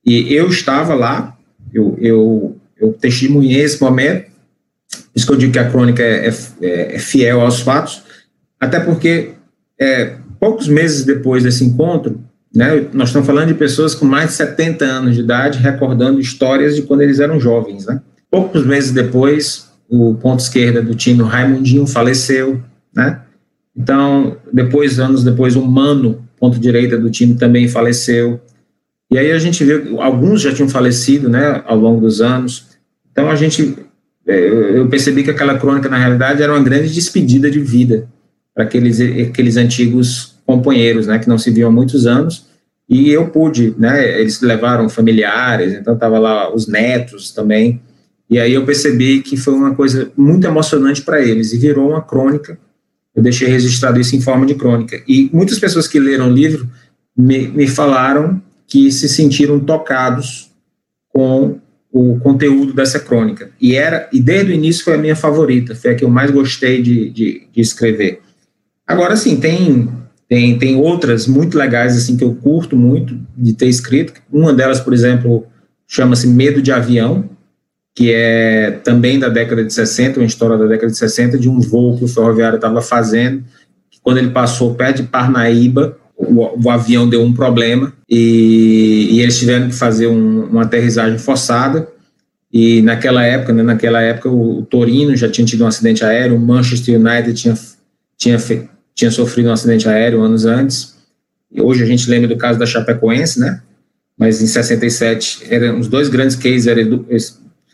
e 0.07 0.33
eu 0.33 0.47
estava 0.47 0.95
lá, 0.95 1.37
eu, 1.73 1.97
eu, 1.99 2.57
eu 2.79 2.93
testemunhei 2.93 3.61
esse 3.61 3.81
momento, 3.81 4.31
por 4.89 5.01
isso 5.13 5.27
que 5.27 5.33
eu 5.33 5.37
digo 5.37 5.51
que 5.51 5.59
a 5.59 5.69
crônica 5.69 6.01
é, 6.01 6.29
é, 6.61 6.95
é 6.95 6.99
fiel 6.99 7.41
aos 7.41 7.59
fatos, 7.59 8.03
até 8.57 8.79
porque 8.79 9.31
é, 9.77 10.15
poucos 10.39 10.69
meses 10.69 11.03
depois 11.03 11.43
desse 11.43 11.65
encontro, 11.65 12.23
né, 12.55 12.87
nós 12.93 13.09
estamos 13.09 13.27
falando 13.27 13.49
de 13.49 13.53
pessoas 13.55 13.93
com 13.93 14.05
mais 14.05 14.29
de 14.29 14.35
70 14.37 14.85
anos 14.85 15.15
de 15.15 15.21
idade 15.21 15.59
recordando 15.59 16.21
histórias 16.21 16.77
de 16.77 16.83
quando 16.83 17.01
eles 17.01 17.19
eram 17.19 17.37
jovens. 17.37 17.85
Né? 17.85 18.01
Poucos 18.31 18.65
meses 18.65 18.91
depois, 18.91 19.69
o 19.89 20.15
ponto 20.15 20.39
esquerda 20.39 20.81
do 20.81 20.95
time, 20.95 21.21
Raimundinho, 21.21 21.85
faleceu. 21.85 22.61
Né? 22.95 23.19
Então, 23.75 24.37
depois, 24.51 24.99
anos 24.99 25.21
depois, 25.23 25.57
o 25.57 25.65
Mano, 25.65 26.23
ponto 26.39 26.57
direita 26.57 26.97
do 26.97 27.11
time, 27.11 27.35
também 27.35 27.67
faleceu. 27.67 28.39
E 29.09 29.17
aí 29.17 29.31
a 29.31 29.39
gente 29.39 29.63
viu, 29.63 30.01
alguns 30.01 30.41
já 30.41 30.53
tinham 30.53 30.67
falecido, 30.67 31.29
né, 31.29 31.63
ao 31.65 31.77
longo 31.77 32.01
dos 32.01 32.21
anos. 32.21 32.67
Então 33.11 33.29
a 33.29 33.35
gente, 33.35 33.75
é, 34.27 34.77
eu 34.77 34.87
percebi 34.87 35.23
que 35.23 35.31
aquela 35.31 35.57
crônica, 35.57 35.87
na 35.87 35.97
realidade, 35.97 36.43
era 36.43 36.53
uma 36.53 36.63
grande 36.63 36.93
despedida 36.93 37.49
de 37.49 37.59
vida 37.59 38.07
para 38.53 38.65
aqueles, 38.65 38.99
aqueles 38.99 39.55
antigos 39.55 40.35
companheiros, 40.45 41.07
né, 41.07 41.19
que 41.19 41.29
não 41.29 41.37
se 41.37 41.51
viam 41.51 41.69
há 41.69 41.71
muitos 41.71 42.05
anos. 42.05 42.45
E 42.89 43.09
eu 43.09 43.27
pude, 43.29 43.75
né, 43.77 44.19
eles 44.19 44.41
levaram 44.41 44.89
familiares, 44.89 45.73
então 45.73 45.93
estava 45.93 46.19
lá 46.19 46.53
os 46.53 46.67
netos 46.67 47.31
também. 47.31 47.81
E 48.29 48.39
aí 48.39 48.53
eu 48.53 48.65
percebi 48.65 49.21
que 49.21 49.37
foi 49.37 49.53
uma 49.53 49.73
coisa 49.73 50.11
muito 50.17 50.45
emocionante 50.45 51.01
para 51.01 51.21
eles 51.21 51.53
e 51.53 51.57
virou 51.57 51.89
uma 51.89 52.01
crônica. 52.01 52.59
Eu 53.15 53.23
deixei 53.23 53.47
registrado 53.47 53.99
isso 53.99 54.15
em 54.15 54.21
forma 54.21 54.45
de 54.45 54.55
crônica. 54.55 55.01
E 55.07 55.29
muitas 55.33 55.59
pessoas 55.59 55.87
que 55.87 55.99
leram 55.99 56.29
o 56.29 56.33
livro 56.33 56.69
me, 57.15 57.47
me 57.47 57.67
falaram 57.67 58.41
que 58.67 58.91
se 58.91 59.07
sentiram 59.07 59.59
tocados 59.59 60.51
com 61.09 61.59
o 61.91 62.19
conteúdo 62.19 62.73
dessa 62.73 62.99
crônica. 62.99 63.49
E 63.59 63.75
era 63.75 64.09
e 64.11 64.21
desde 64.21 64.51
o 64.51 64.53
início 64.53 64.83
foi 64.83 64.95
a 64.95 64.97
minha 64.97 65.15
favorita, 65.15 65.73
foi 65.73 65.91
a 65.91 65.95
que 65.95 66.03
eu 66.03 66.09
mais 66.09 66.29
gostei 66.29 66.81
de, 66.81 67.09
de, 67.09 67.47
de 67.51 67.61
escrever. 67.61 68.21
Agora 68.85 69.15
sim, 69.15 69.37
tem 69.37 69.89
tem, 70.27 70.59
tem 70.59 70.75
outras 70.75 71.25
muito 71.25 71.57
legais 71.57 71.95
assim 71.95 72.17
que 72.17 72.23
eu 72.23 72.35
curto 72.35 72.75
muito 72.75 73.17
de 73.35 73.53
ter 73.53 73.67
escrito. 73.67 74.13
Uma 74.31 74.53
delas, 74.53 74.79
por 74.79 74.93
exemplo, 74.93 75.47
chama-se 75.87 76.27
Medo 76.27 76.61
de 76.61 76.71
Avião, 76.71 77.29
que 77.95 78.11
é 78.13 78.71
também 78.83 79.17
da 79.17 79.29
década 79.29 79.63
de 79.63 79.73
60, 79.73 80.19
uma 80.19 80.25
história 80.25 80.57
da 80.57 80.65
década 80.65 80.91
de 80.91 80.97
60 80.97 81.37
de 81.37 81.49
um 81.49 81.59
voo 81.61 81.97
que 81.97 82.03
o 82.03 82.07
ferroviário 82.07 82.57
estava 82.57 82.81
fazendo, 82.81 83.43
quando 84.03 84.17
ele 84.17 84.31
passou 84.31 84.75
perto 84.75 84.97
de 84.97 85.03
Parnaíba, 85.03 85.97
o, 86.17 86.65
o 86.65 86.69
avião 86.69 87.07
deu 87.07 87.21
um 87.21 87.31
problema 87.31 87.93
e, 88.09 89.09
e 89.11 89.21
eles 89.21 89.37
tiveram 89.37 89.67
que 89.69 89.75
fazer 89.75 90.07
um, 90.07 90.45
uma 90.45 90.63
aterrissagem 90.63 91.19
forçada. 91.19 91.87
E 92.51 92.81
naquela 92.81 93.23
época, 93.23 93.53
né, 93.53 93.61
naquela 93.61 94.01
época, 94.01 94.29
o, 94.29 94.59
o, 94.59 94.65
Torino 94.65 95.15
já 95.15 95.29
tinha 95.29 95.45
tido 95.45 95.63
um 95.63 95.67
acidente 95.67 96.03
aéreo, 96.03 96.35
o 96.35 96.39
Manchester 96.39 96.99
United 96.99 97.33
tinha, 97.33 97.53
tinha, 98.17 98.37
tinha 98.95 99.11
sofrido 99.11 99.49
um 99.49 99.51
acidente 99.51 99.87
aéreo 99.87 100.23
anos 100.23 100.45
antes. 100.45 100.95
E 101.51 101.61
hoje 101.61 101.83
a 101.83 101.85
gente 101.85 102.09
lembra 102.09 102.27
do 102.27 102.37
caso 102.37 102.57
da 102.57 102.65
Chapecoense, 102.65 103.39
né? 103.39 103.61
Mas 104.17 104.41
em 104.41 104.47
67 104.47 105.45
eram 105.49 105.79
os 105.79 105.87
dois 105.87 106.09
grandes 106.09 106.35
cases, 106.35 106.65
eram 106.65 107.05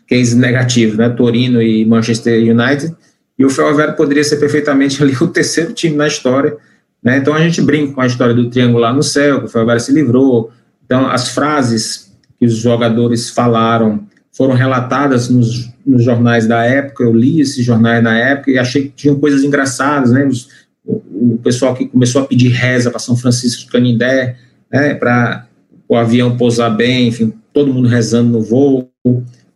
cases 0.06 0.34
negativos, 0.34 0.98
né? 0.98 1.08
Torino 1.08 1.62
e 1.62 1.84
Manchester 1.86 2.38
United. 2.42 2.94
E 3.38 3.44
o 3.44 3.50
Ferroviário 3.50 3.96
poderia 3.96 4.22
ser 4.22 4.36
perfeitamente 4.36 5.00
ali 5.02 5.16
o 5.18 5.28
terceiro 5.28 5.72
time 5.72 5.96
na 5.96 6.06
história 6.06 6.56
né? 7.04 7.18
Então 7.18 7.34
a 7.34 7.40
gente 7.40 7.60
brinca 7.60 7.92
com 7.92 8.00
a 8.00 8.06
história 8.06 8.34
do 8.34 8.48
triangular 8.48 8.94
no 8.94 9.02
céu, 9.02 9.40
que 9.40 9.44
o 9.44 9.48
Ferroviário 9.48 9.82
se 9.82 9.92
livrou. 9.92 10.50
Então 10.86 11.06
as 11.06 11.28
frases 11.28 12.10
que 12.38 12.46
os 12.46 12.56
jogadores 12.56 13.28
falaram 13.28 14.06
foram 14.32 14.54
relatadas 14.54 15.28
nos, 15.28 15.70
nos, 15.86 16.02
jornais 16.02 16.46
da 16.46 16.64
época. 16.64 17.04
Eu 17.04 17.14
li 17.14 17.40
esses 17.40 17.64
jornais 17.64 18.02
na 18.02 18.18
época 18.18 18.50
e 18.50 18.58
achei 18.58 18.84
que 18.84 18.94
tinham 18.96 19.20
coisas 19.20 19.44
engraçadas, 19.44 20.10
né? 20.10 20.26
Os, 20.26 20.48
o, 20.84 20.94
o, 21.34 21.40
pessoal 21.42 21.74
que 21.74 21.86
começou 21.86 22.22
a 22.22 22.26
pedir 22.26 22.48
reza 22.48 22.90
para 22.90 22.98
São 22.98 23.16
Francisco 23.16 23.64
de 23.64 23.70
Canindé, 23.70 24.36
né? 24.72 24.94
Para 24.94 25.46
o 25.86 25.96
avião 25.96 26.36
pousar 26.36 26.70
bem, 26.70 27.08
enfim, 27.08 27.32
todo 27.52 27.72
mundo 27.72 27.86
rezando 27.86 28.30
no 28.30 28.42
voo. 28.42 28.90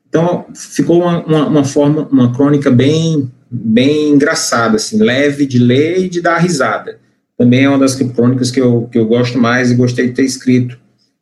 Então 0.08 0.46
ficou 0.54 1.00
uma, 1.00 1.24
uma, 1.24 1.46
uma 1.46 1.64
forma, 1.64 2.06
uma 2.12 2.32
crônica 2.32 2.70
bem 2.70 3.30
bem 3.50 4.10
engraçada, 4.10 4.76
assim, 4.76 4.98
leve 5.02 5.46
de 5.46 5.58
ler 5.58 6.04
e 6.04 6.08
de 6.10 6.20
dar 6.20 6.36
risada 6.36 6.98
também 7.38 7.64
é 7.64 7.68
uma 7.68 7.78
das 7.78 7.94
crônicas 7.94 8.50
que 8.50 8.60
eu, 8.60 8.88
que 8.90 8.98
eu 8.98 9.06
gosto 9.06 9.38
mais 9.38 9.70
e 9.70 9.76
gostei 9.76 10.08
de 10.08 10.14
ter 10.14 10.24
escrito. 10.24 10.78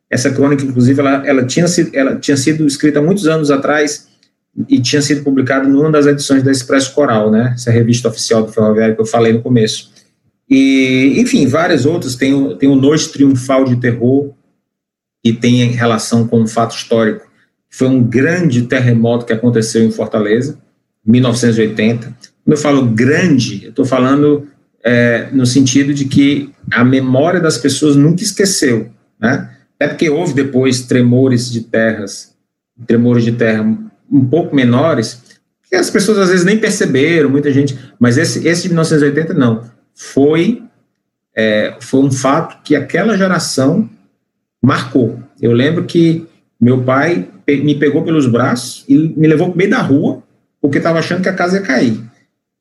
Essa 0.09 0.31
crônica, 0.31 0.63
inclusive, 0.63 0.99
ela, 0.99 1.27
ela, 1.27 1.45
tinha, 1.45 1.65
ela 1.93 2.15
tinha 2.15 2.35
sido 2.35 2.65
escrita 2.65 3.01
muitos 3.01 3.27
anos 3.27 3.51
atrás 3.51 4.07
e 4.67 4.81
tinha 4.81 5.01
sido 5.01 5.23
publicada 5.23 5.67
numa 5.67 5.91
das 5.91 6.07
edições 6.07 6.41
da 6.41 6.51
Expresso 6.51 6.93
Coral, 6.95 7.29
né? 7.29 7.51
Essa 7.53 7.69
revista 7.69 8.09
oficial 8.09 8.43
do 8.43 8.51
Ferroviário 8.51 8.95
que 8.95 9.01
eu 9.01 9.05
falei 9.05 9.31
no 9.31 9.41
começo. 9.41 9.91
E, 10.49 11.13
enfim, 11.17 11.45
várias 11.45 11.85
outras. 11.85 12.15
Tem, 12.15 12.57
tem 12.57 12.67
o 12.67 12.75
Noite 12.75 13.09
Triunfal 13.09 13.65
de 13.65 13.75
Terror, 13.75 14.33
e 15.27 15.33
tem 15.33 15.71
relação 15.71 16.25
com 16.25 16.41
um 16.41 16.47
fato 16.47 16.75
histórico. 16.75 17.27
Foi 17.69 17.87
um 17.87 18.01
grande 18.01 18.61
terremoto 18.63 19.25
que 19.25 19.33
aconteceu 19.33 19.83
em 19.83 19.91
Fortaleza, 19.91 20.57
1980. 21.05 22.07
Quando 22.07 22.55
eu 22.55 22.57
falo 22.57 22.85
grande, 22.85 23.65
eu 23.65 23.69
estou 23.71 23.83
falando 23.83 24.47
é, 24.83 25.27
no 25.31 25.45
sentido 25.45 25.93
de 25.93 26.05
que 26.05 26.49
a 26.71 26.83
memória 26.83 27.39
das 27.39 27.57
pessoas 27.57 27.95
nunca 27.95 28.23
esqueceu, 28.23 28.89
né? 29.19 29.49
É 29.79 29.87
porque 29.87 30.09
houve 30.09 30.33
depois 30.33 30.81
tremores 30.81 31.51
de 31.51 31.61
terras, 31.61 32.35
tremores 32.85 33.23
de 33.23 33.31
terra 33.31 33.63
um 34.11 34.25
pouco 34.25 34.55
menores, 34.55 35.21
que 35.69 35.75
as 35.75 35.89
pessoas 35.89 36.17
às 36.17 36.29
vezes 36.29 36.45
nem 36.45 36.57
perceberam, 36.57 37.29
muita 37.29 37.51
gente, 37.51 37.77
mas 37.99 38.17
esse, 38.17 38.47
esse 38.47 38.63
de 38.63 38.69
1980 38.69 39.33
não. 39.33 39.63
Foi, 39.93 40.63
é, 41.35 41.75
foi 41.79 42.01
um 42.01 42.11
fato 42.11 42.63
que 42.63 42.75
aquela 42.75 43.17
geração 43.17 43.89
marcou. 44.61 45.19
Eu 45.41 45.51
lembro 45.51 45.85
que 45.85 46.25
meu 46.59 46.83
pai 46.83 47.27
me 47.47 47.75
pegou 47.75 48.03
pelos 48.03 48.25
braços 48.25 48.83
e 48.87 48.95
me 48.95 49.27
levou 49.27 49.49
para 49.49 49.57
meio 49.57 49.69
da 49.69 49.81
rua, 49.81 50.23
porque 50.61 50.77
estava 50.77 50.99
achando 50.99 51.21
que 51.21 51.29
a 51.29 51.33
casa 51.33 51.57
ia 51.57 51.63
cair. 51.63 52.01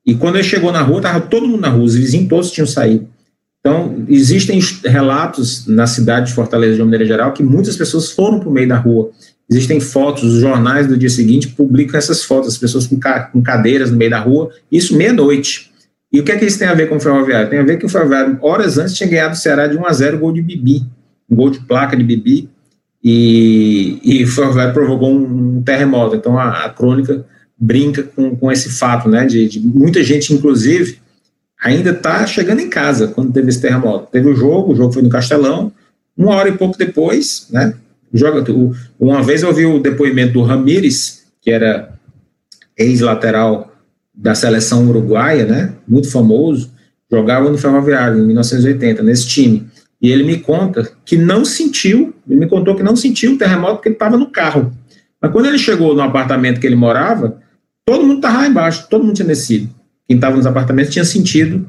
E 0.07 0.14
quando 0.14 0.37
ele 0.37 0.45
chegou 0.45 0.71
na 0.71 0.83
rua, 0.83 0.99
estava 0.99 1.21
todo 1.21 1.49
mundo 1.49 1.61
na 1.61 1.69
rua, 1.69 1.85
os 1.85 1.97
vizinhos 1.97 2.29
todos 2.29 2.53
tinham 2.53 2.66
saído. 2.66 3.09
Então, 3.61 4.05
existem 4.09 4.61
relatos 4.85 5.66
na 5.66 5.88
cidade 5.88 6.27
de 6.27 6.35
Fortaleza, 6.35 6.77
de 6.77 6.81
uma 6.81 6.87
maneira 6.87 7.05
geral, 7.05 7.33
que 7.33 7.42
muitas 7.42 7.77
pessoas 7.77 8.12
foram 8.12 8.38
para 8.38 8.49
o 8.49 8.53
meio 8.53 8.69
da 8.69 8.77
rua. 8.77 9.11
Existem 9.51 9.81
fotos, 9.81 10.23
os 10.23 10.40
jornais 10.40 10.87
do 10.87 10.97
dia 10.97 11.11
seguinte 11.11 11.49
publicam 11.49 11.99
essas 11.99 12.23
fotos, 12.23 12.51
as 12.51 12.59
pessoas 12.59 12.87
com, 12.87 12.97
ca 12.97 13.25
com 13.25 13.42
cadeiras 13.42 13.90
no 13.90 13.97
meio 13.97 14.11
da 14.12 14.21
rua, 14.21 14.51
isso 14.71 14.97
meia-noite. 14.97 15.73
E 16.12 16.21
o 16.21 16.25
que 16.25 16.31
é 16.31 16.37
que 16.37 16.45
isso 16.45 16.61
tem 16.61 16.69
a 16.69 16.75
ver 16.75 16.88
com 16.88 16.97
o 16.97 17.01
Ferroviário? 17.01 17.51
Tem 17.51 17.59
a 17.59 17.64
ver 17.64 17.77
que 17.77 17.87
o 17.87 17.88
Ferroviário, 17.88 18.38
horas 18.40 18.79
antes, 18.79 18.95
tinha 18.95 19.09
ganhado 19.09 19.35
o 19.35 19.37
Ceará 19.37 19.66
de 19.66 19.77
1 19.77 19.85
a 19.85 19.92
0 19.92 20.19
gol 20.19 20.33
de 20.33 20.42
Bibi, 20.42 20.85
um 21.29 21.35
gol 21.35 21.51
de 21.51 21.59
placa 21.61 21.97
de 21.97 22.05
Bibi, 22.05 22.49
e, 23.03 23.99
e 24.03 24.25
o 24.25 24.29
Ferroviário 24.29 24.73
provocou 24.73 25.12
um, 25.12 25.57
um 25.59 25.62
terremoto. 25.62 26.14
Então, 26.14 26.38
a, 26.38 26.66
a 26.66 26.71
crônica 26.71 27.25
brinca 27.59 28.03
com, 28.03 28.37
com 28.37 28.53
esse 28.53 28.71
fato, 28.71 29.09
né, 29.09 29.25
de, 29.25 29.49
de 29.49 29.61
muita 29.61 30.03
gente, 30.03 30.33
inclusive, 30.33 30.99
ainda 31.62 31.90
está 31.90 32.27
chegando 32.27 32.61
em 32.61 32.69
casa 32.69 33.09
quando 33.09 33.33
teve 33.33 33.49
esse 33.49 33.61
terremoto. 33.61 34.11
Teve 34.11 34.29
o 34.29 34.37
jogo, 34.37 34.73
o 34.73 34.77
jogo 34.77 34.92
foi 34.92 35.03
no 35.03 35.09
Castelão, 35.09 35.73
uma 36.16 36.35
hora 36.35 36.49
e 36.49 36.57
pouco 36.57 36.77
depois, 36.79 37.49
né? 37.51 37.75
Joga, 38.12 38.45
uma 38.99 39.23
vez 39.23 39.42
eu 39.42 39.49
ouvi 39.49 39.66
o 39.66 39.81
depoimento 39.81 40.35
do 40.35 40.42
Ramires, 40.42 41.25
que 41.42 41.51
era 41.51 41.95
ex-lateral 42.77 43.73
da 44.14 44.35
seleção 44.35 44.88
uruguaia, 44.88 45.45
né? 45.45 45.75
Muito 45.87 46.11
famoso, 46.11 46.71
jogava 47.11 47.51
no 47.51 47.59
Ferroviário 47.59 48.19
em 48.19 48.27
1980, 48.27 49.03
nesse 49.03 49.27
time. 49.27 49.66
E 50.01 50.11
ele 50.11 50.25
me 50.25 50.38
conta 50.38 50.90
que 51.05 51.16
não 51.16 51.45
sentiu, 51.45 52.14
ele 52.29 52.40
me 52.40 52.47
contou 52.47 52.77
que 52.77 52.83
não 52.83 52.97
sentiu 52.97 53.33
o 53.33 53.38
terremoto 53.38 53.77
porque 53.77 53.88
ele 53.88 53.97
estava 53.97 54.16
no 54.16 54.31
carro. 54.31 54.73
Mas 55.21 55.33
quando 55.33 55.47
ele 55.47 55.59
chegou 55.59 55.95
no 55.95 56.03
apartamento 56.03 56.61
que 56.61 56.66
ele 56.66 56.77
morava, 56.77 57.40
todo 57.87 58.05
mundo 58.05 58.16
estava 58.16 58.38
lá 58.38 58.46
embaixo, 58.49 58.87
todo 58.90 59.05
mundo 59.05 59.14
tinha 59.14 59.29
descido 59.29 59.75
quem 60.07 60.16
estava 60.16 60.37
nos 60.37 60.46
apartamentos 60.46 60.92
tinha 60.92 61.05
sentido 61.05 61.68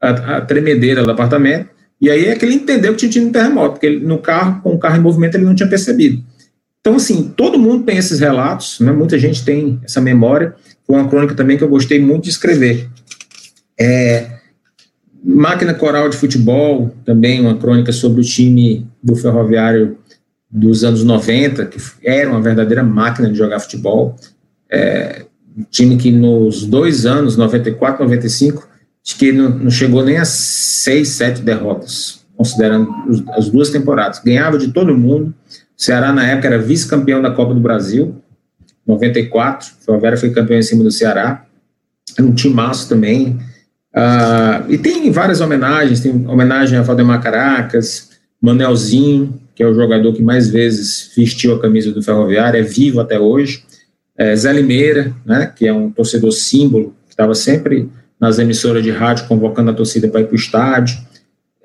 a, 0.00 0.36
a, 0.36 0.40
tremedeira 0.40 1.02
do 1.02 1.10
apartamento, 1.10 1.70
e 2.00 2.10
aí 2.10 2.26
é 2.26 2.36
que 2.36 2.44
ele 2.44 2.54
entendeu 2.54 2.92
que 2.92 2.98
tinha 2.98 3.10
tido 3.10 3.26
um 3.26 3.32
terremoto, 3.32 3.72
porque 3.72 3.86
ele, 3.86 4.06
no 4.06 4.18
carro, 4.18 4.62
com 4.62 4.74
o 4.74 4.78
carro 4.78 4.96
em 4.96 5.00
movimento, 5.00 5.36
ele 5.36 5.44
não 5.44 5.54
tinha 5.54 5.68
percebido. 5.68 6.22
Então, 6.80 6.96
assim, 6.96 7.32
todo 7.36 7.58
mundo 7.58 7.84
tem 7.84 7.98
esses 7.98 8.20
relatos, 8.20 8.80
né? 8.80 8.90
muita 8.90 9.18
gente 9.18 9.44
tem 9.44 9.78
essa 9.84 10.00
memória. 10.00 10.54
Foi 10.86 10.96
uma 10.96 11.06
crônica 11.08 11.34
também 11.34 11.58
que 11.58 11.64
eu 11.64 11.68
gostei 11.68 12.00
muito 12.00 12.24
de 12.24 12.30
escrever. 12.30 12.88
É, 13.78 14.38
Máquina 15.22 15.74
Coral 15.74 16.08
de 16.08 16.16
Futebol, 16.16 16.94
também 17.04 17.38
uma 17.38 17.58
crônica 17.58 17.92
sobre 17.92 18.22
o 18.22 18.24
time 18.24 18.86
do 19.02 19.14
Ferroviário 19.14 19.98
dos 20.50 20.82
anos 20.82 21.04
90, 21.04 21.66
que 21.66 21.78
era 22.02 22.30
uma 22.30 22.40
verdadeira 22.40 22.82
máquina 22.82 23.30
de 23.30 23.36
jogar 23.36 23.60
futebol. 23.60 24.16
É, 24.70 25.26
um 25.60 25.64
time 25.70 25.96
que 25.96 26.10
nos 26.10 26.64
dois 26.64 27.04
anos, 27.04 27.36
94, 27.36 28.02
95, 28.02 28.66
acho 29.04 29.18
que 29.18 29.30
não, 29.30 29.50
não 29.50 29.70
chegou 29.70 30.02
nem 30.02 30.16
a 30.16 30.24
seis, 30.24 31.10
sete 31.10 31.42
derrotas, 31.42 32.24
considerando 32.36 32.90
os, 33.08 33.22
as 33.30 33.50
duas 33.50 33.70
temporadas. 33.70 34.20
Ganhava 34.24 34.58
de 34.58 34.72
todo 34.72 34.96
mundo. 34.96 35.34
O 35.78 35.82
Ceará, 35.82 36.12
na 36.12 36.26
época, 36.26 36.48
era 36.48 36.58
vice-campeão 36.58 37.20
da 37.20 37.30
Copa 37.30 37.54
do 37.54 37.60
Brasil, 37.60 38.16
94. 38.86 39.68
O 39.68 39.84
Ferroviária 39.84 40.18
foi 40.18 40.30
campeão 40.30 40.58
em 40.58 40.62
cima 40.62 40.82
do 40.82 40.90
Ceará. 40.90 41.44
Era 42.16 42.26
um 42.26 42.34
timaço 42.34 42.88
também. 42.88 43.38
Uh, 43.94 44.70
e 44.70 44.78
tem 44.78 45.10
várias 45.10 45.40
homenagens. 45.40 46.00
Tem 46.00 46.26
homenagem 46.26 46.78
a 46.78 46.82
Valdemar 46.82 47.22
Caracas, 47.22 48.10
Manelzinho, 48.40 49.38
que 49.54 49.62
é 49.62 49.66
o 49.66 49.74
jogador 49.74 50.12
que 50.14 50.22
mais 50.22 50.48
vezes 50.48 51.12
vestiu 51.14 51.54
a 51.54 51.60
camisa 51.60 51.92
do 51.92 52.02
Ferroviário, 52.02 52.58
é 52.58 52.62
vivo 52.62 53.00
até 53.00 53.18
hoje 53.18 53.64
é, 54.20 54.36
Zé 54.36 54.52
Limeira, 54.52 55.14
né, 55.24 55.50
que 55.56 55.66
é 55.66 55.72
um 55.72 55.90
torcedor 55.90 56.30
símbolo, 56.30 56.94
que 57.06 57.14
estava 57.14 57.34
sempre 57.34 57.88
nas 58.20 58.38
emissoras 58.38 58.82
de 58.82 58.90
rádio 58.90 59.26
convocando 59.26 59.70
a 59.70 59.74
torcida 59.74 60.08
para 60.08 60.20
ir 60.20 60.26
para 60.26 60.34
o 60.34 60.36
estádio. 60.36 60.98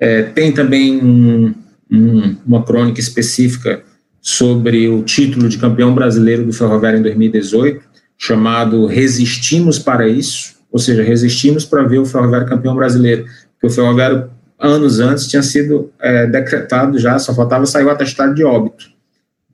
É, 0.00 0.22
tem 0.22 0.50
também 0.52 0.96
um, 1.04 1.54
um, 1.92 2.36
uma 2.46 2.64
crônica 2.64 2.98
específica 2.98 3.82
sobre 4.22 4.88
o 4.88 5.02
título 5.02 5.50
de 5.50 5.58
campeão 5.58 5.94
brasileiro 5.94 6.46
do 6.46 6.52
Ferroviário 6.52 6.98
em 6.98 7.02
2018, 7.02 7.84
chamado 8.16 8.86
Resistimos 8.86 9.78
para 9.78 10.08
Isso, 10.08 10.54
ou 10.72 10.78
seja, 10.78 11.02
resistimos 11.02 11.66
para 11.66 11.82
ver 11.82 11.98
o 11.98 12.06
Ferroviário 12.06 12.48
campeão 12.48 12.74
brasileiro, 12.74 13.26
porque 13.52 13.66
o 13.66 13.70
Ferroviário, 13.70 14.30
anos 14.58 14.98
antes, 14.98 15.26
tinha 15.26 15.42
sido 15.42 15.92
é, 16.00 16.26
decretado 16.26 16.98
já, 16.98 17.18
só 17.18 17.34
faltava 17.34 17.66
sair 17.66 17.84
o 17.84 17.90
atestado 17.90 18.34
de 18.34 18.42
óbito 18.42 18.95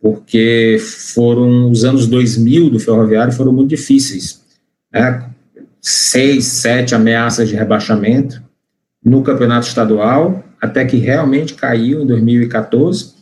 porque 0.03 0.79
foram 1.15 1.71
os 1.71 1.85
anos 1.85 2.09
2000 2.09 2.71
do 2.71 2.81
ferroviário 2.81 3.33
foram 3.33 3.53
muito 3.53 3.71
difíceis. 3.71 4.43
Né? 4.93 5.31
Seis, 5.81 6.45
sete 6.47 6.93
ameaças 6.93 7.49
de 7.49 7.55
rebaixamento 7.55 8.43
no 9.05 9.23
campeonato 9.23 9.69
estadual, 9.69 10.45
até 10.61 10.85
que 10.85 10.97
realmente 10.97 11.55
caiu 11.55 12.03
em 12.03 12.07
2014. 12.07 13.13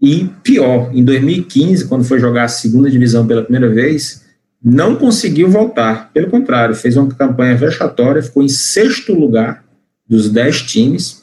E 0.00 0.30
pior, 0.42 0.90
em 0.94 1.04
2015, 1.04 1.86
quando 1.86 2.04
foi 2.04 2.18
jogar 2.18 2.44
a 2.44 2.48
segunda 2.48 2.90
divisão 2.90 3.26
pela 3.26 3.42
primeira 3.42 3.68
vez, 3.68 4.24
não 4.64 4.96
conseguiu 4.96 5.50
voltar. 5.50 6.10
Pelo 6.10 6.30
contrário, 6.30 6.74
fez 6.74 6.96
uma 6.96 7.08
campanha 7.08 7.54
vexatória, 7.54 8.22
ficou 8.22 8.42
em 8.42 8.48
sexto 8.48 9.12
lugar 9.12 9.62
dos 10.08 10.30
dez 10.30 10.62
times, 10.62 11.19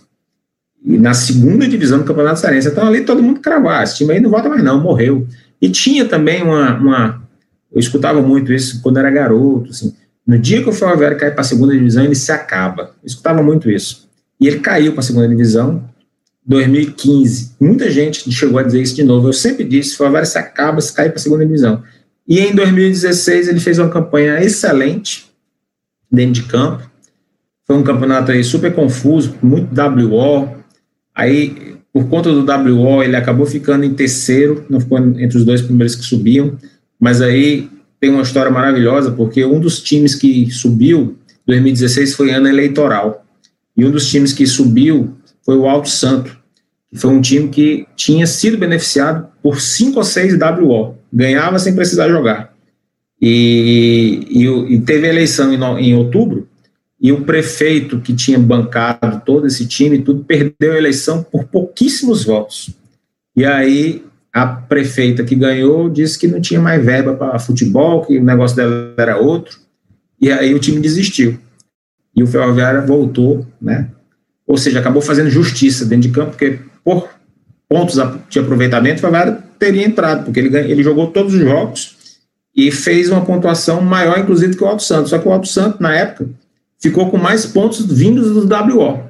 e 0.83 0.97
na 0.97 1.13
segunda 1.13 1.67
divisão 1.67 1.99
do 1.99 2.05
Campeonato 2.05 2.39
Cearense. 2.39 2.67
Então 2.67 2.87
ali 2.87 3.01
todo 3.01 3.23
mundo 3.23 3.39
cravar, 3.39 3.83
esse 3.83 3.97
time 3.97 4.13
aí 4.13 4.19
não 4.19 4.29
volta 4.29 4.49
mais 4.49 4.63
não, 4.63 4.81
morreu. 4.81 5.27
E 5.61 5.69
tinha 5.69 6.05
também 6.05 6.43
uma, 6.43 6.77
uma 6.77 7.21
eu 7.71 7.79
escutava 7.79 8.21
muito 8.21 8.53
isso 8.53 8.81
quando 8.81 8.97
era 8.97 9.09
garoto, 9.09 9.71
assim, 9.71 9.93
no 10.25 10.37
dia 10.37 10.61
que 10.61 10.69
o 10.69 10.73
Ferroviário 10.73 11.17
cai 11.17 11.31
para 11.31 11.41
a 11.41 11.45
segunda 11.45 11.73
divisão, 11.73 12.03
ele 12.03 12.15
se 12.15 12.31
acaba. 12.33 12.91
Eu 13.01 13.07
escutava 13.07 13.41
muito 13.41 13.71
isso. 13.71 14.09
E 14.39 14.47
ele 14.47 14.59
caiu 14.59 14.91
para 14.91 14.99
a 14.99 15.03
segunda 15.03 15.27
divisão, 15.27 15.89
2015. 16.45 17.55
Muita 17.59 17.89
gente 17.89 18.29
chegou 18.31 18.59
a 18.59 18.63
dizer 18.63 18.81
isso 18.81 18.93
de 18.93 19.03
novo. 19.03 19.29
Eu 19.29 19.33
sempre 19.33 19.63
disse, 19.63 19.93
o 19.93 19.97
Ferroviário 19.97 20.27
se 20.27 20.37
acaba 20.37 20.81
se 20.81 20.93
cair 20.93 21.09
para 21.09 21.19
a 21.19 21.21
segunda 21.21 21.45
divisão. 21.45 21.81
E 22.27 22.39
em 22.41 22.53
2016 22.53 23.47
ele 23.47 23.59
fez 23.59 23.79
uma 23.79 23.89
campanha 23.89 24.43
excelente 24.43 25.31
dentro 26.11 26.33
de 26.33 26.43
campo. 26.43 26.83
Foi 27.65 27.77
um 27.77 27.83
campeonato 27.83 28.31
aí 28.31 28.43
super 28.43 28.73
confuso, 28.73 29.35
muito 29.41 29.69
WO, 29.73 30.57
Aí, 31.17 31.75
por 31.91 32.07
conta 32.09 32.31
do 32.31 32.45
WO, 32.45 33.01
ele 33.01 33.15
acabou 33.15 33.47
ficando 33.47 33.83
em 33.83 33.95
terceiro, 33.95 34.63
não 34.69 34.79
ficou 34.79 34.99
entre 34.99 35.35
os 35.35 35.43
dois 35.43 35.63
primeiros 35.63 35.95
que 35.95 36.03
subiam, 36.03 36.55
mas 36.99 37.23
aí 37.23 37.67
tem 37.99 38.11
uma 38.11 38.21
história 38.21 38.51
maravilhosa, 38.51 39.09
porque 39.11 39.43
um 39.43 39.59
dos 39.59 39.81
times 39.81 40.13
que 40.13 40.51
subiu, 40.51 41.17
2016 41.47 42.13
foi 42.13 42.29
ano 42.29 42.47
eleitoral, 42.47 43.25
e 43.75 43.83
um 43.83 43.89
dos 43.89 44.07
times 44.07 44.31
que 44.31 44.45
subiu 44.45 45.15
foi 45.43 45.57
o 45.57 45.67
Alto 45.67 45.89
Santo, 45.89 46.37
que 46.91 46.99
foi 46.99 47.09
um 47.09 47.19
time 47.19 47.49
que 47.49 47.87
tinha 47.95 48.27
sido 48.27 48.55
beneficiado 48.55 49.27
por 49.41 49.59
cinco 49.59 49.97
ou 49.97 50.03
seis 50.03 50.37
WO, 50.39 50.97
ganhava 51.11 51.57
sem 51.57 51.73
precisar 51.73 52.09
jogar. 52.09 52.53
E, 53.19 54.21
e, 54.29 54.75
e 54.75 54.81
teve 54.81 55.07
eleição 55.07 55.51
em, 55.51 55.89
em 55.89 55.95
outubro, 55.95 56.47
e 56.99 57.11
o 57.11 57.21
prefeito 57.21 57.99
que 57.99 58.13
tinha 58.13 58.39
bancado 58.39 59.21
todo 59.25 59.45
esse 59.45 59.67
time, 59.67 60.01
tudo, 60.01 60.23
perdeu 60.23 60.73
a 60.73 60.77
eleição 60.77 61.23
por 61.23 61.45
pouquíssimos 61.45 62.25
votos. 62.25 62.71
E 63.35 63.45
aí 63.45 64.03
a 64.33 64.45
prefeita 64.47 65.23
que 65.23 65.35
ganhou 65.35 65.89
disse 65.89 66.17
que 66.17 66.27
não 66.27 66.41
tinha 66.41 66.59
mais 66.59 66.83
verba 66.83 67.13
para 67.13 67.39
futebol, 67.39 68.05
que 68.05 68.17
o 68.17 68.23
negócio 68.23 68.55
dela 68.55 68.93
era 68.97 69.17
outro, 69.17 69.59
e 70.19 70.31
aí 70.31 70.53
o 70.53 70.59
time 70.59 70.79
desistiu. 70.79 71.39
E 72.15 72.23
o 72.23 72.27
Ferroviário 72.27 72.85
voltou, 72.85 73.45
né? 73.61 73.89
Ou 74.45 74.57
seja, 74.57 74.79
acabou 74.79 75.01
fazendo 75.01 75.29
justiça 75.29 75.85
dentro 75.85 76.07
de 76.07 76.13
campo, 76.13 76.31
porque 76.31 76.59
por 76.83 77.09
pontos 77.69 77.99
de 78.29 78.39
aproveitamento, 78.39 78.97
o 78.97 79.01
Ferroviário 79.01 79.43
teria 79.59 79.85
entrado, 79.85 80.25
porque 80.25 80.39
ele, 80.39 80.55
ele 80.57 80.81
jogou 80.81 81.07
todos 81.07 81.33
os 81.33 81.39
jogos 81.39 81.95
e 82.55 82.71
fez 82.71 83.09
uma 83.09 83.23
pontuação 83.23 83.81
maior, 83.81 84.17
inclusive, 84.17 84.55
que 84.55 84.63
o 84.63 84.67
Alto 84.67 84.81
Santos. 84.81 85.11
Só 85.11 85.19
que 85.19 85.27
o 85.27 85.31
Alto 85.31 85.47
Santos, 85.47 85.79
na 85.79 85.93
época, 85.93 86.27
ficou 86.79 87.09
com 87.09 87.17
mais 87.17 87.45
pontos 87.45 87.85
vindos 87.85 88.31
do 88.31 88.41
WO. 88.41 89.03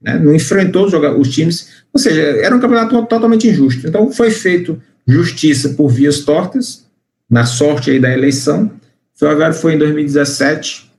né? 0.00 0.18
não 0.18 0.34
enfrentou 0.34 0.86
os, 0.86 1.28
times, 1.28 1.84
ou 1.92 2.00
seja, 2.00 2.20
era 2.20 2.54
um 2.54 2.60
campeonato 2.60 3.06
totalmente 3.06 3.48
injusto. 3.48 3.86
Então 3.86 4.10
foi 4.10 4.30
feito 4.30 4.80
justiça 5.06 5.70
por 5.70 5.88
vias 5.88 6.20
tortas, 6.20 6.86
na 7.28 7.44
sorte 7.44 7.90
aí 7.90 7.98
da 7.98 8.12
eleição. 8.12 8.70
O 9.14 9.18
Ferroviário 9.18 9.54
foi 9.54 9.74
em 9.74 9.78
2017 9.78 10.90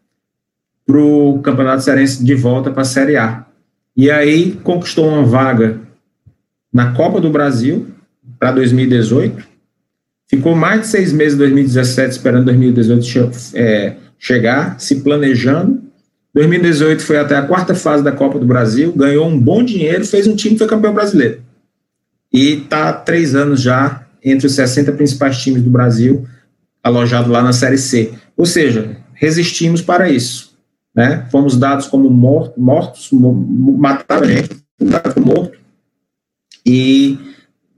para 0.85 0.97
o 0.97 1.39
Campeonato 1.41 1.83
Cearense 1.83 2.23
de 2.23 2.35
volta 2.35 2.71
para 2.71 2.81
a 2.81 2.85
Série 2.85 3.15
A. 3.15 3.45
E 3.95 4.09
aí 4.09 4.53
conquistou 4.63 5.07
uma 5.07 5.23
vaga 5.23 5.79
na 6.73 6.93
Copa 6.93 7.21
do 7.21 7.29
Brasil 7.29 7.87
para 8.39 8.51
2018. 8.51 9.45
Ficou 10.27 10.55
mais 10.55 10.81
de 10.81 10.87
seis 10.87 11.13
meses 11.13 11.35
em 11.35 11.37
2017 11.37 12.11
esperando 12.11 12.45
2018 12.45 13.37
é, 13.53 13.95
chegar, 14.17 14.79
se 14.79 15.01
planejando. 15.01 15.82
2018 16.33 17.03
foi 17.03 17.17
até 17.17 17.35
a 17.35 17.43
quarta 17.43 17.75
fase 17.75 18.03
da 18.03 18.11
Copa 18.11 18.39
do 18.39 18.45
Brasil, 18.45 18.91
ganhou 18.93 19.27
um 19.27 19.39
bom 19.39 19.63
dinheiro, 19.63 20.03
fez 20.03 20.25
um 20.25 20.35
time 20.35 20.55
que 20.55 20.59
foi 20.59 20.67
campeão 20.67 20.93
brasileiro. 20.93 21.41
E 22.31 22.53
está 22.53 22.91
três 22.91 23.35
anos 23.35 23.61
já 23.61 24.07
entre 24.23 24.47
os 24.47 24.53
60 24.53 24.91
principais 24.93 25.37
times 25.37 25.61
do 25.61 25.69
Brasil, 25.69 26.25
alojado 26.81 27.31
lá 27.31 27.43
na 27.43 27.53
Série 27.53 27.77
C. 27.77 28.13
Ou 28.35 28.45
seja, 28.45 28.97
resistimos 29.13 29.81
para 29.81 30.09
isso. 30.09 30.57
Né? 30.95 31.27
Fomos 31.31 31.57
dados 31.57 31.87
como 31.87 32.09
mortos, 32.09 33.09
mataram 33.11 34.23
a 34.23 34.31
gente, 34.31 34.49
como 35.13 35.25
morto, 35.27 35.57
e 36.65 37.17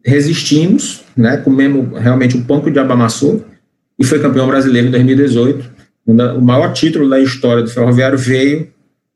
resistimos, 0.04 1.04
né? 1.16 1.38
comemos 1.38 2.00
realmente 2.00 2.38
o 2.38 2.44
pão 2.44 2.62
diabo 2.62 2.94
amassou, 2.94 3.44
e 3.98 4.04
foi 4.04 4.20
campeão 4.20 4.48
brasileiro 4.48 4.88
em 4.88 4.92
2018. 4.92 5.75
O 6.06 6.42
maior 6.42 6.72
título 6.74 7.10
da 7.10 7.20
história 7.20 7.64
do 7.64 7.70
Ferroviário 7.70 8.18
veio 8.18 8.72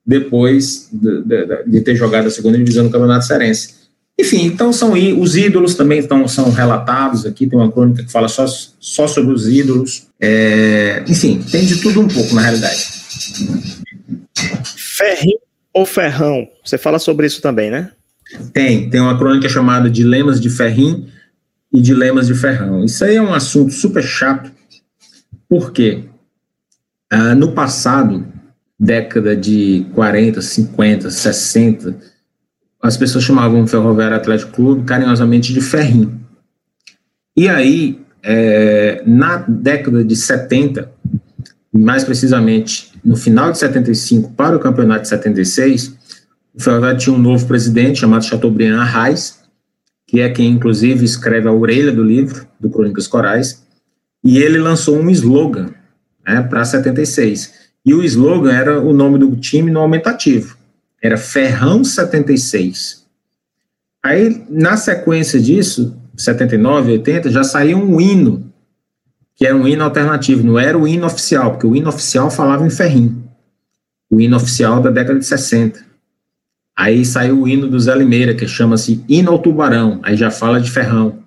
depois 0.06 0.90
de, 0.92 1.22
de, 1.22 1.64
de 1.68 1.82
ter 1.82 1.96
jogado 1.96 2.28
a 2.28 2.32
segunda 2.32 2.58
divisão 2.58 2.86
no 2.86 2.90
Campeonato 2.90 3.26
Cearense. 3.26 3.80
Enfim, 4.20 4.44
então 4.46 4.74
são 4.74 4.94
os 5.18 5.38
ídolos 5.38 5.76
também 5.76 6.00
estão, 6.00 6.28
são 6.28 6.52
relatados 6.52 7.26
aqui, 7.26 7.48
tem 7.48 7.58
uma 7.58 7.72
crônica 7.72 8.04
que 8.04 8.12
fala 8.12 8.28
só, 8.28 8.46
só 8.80 9.08
sobre 9.08 9.34
os 9.34 9.48
ídolos. 9.48 10.08
É, 10.20 11.06
enfim, 11.08 11.42
tem 11.50 11.66
de 11.66 11.78
tudo 11.78 12.02
um 12.02 12.08
pouco 12.08 12.36
na 12.36 12.42
realidade. 12.42 12.86
Ferrinho 14.98 15.40
ou 15.74 15.86
Ferrão? 15.86 16.46
Você 16.66 16.78
fala 16.78 17.00
sobre 17.00 17.28
isso 17.28 17.42
também, 17.42 17.72
né? 17.72 17.92
Tem, 18.52 18.90
tem 18.90 19.00
uma 19.00 19.18
crônica 19.18 19.48
chamada 19.48 19.90
Dilemas 19.90 20.42
de 20.42 20.50
Ferrim 20.50 21.08
e 21.72 21.80
Dilemas 21.80 22.28
de 22.28 22.34
Ferrão. 22.34 22.84
Isso 22.84 23.06
aí 23.06 23.16
é 23.16 23.22
um 23.22 23.34
assunto 23.34 23.72
super 23.72 24.04
chato, 24.04 24.52
porque 25.48 26.09
ah, 27.12 27.34
no 27.34 27.54
passado, 27.54 28.26
década 28.80 29.36
de 29.36 29.86
40, 29.94 30.42
50, 30.42 31.10
60, 31.10 31.96
as 32.82 32.96
pessoas 32.96 33.24
chamavam 33.24 33.64
o 33.64 33.68
Ferroviário 33.68 34.16
Atlético 34.16 34.54
Clube 34.54 34.86
carinhosamente 34.86 35.54
de 35.54 35.60
Ferrim. 35.60 36.20
E 37.36 37.50
aí, 37.50 38.00
é, 38.24 39.04
na 39.06 39.38
década 39.38 40.04
de 40.04 40.16
70, 40.16 40.92
mais 41.74 42.04
precisamente 42.04 42.92
no 43.04 43.16
final 43.16 43.52
de 43.52 43.58
75 43.58 44.32
para 44.34 44.56
o 44.56 44.60
campeonato 44.60 45.04
de 45.04 45.10
76, 45.10 45.96
o 46.54 46.62
Ferroviário 46.62 47.00
tinha 47.00 47.16
um 47.16 47.20
novo 47.20 47.46
presidente 47.48 48.00
chamado 48.00 48.26
Chateaubriand 48.26 48.80
Arraes, 48.80 49.40
que 50.08 50.22
é 50.22 50.30
quem 50.30 50.52
inclusive 50.52 51.04
escreve 51.04 51.48
a 51.48 51.52
orelha 51.52 51.92
do 51.92 52.04
livro, 52.04 52.48
do 52.60 52.70
Crônicas 52.70 53.08
Corais, 53.08 53.64
e 54.24 54.38
ele 54.38 54.58
lançou 54.58 54.98
um 54.98 55.10
slogan 55.10 55.70
né, 56.26 56.42
para 56.42 56.64
76. 56.66 57.70
E 57.86 57.94
o 57.94 58.04
slogan 58.04 58.52
era 58.52 58.82
o 58.82 58.94
nome 58.94 59.18
do 59.18 59.36
time 59.36 59.72
no 59.72 59.80
aumentativo 59.80 60.60
era 61.02 61.18
Ferrão 61.18 61.84
76. 61.84 63.06
Aí, 64.04 64.46
na 64.50 64.78
sequência 64.78 65.40
disso, 65.40 65.98
79, 66.16 66.94
80, 66.94 67.30
já 67.30 67.44
saiu 67.44 67.78
um 67.78 68.00
hino, 68.00 68.52
que 69.36 69.46
era 69.46 69.56
um 69.56 69.68
hino 69.68 69.84
alternativo, 69.84 70.46
não 70.46 70.60
era 70.60 70.78
o 70.78 70.88
hino 70.88 71.06
oficial, 71.06 71.52
porque 71.52 71.68
o 71.68 71.76
hino 71.76 71.90
oficial 71.90 72.30
falava 72.30 72.66
em 72.66 72.70
ferrinho. 72.70 73.24
O 74.10 74.20
hino 74.20 74.36
oficial 74.36 74.82
da 74.82 74.90
década 74.90 75.20
de 75.20 75.26
60. 75.26 75.86
Aí 76.76 77.06
saiu 77.06 77.42
o 77.42 77.48
hino 77.48 77.68
do 77.68 77.80
Zé 77.80 77.96
Limeira, 77.96 78.34
que 78.34 78.48
chama-se 78.48 79.04
Hino 79.08 79.32
ao 79.32 79.40
Tubarão, 79.40 80.00
aí 80.02 80.16
já 80.16 80.32
fala 80.32 80.62
de 80.62 80.72
ferrão. 80.72 81.20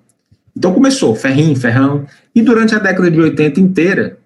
Então 0.57 0.72
começou, 0.72 1.14
ferrinho, 1.14 1.57
ferrão, 1.57 2.07
e 2.34 2.43
durante 2.43 2.74
a 2.74 2.78
década 2.78 3.11
de 3.11 3.20
80 3.20 3.61
inteira, 3.61 4.18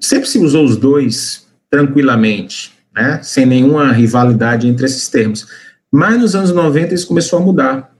sempre 0.00 0.28
se 0.28 0.38
usou 0.38 0.64
os 0.64 0.76
dois 0.76 1.46
tranquilamente 1.70 2.78
né, 2.98 3.20
sem 3.22 3.46
nenhuma 3.46 3.92
rivalidade 3.92 4.66
entre 4.66 4.86
esses 4.86 5.08
termos. 5.08 5.46
Mas 5.90 6.18
nos 6.18 6.34
anos 6.34 6.52
90 6.52 6.94
isso 6.94 7.06
começou 7.06 7.38
a 7.38 7.42
mudar. 7.42 7.92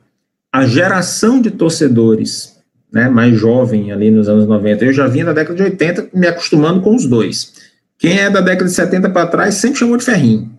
A 0.53 0.67
geração 0.67 1.41
de 1.41 1.51
torcedores 1.51 2.57
né, 2.93 3.09
mais 3.09 3.39
jovem 3.39 3.93
ali 3.93 4.11
nos 4.11 4.29
anos 4.29 4.47
90, 4.47 4.85
eu 4.85 4.93
já 4.93 5.07
vinha 5.07 5.27
da 5.27 5.33
década 5.33 5.55
de 5.55 5.63
80 5.63 6.09
me 6.13 6.27
acostumando 6.27 6.81
com 6.81 6.95
os 6.95 7.07
dois. 7.07 7.53
Quem 7.99 8.19
é 8.19 8.31
da 8.31 8.41
década 8.41 8.65
de 8.65 8.75
70 8.75 9.11
para 9.11 9.27
trás 9.27 9.55
sempre 9.55 9.79
chamou 9.79 9.97
de 9.97 10.05
ferrinho. 10.05 10.51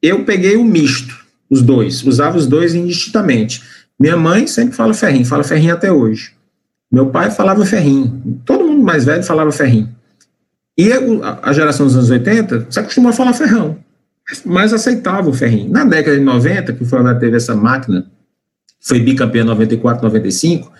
Eu 0.00 0.24
peguei 0.24 0.56
o 0.56 0.64
misto, 0.64 1.14
os 1.50 1.62
dois, 1.62 2.02
usava 2.02 2.36
os 2.36 2.46
dois 2.46 2.74
indistintamente. 2.74 3.62
Minha 3.98 4.16
mãe 4.16 4.46
sempre 4.46 4.74
fala 4.74 4.94
ferrinho, 4.94 5.24
fala 5.24 5.44
ferrinho 5.44 5.74
até 5.74 5.92
hoje. 5.92 6.32
Meu 6.90 7.06
pai 7.06 7.30
falava 7.30 7.64
ferrinho. 7.64 8.40
Todo 8.44 8.64
mundo 8.64 8.82
mais 8.82 9.04
velho 9.04 9.22
falava 9.22 9.50
ferrinho. 9.52 9.88
E 10.82 10.90
a 11.42 11.52
geração 11.52 11.86
dos 11.86 11.94
anos 11.94 12.10
80 12.10 12.66
se 12.68 12.80
acostumou 12.80 13.10
a 13.10 13.12
falar 13.12 13.32
ferrão, 13.34 13.78
mas 14.44 14.72
aceitava 14.72 15.30
o 15.30 15.32
ferrinho. 15.32 15.70
Na 15.70 15.84
década 15.84 16.18
de 16.18 16.24
90, 16.24 16.72
que 16.72 16.82
o 16.82 16.86
Ferroviário 16.86 17.20
teve 17.20 17.36
essa 17.36 17.54
máquina, 17.54 18.04
foi 18.80 18.98
bicampeão 18.98 19.46
94, 19.46 20.02
95, 20.02 20.72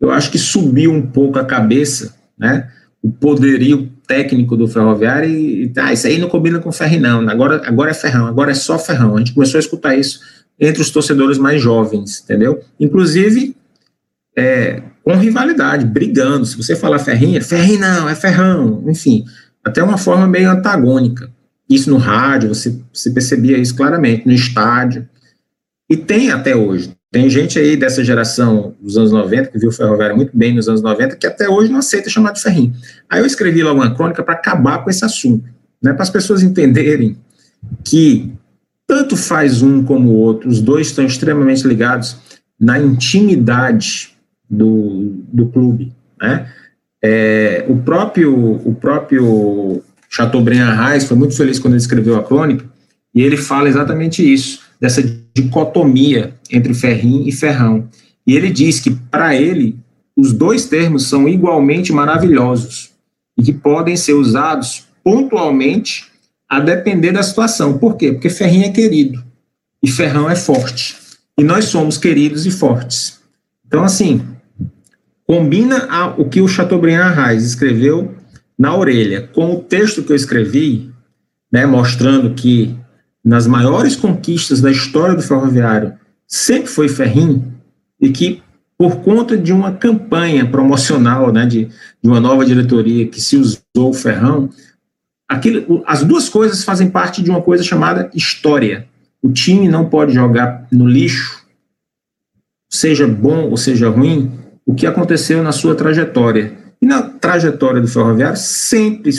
eu 0.00 0.12
acho 0.12 0.30
que 0.30 0.38
subiu 0.38 0.92
um 0.92 1.02
pouco 1.02 1.40
a 1.40 1.44
cabeça, 1.44 2.14
né? 2.38 2.68
O 3.02 3.10
poderio 3.10 3.90
técnico 4.06 4.56
do 4.56 4.68
Ferroviário 4.68 5.28
e, 5.28 5.72
ah, 5.76 5.92
isso 5.92 6.06
aí 6.06 6.18
não 6.18 6.28
combina 6.28 6.60
com 6.60 6.70
ferrinho, 6.70 7.02
não. 7.02 7.28
Agora, 7.28 7.60
agora 7.66 7.90
é 7.90 7.94
ferrão, 7.94 8.28
agora 8.28 8.52
é 8.52 8.54
só 8.54 8.78
ferrão. 8.78 9.16
A 9.16 9.18
gente 9.18 9.34
começou 9.34 9.58
a 9.58 9.60
escutar 9.60 9.96
isso 9.96 10.20
entre 10.58 10.80
os 10.80 10.90
torcedores 10.90 11.36
mais 11.36 11.60
jovens, 11.60 12.22
entendeu? 12.22 12.60
Inclusive, 12.78 13.56
é, 14.36 14.82
com 15.02 15.16
rivalidade, 15.16 15.84
brigando. 15.84 16.46
Se 16.46 16.56
você 16.56 16.76
falar 16.76 17.00
ferrinha, 17.00 17.42
ferrinho 17.42 17.80
não, 17.80 18.08
é 18.08 18.14
ferrão, 18.14 18.84
enfim, 18.86 19.24
até 19.68 19.82
uma 19.82 19.98
forma 19.98 20.26
meio 20.26 20.50
antagônica. 20.50 21.30
Isso 21.68 21.90
no 21.90 21.98
rádio, 21.98 22.48
você, 22.48 22.78
você 22.92 23.10
percebia 23.10 23.58
isso 23.58 23.74
claramente, 23.74 24.26
no 24.26 24.32
estádio. 24.32 25.08
E 25.88 25.96
tem 25.96 26.30
até 26.30 26.56
hoje. 26.56 26.92
Tem 27.10 27.28
gente 27.30 27.58
aí 27.58 27.76
dessa 27.76 28.04
geração 28.04 28.74
dos 28.80 28.98
anos 28.98 29.10
90, 29.10 29.50
que 29.50 29.58
viu 29.58 29.70
o 29.70 29.72
Ferroviário 29.72 30.16
muito 30.16 30.36
bem 30.36 30.54
nos 30.54 30.68
anos 30.68 30.82
90, 30.82 31.16
que 31.16 31.26
até 31.26 31.48
hoje 31.48 31.70
não 31.70 31.78
aceita 31.78 32.10
chamar 32.10 32.32
de 32.32 32.42
ferrinho. 32.42 32.74
Aí 33.08 33.20
eu 33.20 33.26
escrevi 33.26 33.62
lá 33.62 33.72
uma 33.72 33.94
crônica 33.94 34.22
para 34.22 34.34
acabar 34.34 34.84
com 34.84 34.90
esse 34.90 35.04
assunto, 35.04 35.48
né, 35.82 35.94
para 35.94 36.02
as 36.02 36.10
pessoas 36.10 36.42
entenderem 36.42 37.16
que 37.82 38.30
tanto 38.86 39.16
faz 39.16 39.62
um 39.62 39.82
como 39.84 40.10
o 40.10 40.16
outro, 40.16 40.48
os 40.48 40.60
dois 40.60 40.88
estão 40.88 41.04
extremamente 41.04 41.66
ligados 41.66 42.16
na 42.60 42.78
intimidade 42.78 44.14
do, 44.48 45.22
do 45.32 45.46
clube, 45.48 45.92
né? 46.20 46.50
É, 47.02 47.64
o 47.68 47.76
próprio 47.76 48.34
o 48.34 48.74
próprio 48.74 49.82
Chateaubriand 50.10 50.74
Reis 50.74 51.04
foi 51.04 51.16
muito 51.16 51.36
feliz 51.36 51.58
quando 51.58 51.74
ele 51.74 51.82
escreveu 51.82 52.16
a 52.16 52.24
crônica 52.24 52.64
e 53.14 53.22
ele 53.22 53.36
fala 53.36 53.68
exatamente 53.68 54.20
isso 54.20 54.60
dessa 54.80 55.02
dicotomia 55.34 56.34
entre 56.50 56.74
ferrim 56.74 57.28
e 57.28 57.32
ferrão 57.32 57.88
e 58.26 58.36
ele 58.36 58.50
diz 58.50 58.80
que 58.80 58.90
para 58.90 59.34
ele 59.36 59.76
os 60.16 60.32
dois 60.32 60.66
termos 60.66 61.06
são 61.06 61.28
igualmente 61.28 61.92
maravilhosos 61.92 62.90
e 63.38 63.42
que 63.42 63.52
podem 63.52 63.96
ser 63.96 64.14
usados 64.14 64.84
pontualmente 65.04 66.06
a 66.48 66.58
depender 66.58 67.12
da 67.12 67.22
situação. 67.22 67.78
Por 67.78 67.96
quê? 67.96 68.12
Porque 68.12 68.28
ferrinho 68.28 68.64
é 68.64 68.70
querido 68.70 69.22
e 69.82 69.88
ferrão 69.88 70.28
é 70.28 70.34
forte. 70.34 70.96
E 71.38 71.44
nós 71.44 71.66
somos 71.66 71.96
queridos 71.96 72.46
e 72.46 72.50
fortes. 72.50 73.20
Então, 73.64 73.84
assim, 73.84 74.26
combina 75.28 75.86
a, 75.90 76.06
o 76.06 76.26
que 76.26 76.40
o 76.40 76.48
Chateaubriand 76.48 77.02
Arraes 77.02 77.44
escreveu 77.44 78.14
na 78.58 78.74
orelha 78.74 79.28
com 79.34 79.54
o 79.54 79.60
texto 79.60 80.02
que 80.02 80.10
eu 80.10 80.16
escrevi, 80.16 80.90
né, 81.52 81.66
mostrando 81.66 82.34
que 82.34 82.74
nas 83.22 83.46
maiores 83.46 83.94
conquistas 83.94 84.62
da 84.62 84.70
história 84.70 85.14
do 85.14 85.22
ferroviário 85.22 85.92
sempre 86.26 86.70
foi 86.70 86.88
ferrinho 86.88 87.52
e 88.00 88.10
que 88.10 88.42
por 88.78 89.00
conta 89.00 89.36
de 89.36 89.52
uma 89.52 89.72
campanha 89.72 90.48
promocional, 90.48 91.30
né, 91.30 91.44
de, 91.44 91.66
de 91.66 92.08
uma 92.08 92.20
nova 92.20 92.44
diretoria 92.46 93.06
que 93.06 93.20
se 93.20 93.36
usou 93.36 93.60
o 93.76 93.92
ferrão, 93.92 94.48
aquilo, 95.28 95.84
as 95.86 96.02
duas 96.02 96.28
coisas 96.28 96.64
fazem 96.64 96.88
parte 96.88 97.22
de 97.22 97.28
uma 97.28 97.42
coisa 97.42 97.62
chamada 97.62 98.10
história. 98.14 98.88
O 99.20 99.30
time 99.30 99.68
não 99.68 99.90
pode 99.90 100.14
jogar 100.14 100.66
no 100.72 100.86
lixo, 100.86 101.44
seja 102.70 103.06
bom 103.06 103.50
ou 103.50 103.56
seja 103.56 103.90
ruim, 103.90 104.47
o 104.68 104.74
que 104.74 104.86
aconteceu 104.86 105.42
na 105.42 105.50
sua 105.50 105.74
trajetória. 105.74 106.52
E 106.80 106.86
na 106.86 107.02
trajetória 107.02 107.80
do 107.80 107.88
ferroviário 107.88 108.36
sempre 108.36 109.10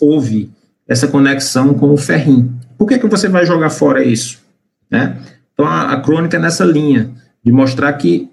houve 0.00 0.50
essa 0.86 1.08
conexão 1.08 1.72
com 1.72 1.92
o 1.92 1.96
ferrinho. 1.96 2.54
Por 2.76 2.86
que, 2.86 2.98
que 2.98 3.06
você 3.06 3.28
vai 3.28 3.46
jogar 3.46 3.70
fora 3.70 4.04
isso? 4.04 4.44
né? 4.90 5.18
Então 5.52 5.66
a, 5.66 5.92
a 5.92 6.00
crônica 6.00 6.36
é 6.36 6.40
nessa 6.40 6.64
linha 6.64 7.10
de 7.44 7.52
mostrar 7.52 7.92
que 7.94 8.28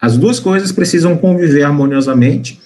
as 0.00 0.16
duas 0.16 0.38
coisas 0.38 0.72
precisam 0.72 1.16
conviver 1.16 1.62
harmoniosamente, 1.62 2.60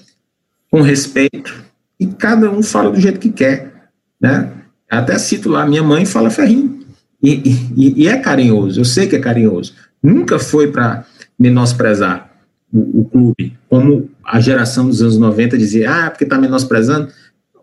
com 0.71 0.83
respeito, 0.83 1.65
e 1.99 2.07
cada 2.07 2.51
um 2.51 2.63
fala 2.63 2.91
do 2.91 3.01
jeito 3.01 3.21
que 3.21 3.31
quer, 3.31 3.73
né? 4.21 4.51
Até 4.89 5.19
cito 5.19 5.49
lá, 5.49 5.67
minha 5.67 5.83
mãe 5.83 6.05
fala 6.05 6.31
ferrinho, 6.31 6.81
e, 7.23 7.71
e, 7.77 8.05
e 8.05 8.09
é 8.09 8.17
carinhoso, 8.17 8.81
eu 8.81 8.85
sei 8.85 9.07
que 9.07 9.17
é 9.17 9.21
carinhoso. 9.21 9.75
Nunca 10.03 10.39
foi 10.39 10.69
para 10.69 11.05
menosprezar 11.39 12.30
o, 12.73 13.01
o, 13.01 13.05
clube, 13.05 13.57
como 13.69 14.11
a 14.25 14.41
geração 14.41 14.87
dos 14.87 15.03
anos 15.03 15.19
90 15.19 15.59
dizia, 15.59 15.91
ah, 15.91 16.11
porque 16.11 16.25
está 16.25 16.39
menosprezando. 16.39 17.09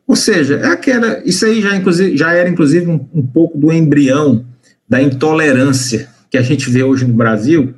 Ou 0.06 0.16
seja, 0.16 0.56
é 0.56 0.68
aquela, 0.68 1.22
isso 1.26 1.46
aí 1.46 1.62
já, 1.62 1.76
inclusive, 1.76 2.16
já 2.16 2.32
era 2.34 2.50
inclusive 2.50 2.88
um, 2.88 3.06
um 3.14 3.26
pouco 3.26 3.58
do 3.58 3.72
embrião 3.72 4.46
da 4.88 5.02
intolerância 5.02 6.10
que 6.30 6.38
a 6.38 6.42
gente 6.42 6.70
vê 6.70 6.84
hoje 6.84 7.06
no 7.06 7.14
Brasil, 7.14 7.74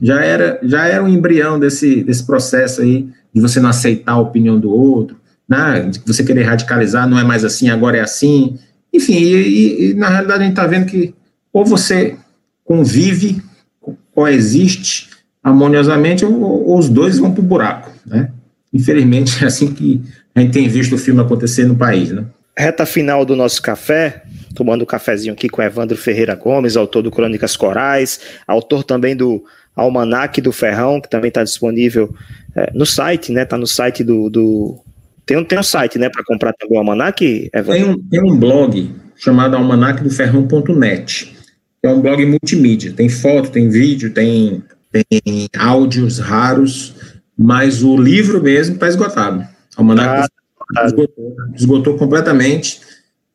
já 0.00 0.22
era, 0.22 0.58
já 0.62 0.86
era 0.86 1.02
um 1.02 1.08
embrião 1.08 1.58
desse, 1.58 2.02
desse 2.02 2.24
processo 2.24 2.82
aí 2.82 3.08
de 3.32 3.40
você 3.40 3.60
não 3.60 3.70
aceitar 3.70 4.12
a 4.12 4.20
opinião 4.20 4.58
do 4.58 4.70
outro, 4.70 5.16
né, 5.48 5.88
de 5.90 6.00
você 6.06 6.24
querer 6.24 6.44
radicalizar, 6.44 7.08
não 7.08 7.18
é 7.18 7.24
mais 7.24 7.44
assim, 7.44 7.68
agora 7.68 7.96
é 7.96 8.00
assim. 8.00 8.58
Enfim, 8.92 9.14
e, 9.14 9.90
e, 9.90 9.94
na 9.94 10.08
realidade 10.08 10.42
a 10.42 10.46
gente 10.46 10.52
está 10.52 10.66
vendo 10.66 10.86
que 10.86 11.14
ou 11.52 11.64
você 11.64 12.16
convive, 12.64 13.42
coexiste 14.14 15.10
harmoniosamente, 15.42 16.24
ou, 16.24 16.66
ou 16.66 16.78
os 16.78 16.88
dois 16.88 17.18
vão 17.18 17.32
para 17.32 17.40
o 17.40 17.44
buraco. 17.44 17.90
Né? 18.06 18.30
Infelizmente, 18.72 19.42
é 19.42 19.46
assim 19.46 19.72
que 19.72 20.02
a 20.34 20.40
gente 20.40 20.52
tem 20.52 20.68
visto 20.68 20.94
o 20.94 20.98
filme 20.98 21.20
acontecer 21.20 21.66
no 21.66 21.76
país. 21.76 22.10
Né? 22.10 22.24
Reta 22.56 22.84
final 22.84 23.24
do 23.24 23.36
nosso 23.36 23.62
café, 23.62 24.22
tomando 24.54 24.82
um 24.82 24.86
cafezinho 24.86 25.32
aqui 25.32 25.48
com 25.48 25.62
Evandro 25.62 25.96
Ferreira 25.96 26.34
Gomes, 26.34 26.76
autor 26.76 27.02
do 27.02 27.10
Crônicas 27.10 27.56
Corais, 27.56 28.20
autor 28.46 28.82
também 28.82 29.14
do 29.16 29.44
Almanac 29.76 30.40
do 30.40 30.50
Ferrão, 30.50 31.00
que 31.00 31.08
também 31.08 31.28
está 31.28 31.44
disponível 31.44 32.12
é, 32.56 32.70
no 32.74 32.84
site, 32.84 33.32
né? 33.32 33.44
Está 33.44 33.56
no 33.56 33.66
site 33.66 34.02
do. 34.02 34.28
do... 34.28 34.80
Tem, 35.24 35.36
um, 35.36 35.44
tem 35.44 35.58
um 35.58 35.62
site, 35.62 35.98
né, 35.98 36.08
para 36.08 36.24
comprar 36.24 36.52
também 36.54 36.76
o 36.76 36.80
Almanac? 36.80 37.50
Evandro? 37.54 37.72
Tem 37.72 37.84
um, 37.84 37.98
tem 38.08 38.22
um 38.32 38.36
blog 38.36 38.94
chamado 39.14 39.56
almanacdoferrão.net, 39.56 41.36
que 41.80 41.86
é 41.86 41.90
um 41.90 42.00
blog 42.00 42.24
multimídia. 42.24 42.92
Tem 42.92 43.08
foto, 43.08 43.50
tem 43.50 43.68
vídeo, 43.68 44.10
tem, 44.12 44.62
tem 44.90 45.48
áudios 45.56 46.18
raros, 46.18 46.94
mas 47.36 47.82
o 47.82 47.96
livro 47.96 48.42
mesmo 48.42 48.74
está 48.74 48.88
esgotado. 48.88 49.46
Almanac 49.76 50.28
ah, 50.76 50.86
esgotou, 50.86 51.36
esgotou 51.54 51.96
completamente. 51.96 52.80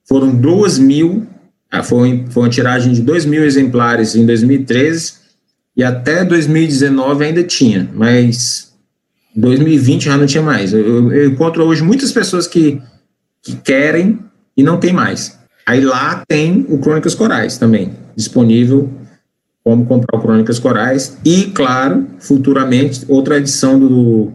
Foram 0.05 0.35
duas 0.35 0.77
mil, 0.77 1.25
ah, 1.71 1.83
foi, 1.83 2.25
foi 2.29 2.43
uma 2.43 2.49
tiragem 2.49 2.93
de 2.93 3.01
dois 3.01 3.25
mil 3.25 3.43
exemplares 3.43 4.15
em 4.15 4.25
2013 4.25 5.13
e 5.75 5.83
até 5.83 6.23
2019 6.23 7.25
ainda 7.25 7.43
tinha, 7.43 7.89
mas 7.93 8.73
2020 9.35 10.05
já 10.05 10.17
não 10.17 10.25
tinha 10.25 10.43
mais. 10.43 10.73
Eu, 10.73 11.11
eu 11.11 11.29
encontro 11.29 11.63
hoje 11.63 11.81
muitas 11.81 12.11
pessoas 12.11 12.45
que, 12.45 12.81
que 13.41 13.55
querem 13.55 14.19
e 14.55 14.63
não 14.63 14.79
tem 14.79 14.93
mais. 14.93 15.39
Aí 15.65 15.81
lá 15.81 16.23
tem 16.27 16.65
o 16.67 16.77
Crônicas 16.77 17.15
Corais 17.15 17.57
também, 17.57 17.93
disponível 18.15 18.91
como 19.63 19.85
comprar 19.85 20.17
o 20.17 20.21
Crônicas 20.21 20.59
Corais 20.59 21.17
e, 21.23 21.45
claro, 21.45 22.05
futuramente, 22.19 23.05
outra 23.07 23.37
edição 23.37 23.79
do, 23.79 24.33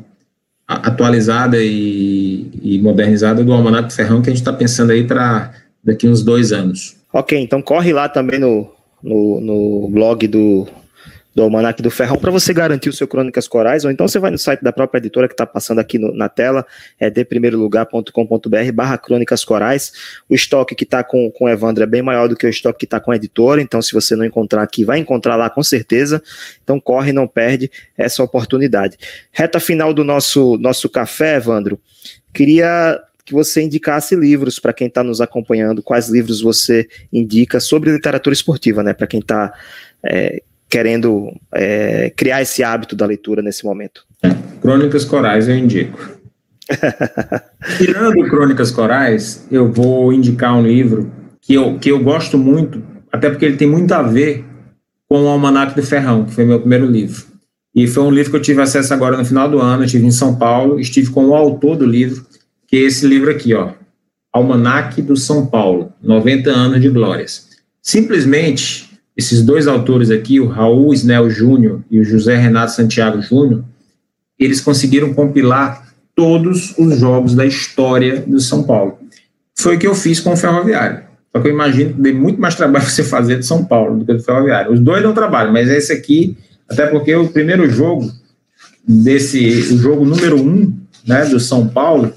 atualizada 0.66 1.56
e, 1.58 2.50
e 2.62 2.78
modernizada 2.80 3.42
do 3.42 3.52
Almanac 3.52 3.92
Ferrão 3.92 4.20
que 4.20 4.28
a 4.28 4.32
gente 4.32 4.40
está 4.40 4.52
pensando 4.52 4.92
aí 4.92 5.04
para 5.04 5.52
daqui 5.82 6.06
uns 6.06 6.22
dois 6.22 6.52
anos. 6.52 6.96
Ok, 7.12 7.38
então 7.38 7.62
corre 7.62 7.92
lá 7.92 8.08
também 8.08 8.38
no, 8.38 8.70
no, 9.02 9.40
no 9.40 9.88
blog 9.88 10.26
do 10.28 10.66
do 11.34 11.42
Almanac 11.42 11.80
do 11.82 11.90
Ferrão 11.90 12.16
para 12.16 12.30
você 12.30 12.52
garantir 12.52 12.88
o 12.88 12.92
seu 12.92 13.06
Crônicas 13.06 13.46
Corais, 13.46 13.84
ou 13.84 13.90
então 13.90 14.08
você 14.08 14.18
vai 14.18 14.30
no 14.30 14.38
site 14.38 14.62
da 14.62 14.72
própria 14.72 14.98
editora 14.98 15.28
que 15.28 15.34
está 15.34 15.46
passando 15.46 15.78
aqui 15.78 15.98
no, 15.98 16.12
na 16.12 16.28
tela, 16.28 16.66
é 16.98 17.08
deprimeirolugar.com.br 17.08 18.72
barra 18.74 18.98
Crônicas 18.98 19.44
Corais. 19.44 19.92
O 20.28 20.34
estoque 20.34 20.74
que 20.74 20.84
está 20.84 21.04
com, 21.04 21.30
com 21.30 21.44
o 21.44 21.48
Evandro 21.48 21.84
é 21.84 21.86
bem 21.86 22.02
maior 22.02 22.28
do 22.28 22.36
que 22.36 22.46
o 22.46 22.50
estoque 22.50 22.80
que 22.80 22.84
está 22.86 22.98
com 22.98 23.12
a 23.12 23.16
editora, 23.16 23.60
então 23.60 23.80
se 23.80 23.92
você 23.92 24.16
não 24.16 24.24
encontrar 24.24 24.62
aqui, 24.62 24.84
vai 24.84 24.98
encontrar 24.98 25.36
lá 25.36 25.48
com 25.48 25.62
certeza. 25.62 26.22
Então 26.64 26.80
corre, 26.80 27.12
não 27.12 27.28
perde 27.28 27.70
essa 27.96 28.22
oportunidade. 28.22 28.96
Reta 29.30 29.60
final 29.60 29.94
do 29.94 30.02
nosso, 30.04 30.56
nosso 30.58 30.88
café, 30.88 31.36
Evandro. 31.36 31.80
Queria 32.32 33.00
que 33.24 33.34
você 33.34 33.62
indicasse 33.62 34.16
livros 34.16 34.58
para 34.58 34.72
quem 34.72 34.86
está 34.86 35.04
nos 35.04 35.20
acompanhando, 35.20 35.82
quais 35.82 36.08
livros 36.08 36.40
você 36.40 36.88
indica 37.12 37.60
sobre 37.60 37.92
literatura 37.92 38.32
esportiva, 38.32 38.82
né? 38.82 38.94
Para 38.94 39.06
quem 39.06 39.20
está 39.20 39.52
é, 40.02 40.42
querendo 40.68 41.32
é, 41.52 42.10
criar 42.10 42.42
esse 42.42 42.62
hábito 42.62 42.94
da 42.94 43.06
leitura 43.06 43.42
nesse 43.42 43.64
momento. 43.64 44.04
Crônicas 44.60 45.04
Corais 45.04 45.48
eu 45.48 45.56
indico. 45.56 46.18
Tirando 47.78 48.28
Crônicas 48.28 48.70
Corais, 48.70 49.46
eu 49.50 49.72
vou 49.72 50.12
indicar 50.12 50.54
um 50.54 50.62
livro 50.62 51.10
que 51.40 51.54
eu, 51.54 51.78
que 51.78 51.90
eu 51.90 52.02
gosto 52.02 52.36
muito, 52.36 52.82
até 53.10 53.30
porque 53.30 53.44
ele 53.44 53.56
tem 53.56 53.68
muito 53.68 53.92
a 53.92 54.02
ver 54.02 54.44
com 55.08 55.24
o 55.24 55.28
Almanac 55.28 55.74
de 55.74 55.82
Ferrão, 55.82 56.24
que 56.26 56.34
foi 56.34 56.44
meu 56.44 56.60
primeiro 56.60 56.84
livro. 56.84 57.24
E 57.74 57.86
foi 57.86 58.02
um 58.02 58.10
livro 58.10 58.30
que 58.32 58.36
eu 58.36 58.42
tive 58.42 58.60
acesso 58.60 58.92
agora 58.92 59.16
no 59.16 59.24
final 59.24 59.48
do 59.48 59.60
ano, 59.60 59.82
eu 59.82 59.86
estive 59.86 60.04
em 60.04 60.10
São 60.10 60.36
Paulo, 60.36 60.78
estive 60.78 61.10
com 61.10 61.26
o 61.26 61.34
autor 61.34 61.76
do 61.76 61.86
livro, 61.86 62.26
que 62.66 62.76
é 62.76 62.80
esse 62.80 63.06
livro 63.06 63.30
aqui, 63.30 63.54
ó, 63.54 63.70
Almanac 64.32 65.00
do 65.00 65.16
São 65.16 65.46
Paulo, 65.46 65.92
90 66.02 66.50
anos 66.50 66.82
de 66.82 66.90
glórias. 66.90 67.48
Simplesmente 67.80 68.87
esses 69.18 69.42
dois 69.42 69.66
autores 69.66 70.12
aqui, 70.12 70.38
o 70.38 70.46
Raul 70.46 70.94
Snell 70.94 71.28
Júnior 71.28 71.82
e 71.90 71.98
o 71.98 72.04
José 72.04 72.36
Renato 72.36 72.70
Santiago 72.70 73.20
Júnior, 73.20 73.64
eles 74.38 74.60
conseguiram 74.60 75.12
compilar 75.12 75.92
todos 76.14 76.72
os 76.78 77.00
jogos 77.00 77.34
da 77.34 77.44
história 77.44 78.20
do 78.20 78.38
São 78.38 78.62
Paulo. 78.62 78.96
Foi 79.58 79.74
o 79.74 79.78
que 79.78 79.88
eu 79.88 79.94
fiz 79.96 80.20
com 80.20 80.32
o 80.32 80.36
Ferroviário. 80.36 81.02
Só 81.32 81.42
que 81.42 81.48
eu 81.48 81.52
imagino 81.52 81.94
que 81.94 82.00
dê 82.00 82.12
muito 82.12 82.40
mais 82.40 82.54
trabalho 82.54 82.86
você 82.88 83.02
fazer 83.02 83.40
de 83.40 83.46
São 83.46 83.64
Paulo 83.64 83.98
do 83.98 84.04
que 84.06 84.14
do 84.14 84.22
Ferroviário. 84.22 84.72
Os 84.72 84.78
dois 84.78 85.02
dão 85.02 85.12
trabalho, 85.12 85.52
mas 85.52 85.68
esse 85.68 85.92
aqui, 85.92 86.38
até 86.70 86.86
porque 86.86 87.12
o 87.16 87.28
primeiro 87.28 87.68
jogo 87.68 88.08
desse, 88.86 89.74
o 89.74 89.78
jogo 89.78 90.04
número 90.04 90.40
um, 90.40 90.72
né, 91.04 91.24
do 91.24 91.40
São 91.40 91.66
Paulo, 91.66 92.12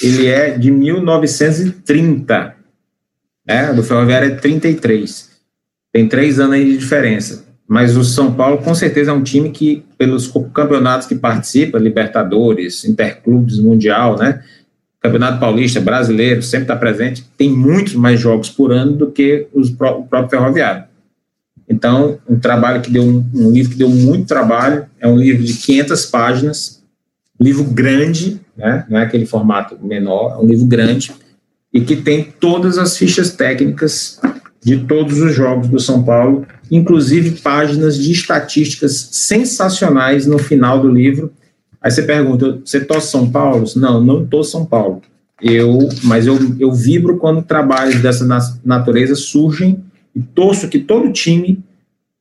ele 0.00 0.28
é 0.28 0.56
de 0.56 0.70
1930. 0.70 2.54
Né, 3.44 3.72
do 3.72 3.82
Ferroviário 3.82 4.28
é 4.32 4.36
33. 4.36 5.33
Tem 5.94 6.08
três 6.08 6.40
anos 6.40 6.54
aí 6.54 6.64
de 6.64 6.76
diferença. 6.76 7.44
Mas 7.68 7.96
o 7.96 8.02
São 8.02 8.34
Paulo, 8.34 8.58
com 8.58 8.74
certeza, 8.74 9.12
é 9.12 9.14
um 9.14 9.22
time 9.22 9.50
que, 9.50 9.84
pelos 9.96 10.26
campeonatos 10.52 11.06
que 11.06 11.14
participa, 11.14 11.78
Libertadores, 11.78 12.84
Interclubes, 12.84 13.60
Mundial, 13.60 14.18
né? 14.18 14.42
Campeonato 15.00 15.38
Paulista, 15.38 15.80
Brasileiro, 15.80 16.42
sempre 16.42 16.64
está 16.64 16.74
presente, 16.74 17.24
tem 17.38 17.48
muitos 17.48 17.94
mais 17.94 18.18
jogos 18.18 18.50
por 18.50 18.72
ano 18.72 18.96
do 18.96 19.12
que 19.12 19.46
os, 19.54 19.70
o 19.70 19.76
próprio 19.76 20.30
Ferroviário. 20.30 20.84
Então, 21.68 22.18
um 22.28 22.40
trabalho 22.40 22.82
que 22.82 22.90
deu 22.90 23.04
um, 23.04 23.24
um, 23.32 23.50
livro 23.52 23.70
que 23.70 23.78
deu 23.78 23.88
muito 23.88 24.26
trabalho, 24.26 24.86
é 24.98 25.06
um 25.06 25.16
livro 25.16 25.44
de 25.44 25.54
500 25.54 26.06
páginas, 26.06 26.82
livro 27.40 27.62
grande, 27.62 28.40
né? 28.56 28.84
não 28.90 28.98
é 28.98 29.04
aquele 29.04 29.26
formato 29.26 29.78
menor, 29.80 30.32
é 30.32 30.42
um 30.42 30.46
livro 30.46 30.66
grande, 30.66 31.12
e 31.72 31.82
que 31.82 31.94
tem 31.96 32.24
todas 32.40 32.78
as 32.78 32.96
fichas 32.96 33.30
técnicas 33.30 34.20
de 34.64 34.78
todos 34.78 35.20
os 35.20 35.34
jogos 35.34 35.68
do 35.68 35.78
São 35.78 36.02
Paulo, 36.02 36.46
inclusive 36.70 37.42
páginas 37.42 37.98
de 37.98 38.10
estatísticas 38.10 39.10
sensacionais 39.12 40.26
no 40.26 40.38
final 40.38 40.80
do 40.80 40.88
livro. 40.88 41.30
Aí 41.82 41.90
você 41.90 42.02
pergunta, 42.02 42.60
você 42.64 42.80
torce 42.80 43.10
São 43.10 43.30
Paulo? 43.30 43.66
Não, 43.76 44.02
não 44.02 44.26
torço 44.26 44.52
São 44.52 44.64
Paulo. 44.64 45.02
Eu, 45.42 45.90
mas 46.02 46.26
eu, 46.26 46.38
eu 46.58 46.72
vibro 46.72 47.18
quando 47.18 47.42
trabalhos 47.42 48.00
dessa 48.00 48.26
natureza 48.64 49.14
surgem 49.14 49.84
e 50.16 50.20
torço 50.20 50.68
que 50.68 50.78
todo 50.78 51.12
time 51.12 51.62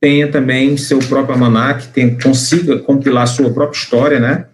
tenha 0.01 0.29
também 0.29 0.75
seu 0.75 0.99
próprio 0.99 1.35
almanac, 1.35 1.87
tenha, 1.87 2.17
consiga 2.21 2.77
compilar 2.79 3.25
sua 3.25 3.53
própria 3.53 3.77
história, 3.77 4.19
né? 4.19 4.45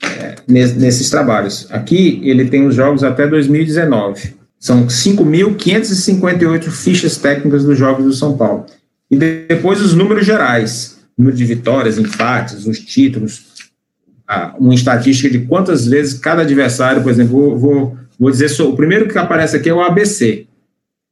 É, 0.00 0.36
nesses 0.46 1.10
trabalhos. 1.10 1.66
Aqui 1.70 2.20
ele 2.22 2.44
tem 2.44 2.64
os 2.64 2.76
jogos 2.76 3.02
até 3.02 3.26
2019. 3.26 4.37
São 4.58 4.86
5.558 4.86 6.62
fichas 6.70 7.16
técnicas 7.16 7.64
dos 7.64 7.78
jogos 7.78 8.04
do 8.04 8.12
São 8.12 8.36
Paulo. 8.36 8.66
E 9.10 9.16
depois 9.16 9.80
os 9.80 9.94
números 9.94 10.26
gerais, 10.26 10.98
número 11.16 11.36
de 11.36 11.44
vitórias, 11.44 11.98
empates, 11.98 12.66
os 12.66 12.78
títulos, 12.78 13.46
uma 14.58 14.74
estatística 14.74 15.30
de 15.30 15.46
quantas 15.46 15.86
vezes 15.86 16.18
cada 16.18 16.42
adversário, 16.42 17.02
por 17.02 17.10
exemplo, 17.10 17.32
vou, 17.32 17.58
vou, 17.58 17.96
vou 18.18 18.30
dizer, 18.30 18.50
o 18.62 18.76
primeiro 18.76 19.08
que 19.08 19.16
aparece 19.16 19.56
aqui 19.56 19.68
é 19.68 19.74
o 19.74 19.80
ABC, 19.80 20.46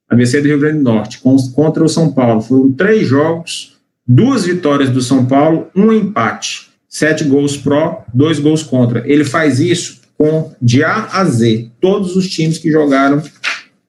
ABC 0.09 0.41
do 0.41 0.49
Rio 0.49 0.61
Grande 0.61 0.79
do 0.79 0.85
Norte, 0.85 1.21
contra 1.55 1.83
o 1.83 1.89
São 1.89 2.13
Paulo. 2.13 2.41
Foram 2.41 2.73
três 2.73 3.07
jogos, 3.07 3.77
duas 4.07 4.45
vitórias 4.45 4.91
do 4.91 5.01
São 5.01 5.25
Paulo, 5.25 5.69
um 5.75 5.93
empate, 5.93 6.69
sete 6.89 7.25
gols 7.25 7.57
pró, 7.57 8.05
dois 8.13 8.39
gols 8.39 8.63
contra. 8.63 9.03
Ele 9.11 9.25
faz 9.25 9.59
isso 9.59 10.01
com 10.19 10.53
de 10.61 10.83
A 10.85 11.09
a 11.13 11.25
Z 11.25 11.71
todos 11.81 12.17
os 12.17 12.29
times 12.29 12.59
que 12.59 12.71
jogaram 12.71 13.21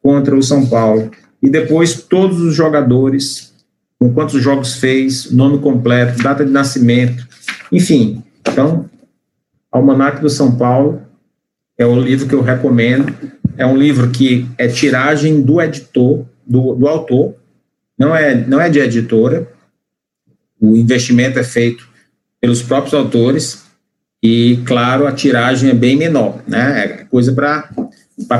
contra 0.07 0.37
o 0.37 0.41
São 0.41 0.65
Paulo 0.65 1.11
e 1.43 1.49
depois 1.49 2.01
todos 2.01 2.39
os 2.39 2.55
jogadores 2.55 3.53
com 3.99 4.13
quantos 4.13 4.41
jogos 4.41 4.75
fez, 4.75 5.29
nome 5.31 5.59
completo, 5.59 6.23
data 6.23 6.45
de 6.45 6.51
nascimento, 6.51 7.27
enfim. 7.69 8.23
Então, 8.39 8.85
Almanac 9.69 10.21
do 10.21 10.29
São 10.29 10.55
Paulo 10.55 11.01
é 11.77 11.85
o 11.85 11.99
livro 11.99 12.25
que 12.25 12.33
eu 12.33 12.41
recomendo. 12.41 13.13
É 13.57 13.65
um 13.65 13.75
livro 13.75 14.09
que 14.09 14.47
é 14.57 14.69
tiragem 14.69 15.41
do 15.41 15.61
editor, 15.61 16.25
do, 16.45 16.73
do 16.75 16.87
autor, 16.87 17.35
não 17.99 18.15
é, 18.15 18.33
não 18.33 18.61
é 18.61 18.69
de 18.69 18.79
editora. 18.79 19.45
O 20.57 20.77
investimento 20.77 21.37
é 21.37 21.43
feito 21.43 21.85
pelos 22.39 22.61
próprios 22.61 22.93
autores 22.93 23.65
e, 24.23 24.61
claro, 24.65 25.05
a 25.05 25.11
tiragem 25.11 25.69
é 25.69 25.73
bem 25.73 25.97
menor, 25.97 26.41
né? 26.47 26.85
É 26.85 26.87
coisa 27.03 27.33
para 27.33 27.69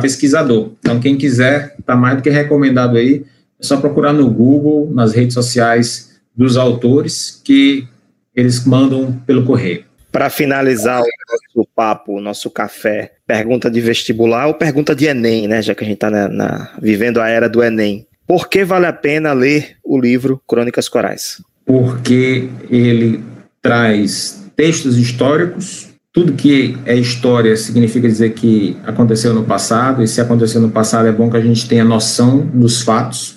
pesquisador. 0.02 0.72
Então, 0.80 1.00
quem 1.00 1.18
quiser, 1.18 1.76
está 1.80 1.96
mais 1.96 2.18
do 2.18 2.24
que 2.24 2.30
recomendado 2.30 2.98
aí. 2.98 3.26
É 3.60 3.64
só 3.66 3.78
procurar 3.78 4.14
no 4.14 4.30
Google, 4.30 4.90
nas 4.94 5.14
redes 5.14 5.34
sociais 5.34 6.20
dos 6.36 6.58
autores, 6.58 7.42
que 7.44 7.88
eles 8.36 8.66
mandam 8.66 9.12
pelo 9.26 9.44
correio. 9.44 9.86
Para 10.12 10.30
finalizar 10.30 11.02
o 11.02 11.06
nosso 11.06 11.70
papo, 11.76 12.18
o 12.18 12.22
nosso 12.22 12.50
café, 12.50 13.14
pergunta 13.26 13.70
de 13.70 13.82
vestibular 13.82 14.48
ou 14.48 14.54
pergunta 14.54 14.96
de 14.96 15.06
Enem, 15.06 15.48
né? 15.48 15.62
Já 15.62 15.76
que 15.76 15.84
a 15.84 15.88
gente 15.88 15.98
está 15.98 16.74
vivendo 16.82 17.20
a 17.20 17.28
era 17.28 17.50
do 17.50 17.62
Enem. 17.64 18.08
Por 18.26 18.50
que 18.50 18.64
vale 18.66 18.86
a 18.86 18.94
pena 18.94 19.34
ler 19.34 19.78
o 19.84 20.00
livro 20.00 20.42
Crônicas 20.48 20.90
Corais? 20.90 21.42
Porque 21.66 22.50
ele 22.70 23.24
traz 23.62 24.44
textos 24.56 24.98
históricos. 24.98 25.88
Tudo 26.18 26.34
que 26.34 26.76
é 26.84 26.96
história 26.96 27.56
significa 27.56 28.08
dizer 28.08 28.34
que 28.34 28.76
aconteceu 28.84 29.36
no 29.36 29.44
passado, 29.44 30.02
e 30.02 30.08
se 30.08 30.20
aconteceu 30.20 30.60
no 30.60 30.72
passado 30.72 31.08
é 31.08 31.12
bom 31.12 31.30
que 31.30 31.38
a 31.38 31.42
gente 31.42 31.70
tenha 31.70 31.86
noção 31.86 32.40
dos 32.40 32.82
fatos. 32.82 33.36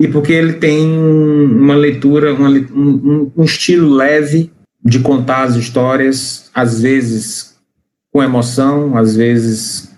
E 0.00 0.08
porque 0.08 0.32
ele 0.32 0.54
tem 0.54 0.90
uma 0.90 1.76
leitura, 1.76 2.34
uma, 2.34 2.48
um, 2.48 3.30
um 3.36 3.44
estilo 3.44 3.94
leve 3.94 4.50
de 4.84 4.98
contar 4.98 5.44
as 5.44 5.54
histórias, 5.54 6.50
às 6.52 6.80
vezes 6.80 7.54
com 8.12 8.20
emoção, 8.20 8.96
às 8.96 9.14
vezes 9.14 9.94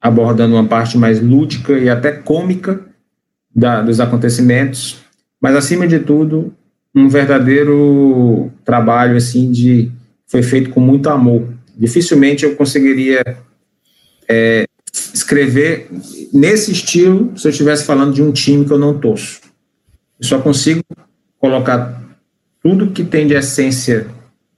abordando 0.00 0.54
uma 0.54 0.68
parte 0.68 0.96
mais 0.96 1.20
lúdica 1.20 1.72
e 1.72 1.90
até 1.90 2.12
cômica 2.12 2.82
da, 3.52 3.82
dos 3.82 3.98
acontecimentos, 3.98 5.00
mas 5.40 5.56
acima 5.56 5.88
de 5.88 5.98
tudo 5.98 6.54
um 6.94 7.08
verdadeiro 7.08 8.48
trabalho 8.64 9.16
assim 9.16 9.50
de 9.50 9.90
foi 10.32 10.42
feito 10.42 10.70
com 10.70 10.80
muito 10.80 11.10
amor. 11.10 11.46
Dificilmente 11.76 12.42
eu 12.42 12.56
conseguiria 12.56 13.22
é, 14.26 14.64
escrever 15.12 15.90
nesse 16.32 16.72
estilo 16.72 17.36
se 17.36 17.46
eu 17.46 17.50
estivesse 17.50 17.84
falando 17.84 18.14
de 18.14 18.22
um 18.22 18.32
time 18.32 18.64
que 18.64 18.72
eu 18.72 18.78
não 18.78 18.98
torço. 18.98 19.42
Eu 20.18 20.26
só 20.26 20.38
consigo 20.40 20.82
colocar 21.38 22.02
tudo 22.62 22.92
que 22.92 23.04
tem 23.04 23.26
de 23.26 23.34
essência 23.34 24.06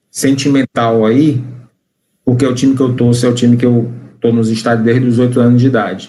sentimental 0.08 1.04
aí, 1.04 1.42
porque 2.24 2.46
o 2.46 2.54
time 2.54 2.76
que 2.76 2.82
eu 2.82 2.94
torço 2.94 3.26
é 3.26 3.28
o 3.28 3.34
time 3.34 3.56
que 3.56 3.66
eu 3.66 3.92
estou 4.14 4.32
nos 4.32 4.50
estádios 4.50 4.84
desde 4.84 5.08
os 5.08 5.18
oito 5.18 5.40
anos 5.40 5.60
de 5.60 5.66
idade. 5.66 6.08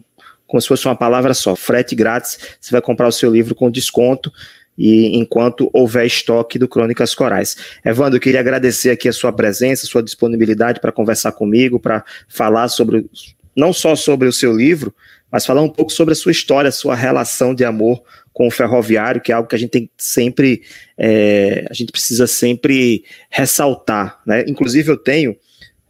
como 0.52 0.62
se 0.62 0.68
fosse 0.68 0.86
uma 0.86 0.98
palavra 0.98 1.34
só, 1.34 1.56
frete 1.56 1.96
grátis, 1.96 2.38
você 2.60 2.72
vai 2.72 2.82
comprar 2.82 3.08
o 3.08 3.12
seu 3.12 3.32
livro 3.32 3.56
com 3.56 3.72
desconto 3.72 4.30
e 4.78 5.18
enquanto 5.18 5.70
houver 5.72 6.06
estoque 6.06 6.60
do 6.60 6.68
Crônicas 6.68 7.16
Corais. 7.16 7.56
Evandro, 7.86 8.18
eu 8.18 8.22
queria 8.22 8.42
agradecer 8.42 8.90
aqui 8.90 9.08
a 9.08 9.14
sua 9.14 9.32
presença, 9.32 9.88
sua 9.88 10.04
disponibilidade 10.04 10.82
para 10.82 10.92
conversar 10.92 11.32
comigo, 11.32 11.80
para 11.80 12.04
falar 12.28 12.68
sobre, 12.68 13.10
não 13.56 13.72
só 13.72 13.96
sobre 13.96 14.28
o 14.28 14.34
seu 14.34 14.52
livro, 14.52 14.94
mas 15.32 15.46
falar 15.46 15.62
um 15.62 15.70
pouco 15.70 15.90
sobre 15.90 16.12
a 16.12 16.16
sua 16.16 16.34
história, 16.34 16.68
a 16.68 16.74
sua 16.74 16.96
relação 16.96 17.56
de 17.56 17.64
amor 17.64 18.04
com 18.34 18.48
o 18.48 18.52
ferroviário, 18.52 19.22
que 19.22 19.32
é 19.32 19.36
algo 19.36 19.48
que 19.48 19.56
a 19.56 19.60
gente 19.60 19.70
tem 19.70 19.90
sempre, 19.98 20.64
é, 20.98 21.66
a 21.70 21.74
gente 21.74 21.94
precisa 21.94 22.28
sempre 22.28 23.06
ressaltar, 23.30 24.20
né? 24.28 24.44
Inclusive 24.46 24.92
eu 24.92 24.98
tenho, 24.98 25.34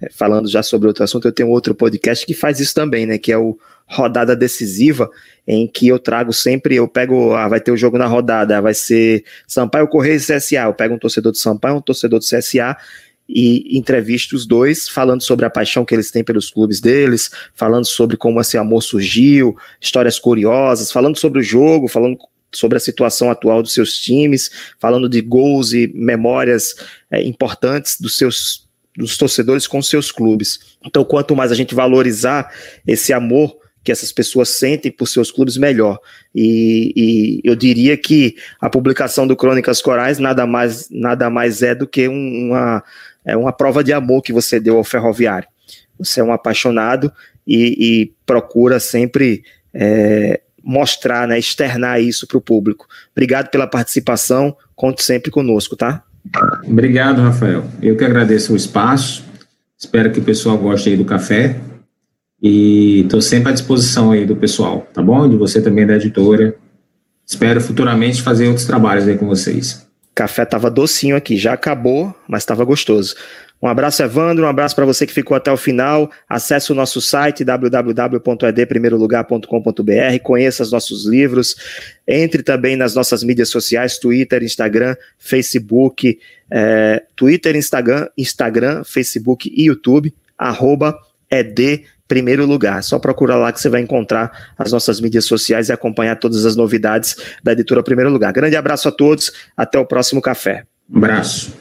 falando 0.09 0.49
já 0.49 0.63
sobre 0.63 0.87
outro 0.87 1.03
assunto, 1.03 1.27
eu 1.27 1.31
tenho 1.31 1.49
outro 1.49 1.75
podcast 1.75 2.25
que 2.25 2.33
faz 2.33 2.59
isso 2.59 2.73
também, 2.73 3.05
né? 3.05 3.17
Que 3.17 3.31
é 3.31 3.37
o 3.37 3.57
rodada 3.85 4.35
decisiva, 4.35 5.09
em 5.45 5.67
que 5.67 5.87
eu 5.87 5.99
trago 5.99 6.31
sempre, 6.31 6.75
eu 6.75 6.87
pego, 6.87 7.33
ah, 7.33 7.47
vai 7.47 7.59
ter 7.59 7.71
o 7.71 7.77
jogo 7.77 7.97
na 7.97 8.07
rodada, 8.07 8.61
vai 8.61 8.73
ser 8.73 9.25
Sampaio 9.45 9.87
Correia 9.87 10.15
e 10.15 10.19
CSA, 10.19 10.63
eu 10.63 10.73
pego 10.73 10.95
um 10.95 10.99
torcedor 10.99 11.31
do 11.33 11.37
Sampaio, 11.37 11.75
um 11.75 11.81
torcedor 11.81 12.19
do 12.19 12.25
CSA, 12.25 12.77
e 13.27 13.77
entrevisto 13.77 14.35
os 14.35 14.45
dois, 14.45 14.89
falando 14.89 15.21
sobre 15.21 15.45
a 15.45 15.49
paixão 15.49 15.85
que 15.85 15.93
eles 15.93 16.11
têm 16.11 16.23
pelos 16.23 16.49
clubes 16.49 16.81
deles, 16.81 17.31
falando 17.53 17.85
sobre 17.85 18.17
como 18.17 18.41
esse 18.41 18.57
amor 18.57 18.81
surgiu, 18.81 19.55
histórias 19.79 20.19
curiosas, 20.19 20.91
falando 20.91 21.17
sobre 21.17 21.39
o 21.39 21.43
jogo, 21.43 21.87
falando 21.87 22.17
sobre 22.53 22.77
a 22.77 22.81
situação 22.81 23.31
atual 23.31 23.61
dos 23.61 23.73
seus 23.73 23.97
times, 23.97 24.51
falando 24.79 25.07
de 25.07 25.21
gols 25.21 25.71
e 25.71 25.89
memórias 25.93 26.75
é, 27.09 27.23
importantes 27.23 27.99
dos 27.99 28.17
seus 28.17 28.69
dos 28.95 29.17
torcedores 29.17 29.67
com 29.67 29.81
seus 29.81 30.11
clubes. 30.11 30.77
Então, 30.85 31.03
quanto 31.03 31.35
mais 31.35 31.51
a 31.51 31.55
gente 31.55 31.73
valorizar 31.73 32.51
esse 32.85 33.13
amor 33.13 33.61
que 33.83 33.91
essas 33.91 34.11
pessoas 34.11 34.49
sentem 34.49 34.91
por 34.91 35.07
seus 35.07 35.31
clubes 35.31 35.57
melhor. 35.57 35.99
E, 36.35 36.93
e, 36.95 37.41
eu 37.43 37.55
diria 37.55 37.97
que 37.97 38.35
a 38.59 38.69
publicação 38.69 39.25
do 39.25 39.35
Crônicas 39.35 39.81
Corais 39.81 40.19
nada 40.19 40.45
mais, 40.45 40.87
nada 40.91 41.29
mais 41.29 41.63
é 41.63 41.73
do 41.73 41.87
que 41.87 42.07
uma, 42.07 42.83
é 43.25 43.35
uma 43.35 43.51
prova 43.51 43.83
de 43.83 43.91
amor 43.91 44.21
que 44.21 44.31
você 44.31 44.59
deu 44.59 44.77
ao 44.77 44.83
ferroviário. 44.83 45.47
Você 45.97 46.19
é 46.19 46.23
um 46.23 46.31
apaixonado 46.31 47.11
e, 47.45 48.01
e 48.01 48.13
procura 48.25 48.79
sempre 48.79 49.43
é, 49.73 50.41
mostrar, 50.63 51.27
né, 51.27 51.39
externar 51.39 51.99
isso 51.99 52.27
para 52.27 52.37
o 52.37 52.41
público. 52.41 52.87
Obrigado 53.11 53.49
pela 53.49 53.65
participação, 53.65 54.55
conte 54.75 55.03
sempre 55.03 55.31
conosco, 55.31 55.75
tá? 55.75 56.03
Obrigado, 56.65 57.21
Rafael. 57.21 57.65
Eu 57.81 57.97
que 57.97 58.03
agradeço 58.03 58.53
o 58.53 58.55
espaço. 58.55 59.23
Espero 59.77 60.11
que 60.11 60.19
o 60.19 60.23
pessoal 60.23 60.57
goste 60.57 60.89
aí 60.89 60.97
do 60.97 61.05
café. 61.05 61.59
E 62.41 63.01
estou 63.01 63.21
sempre 63.21 63.49
à 63.49 63.53
disposição 63.53 64.11
aí 64.11 64.25
do 64.25 64.35
pessoal, 64.35 64.87
tá 64.93 65.01
bom? 65.01 65.29
De 65.29 65.35
você 65.35 65.61
também 65.61 65.85
da 65.85 65.95
editora. 65.95 66.55
Espero 67.25 67.61
futuramente 67.61 68.21
fazer 68.21 68.47
outros 68.47 68.65
trabalhos 68.65 69.07
aí 69.07 69.17
com 69.17 69.27
vocês. 69.27 69.87
Café 70.13 70.43
tava 70.43 70.69
docinho 70.69 71.15
aqui, 71.15 71.37
já 71.37 71.53
acabou, 71.53 72.13
mas 72.27 72.41
estava 72.41 72.65
gostoso. 72.65 73.15
Um 73.61 73.67
abraço, 73.67 74.01
Evandro, 74.01 74.45
um 74.45 74.47
abraço 74.47 74.73
para 74.75 74.85
você 74.85 75.05
que 75.05 75.13
ficou 75.13 75.37
até 75.37 75.51
o 75.51 75.57
final. 75.57 76.09
Acesse 76.27 76.71
o 76.71 76.75
nosso 76.75 76.99
site 76.99 77.43
www.edprimeirolugar.com.br, 77.43 80.19
conheça 80.23 80.63
os 80.63 80.71
nossos 80.71 81.05
livros, 81.05 81.55
entre 82.07 82.41
também 82.41 82.75
nas 82.75 82.95
nossas 82.95 83.23
mídias 83.23 83.49
sociais, 83.49 83.99
Twitter, 83.99 84.41
Instagram, 84.41 84.95
Facebook, 85.19 86.17
é, 86.49 87.03
Twitter, 87.15 87.55
Instagram, 87.55 88.07
Instagram, 88.17 88.83
Facebook 88.83 89.53
e 89.55 89.65
YouTube, 89.65 90.11
arroba 90.35 90.97
ED 91.29 91.83
primeiro 92.07 92.43
lugar. 92.45 92.83
Só 92.83 92.97
procura 92.99 93.35
lá 93.35 93.53
que 93.53 93.61
você 93.61 93.69
vai 93.69 93.79
encontrar 93.79 94.51
as 94.57 94.73
nossas 94.73 94.99
mídias 94.99 95.23
sociais 95.23 95.69
e 95.69 95.71
acompanhar 95.71 96.17
todas 96.17 96.45
as 96.45 96.57
novidades 96.57 97.15
da 97.41 97.53
editora 97.53 97.81
Primeiro 97.81 98.11
Lugar. 98.11 98.33
Grande 98.33 98.57
abraço 98.57 98.89
a 98.89 98.91
todos, 98.91 99.31
até 99.55 99.79
o 99.79 99.85
próximo 99.85 100.21
café. 100.21 100.65
Um 100.89 100.97
abraço. 100.97 101.60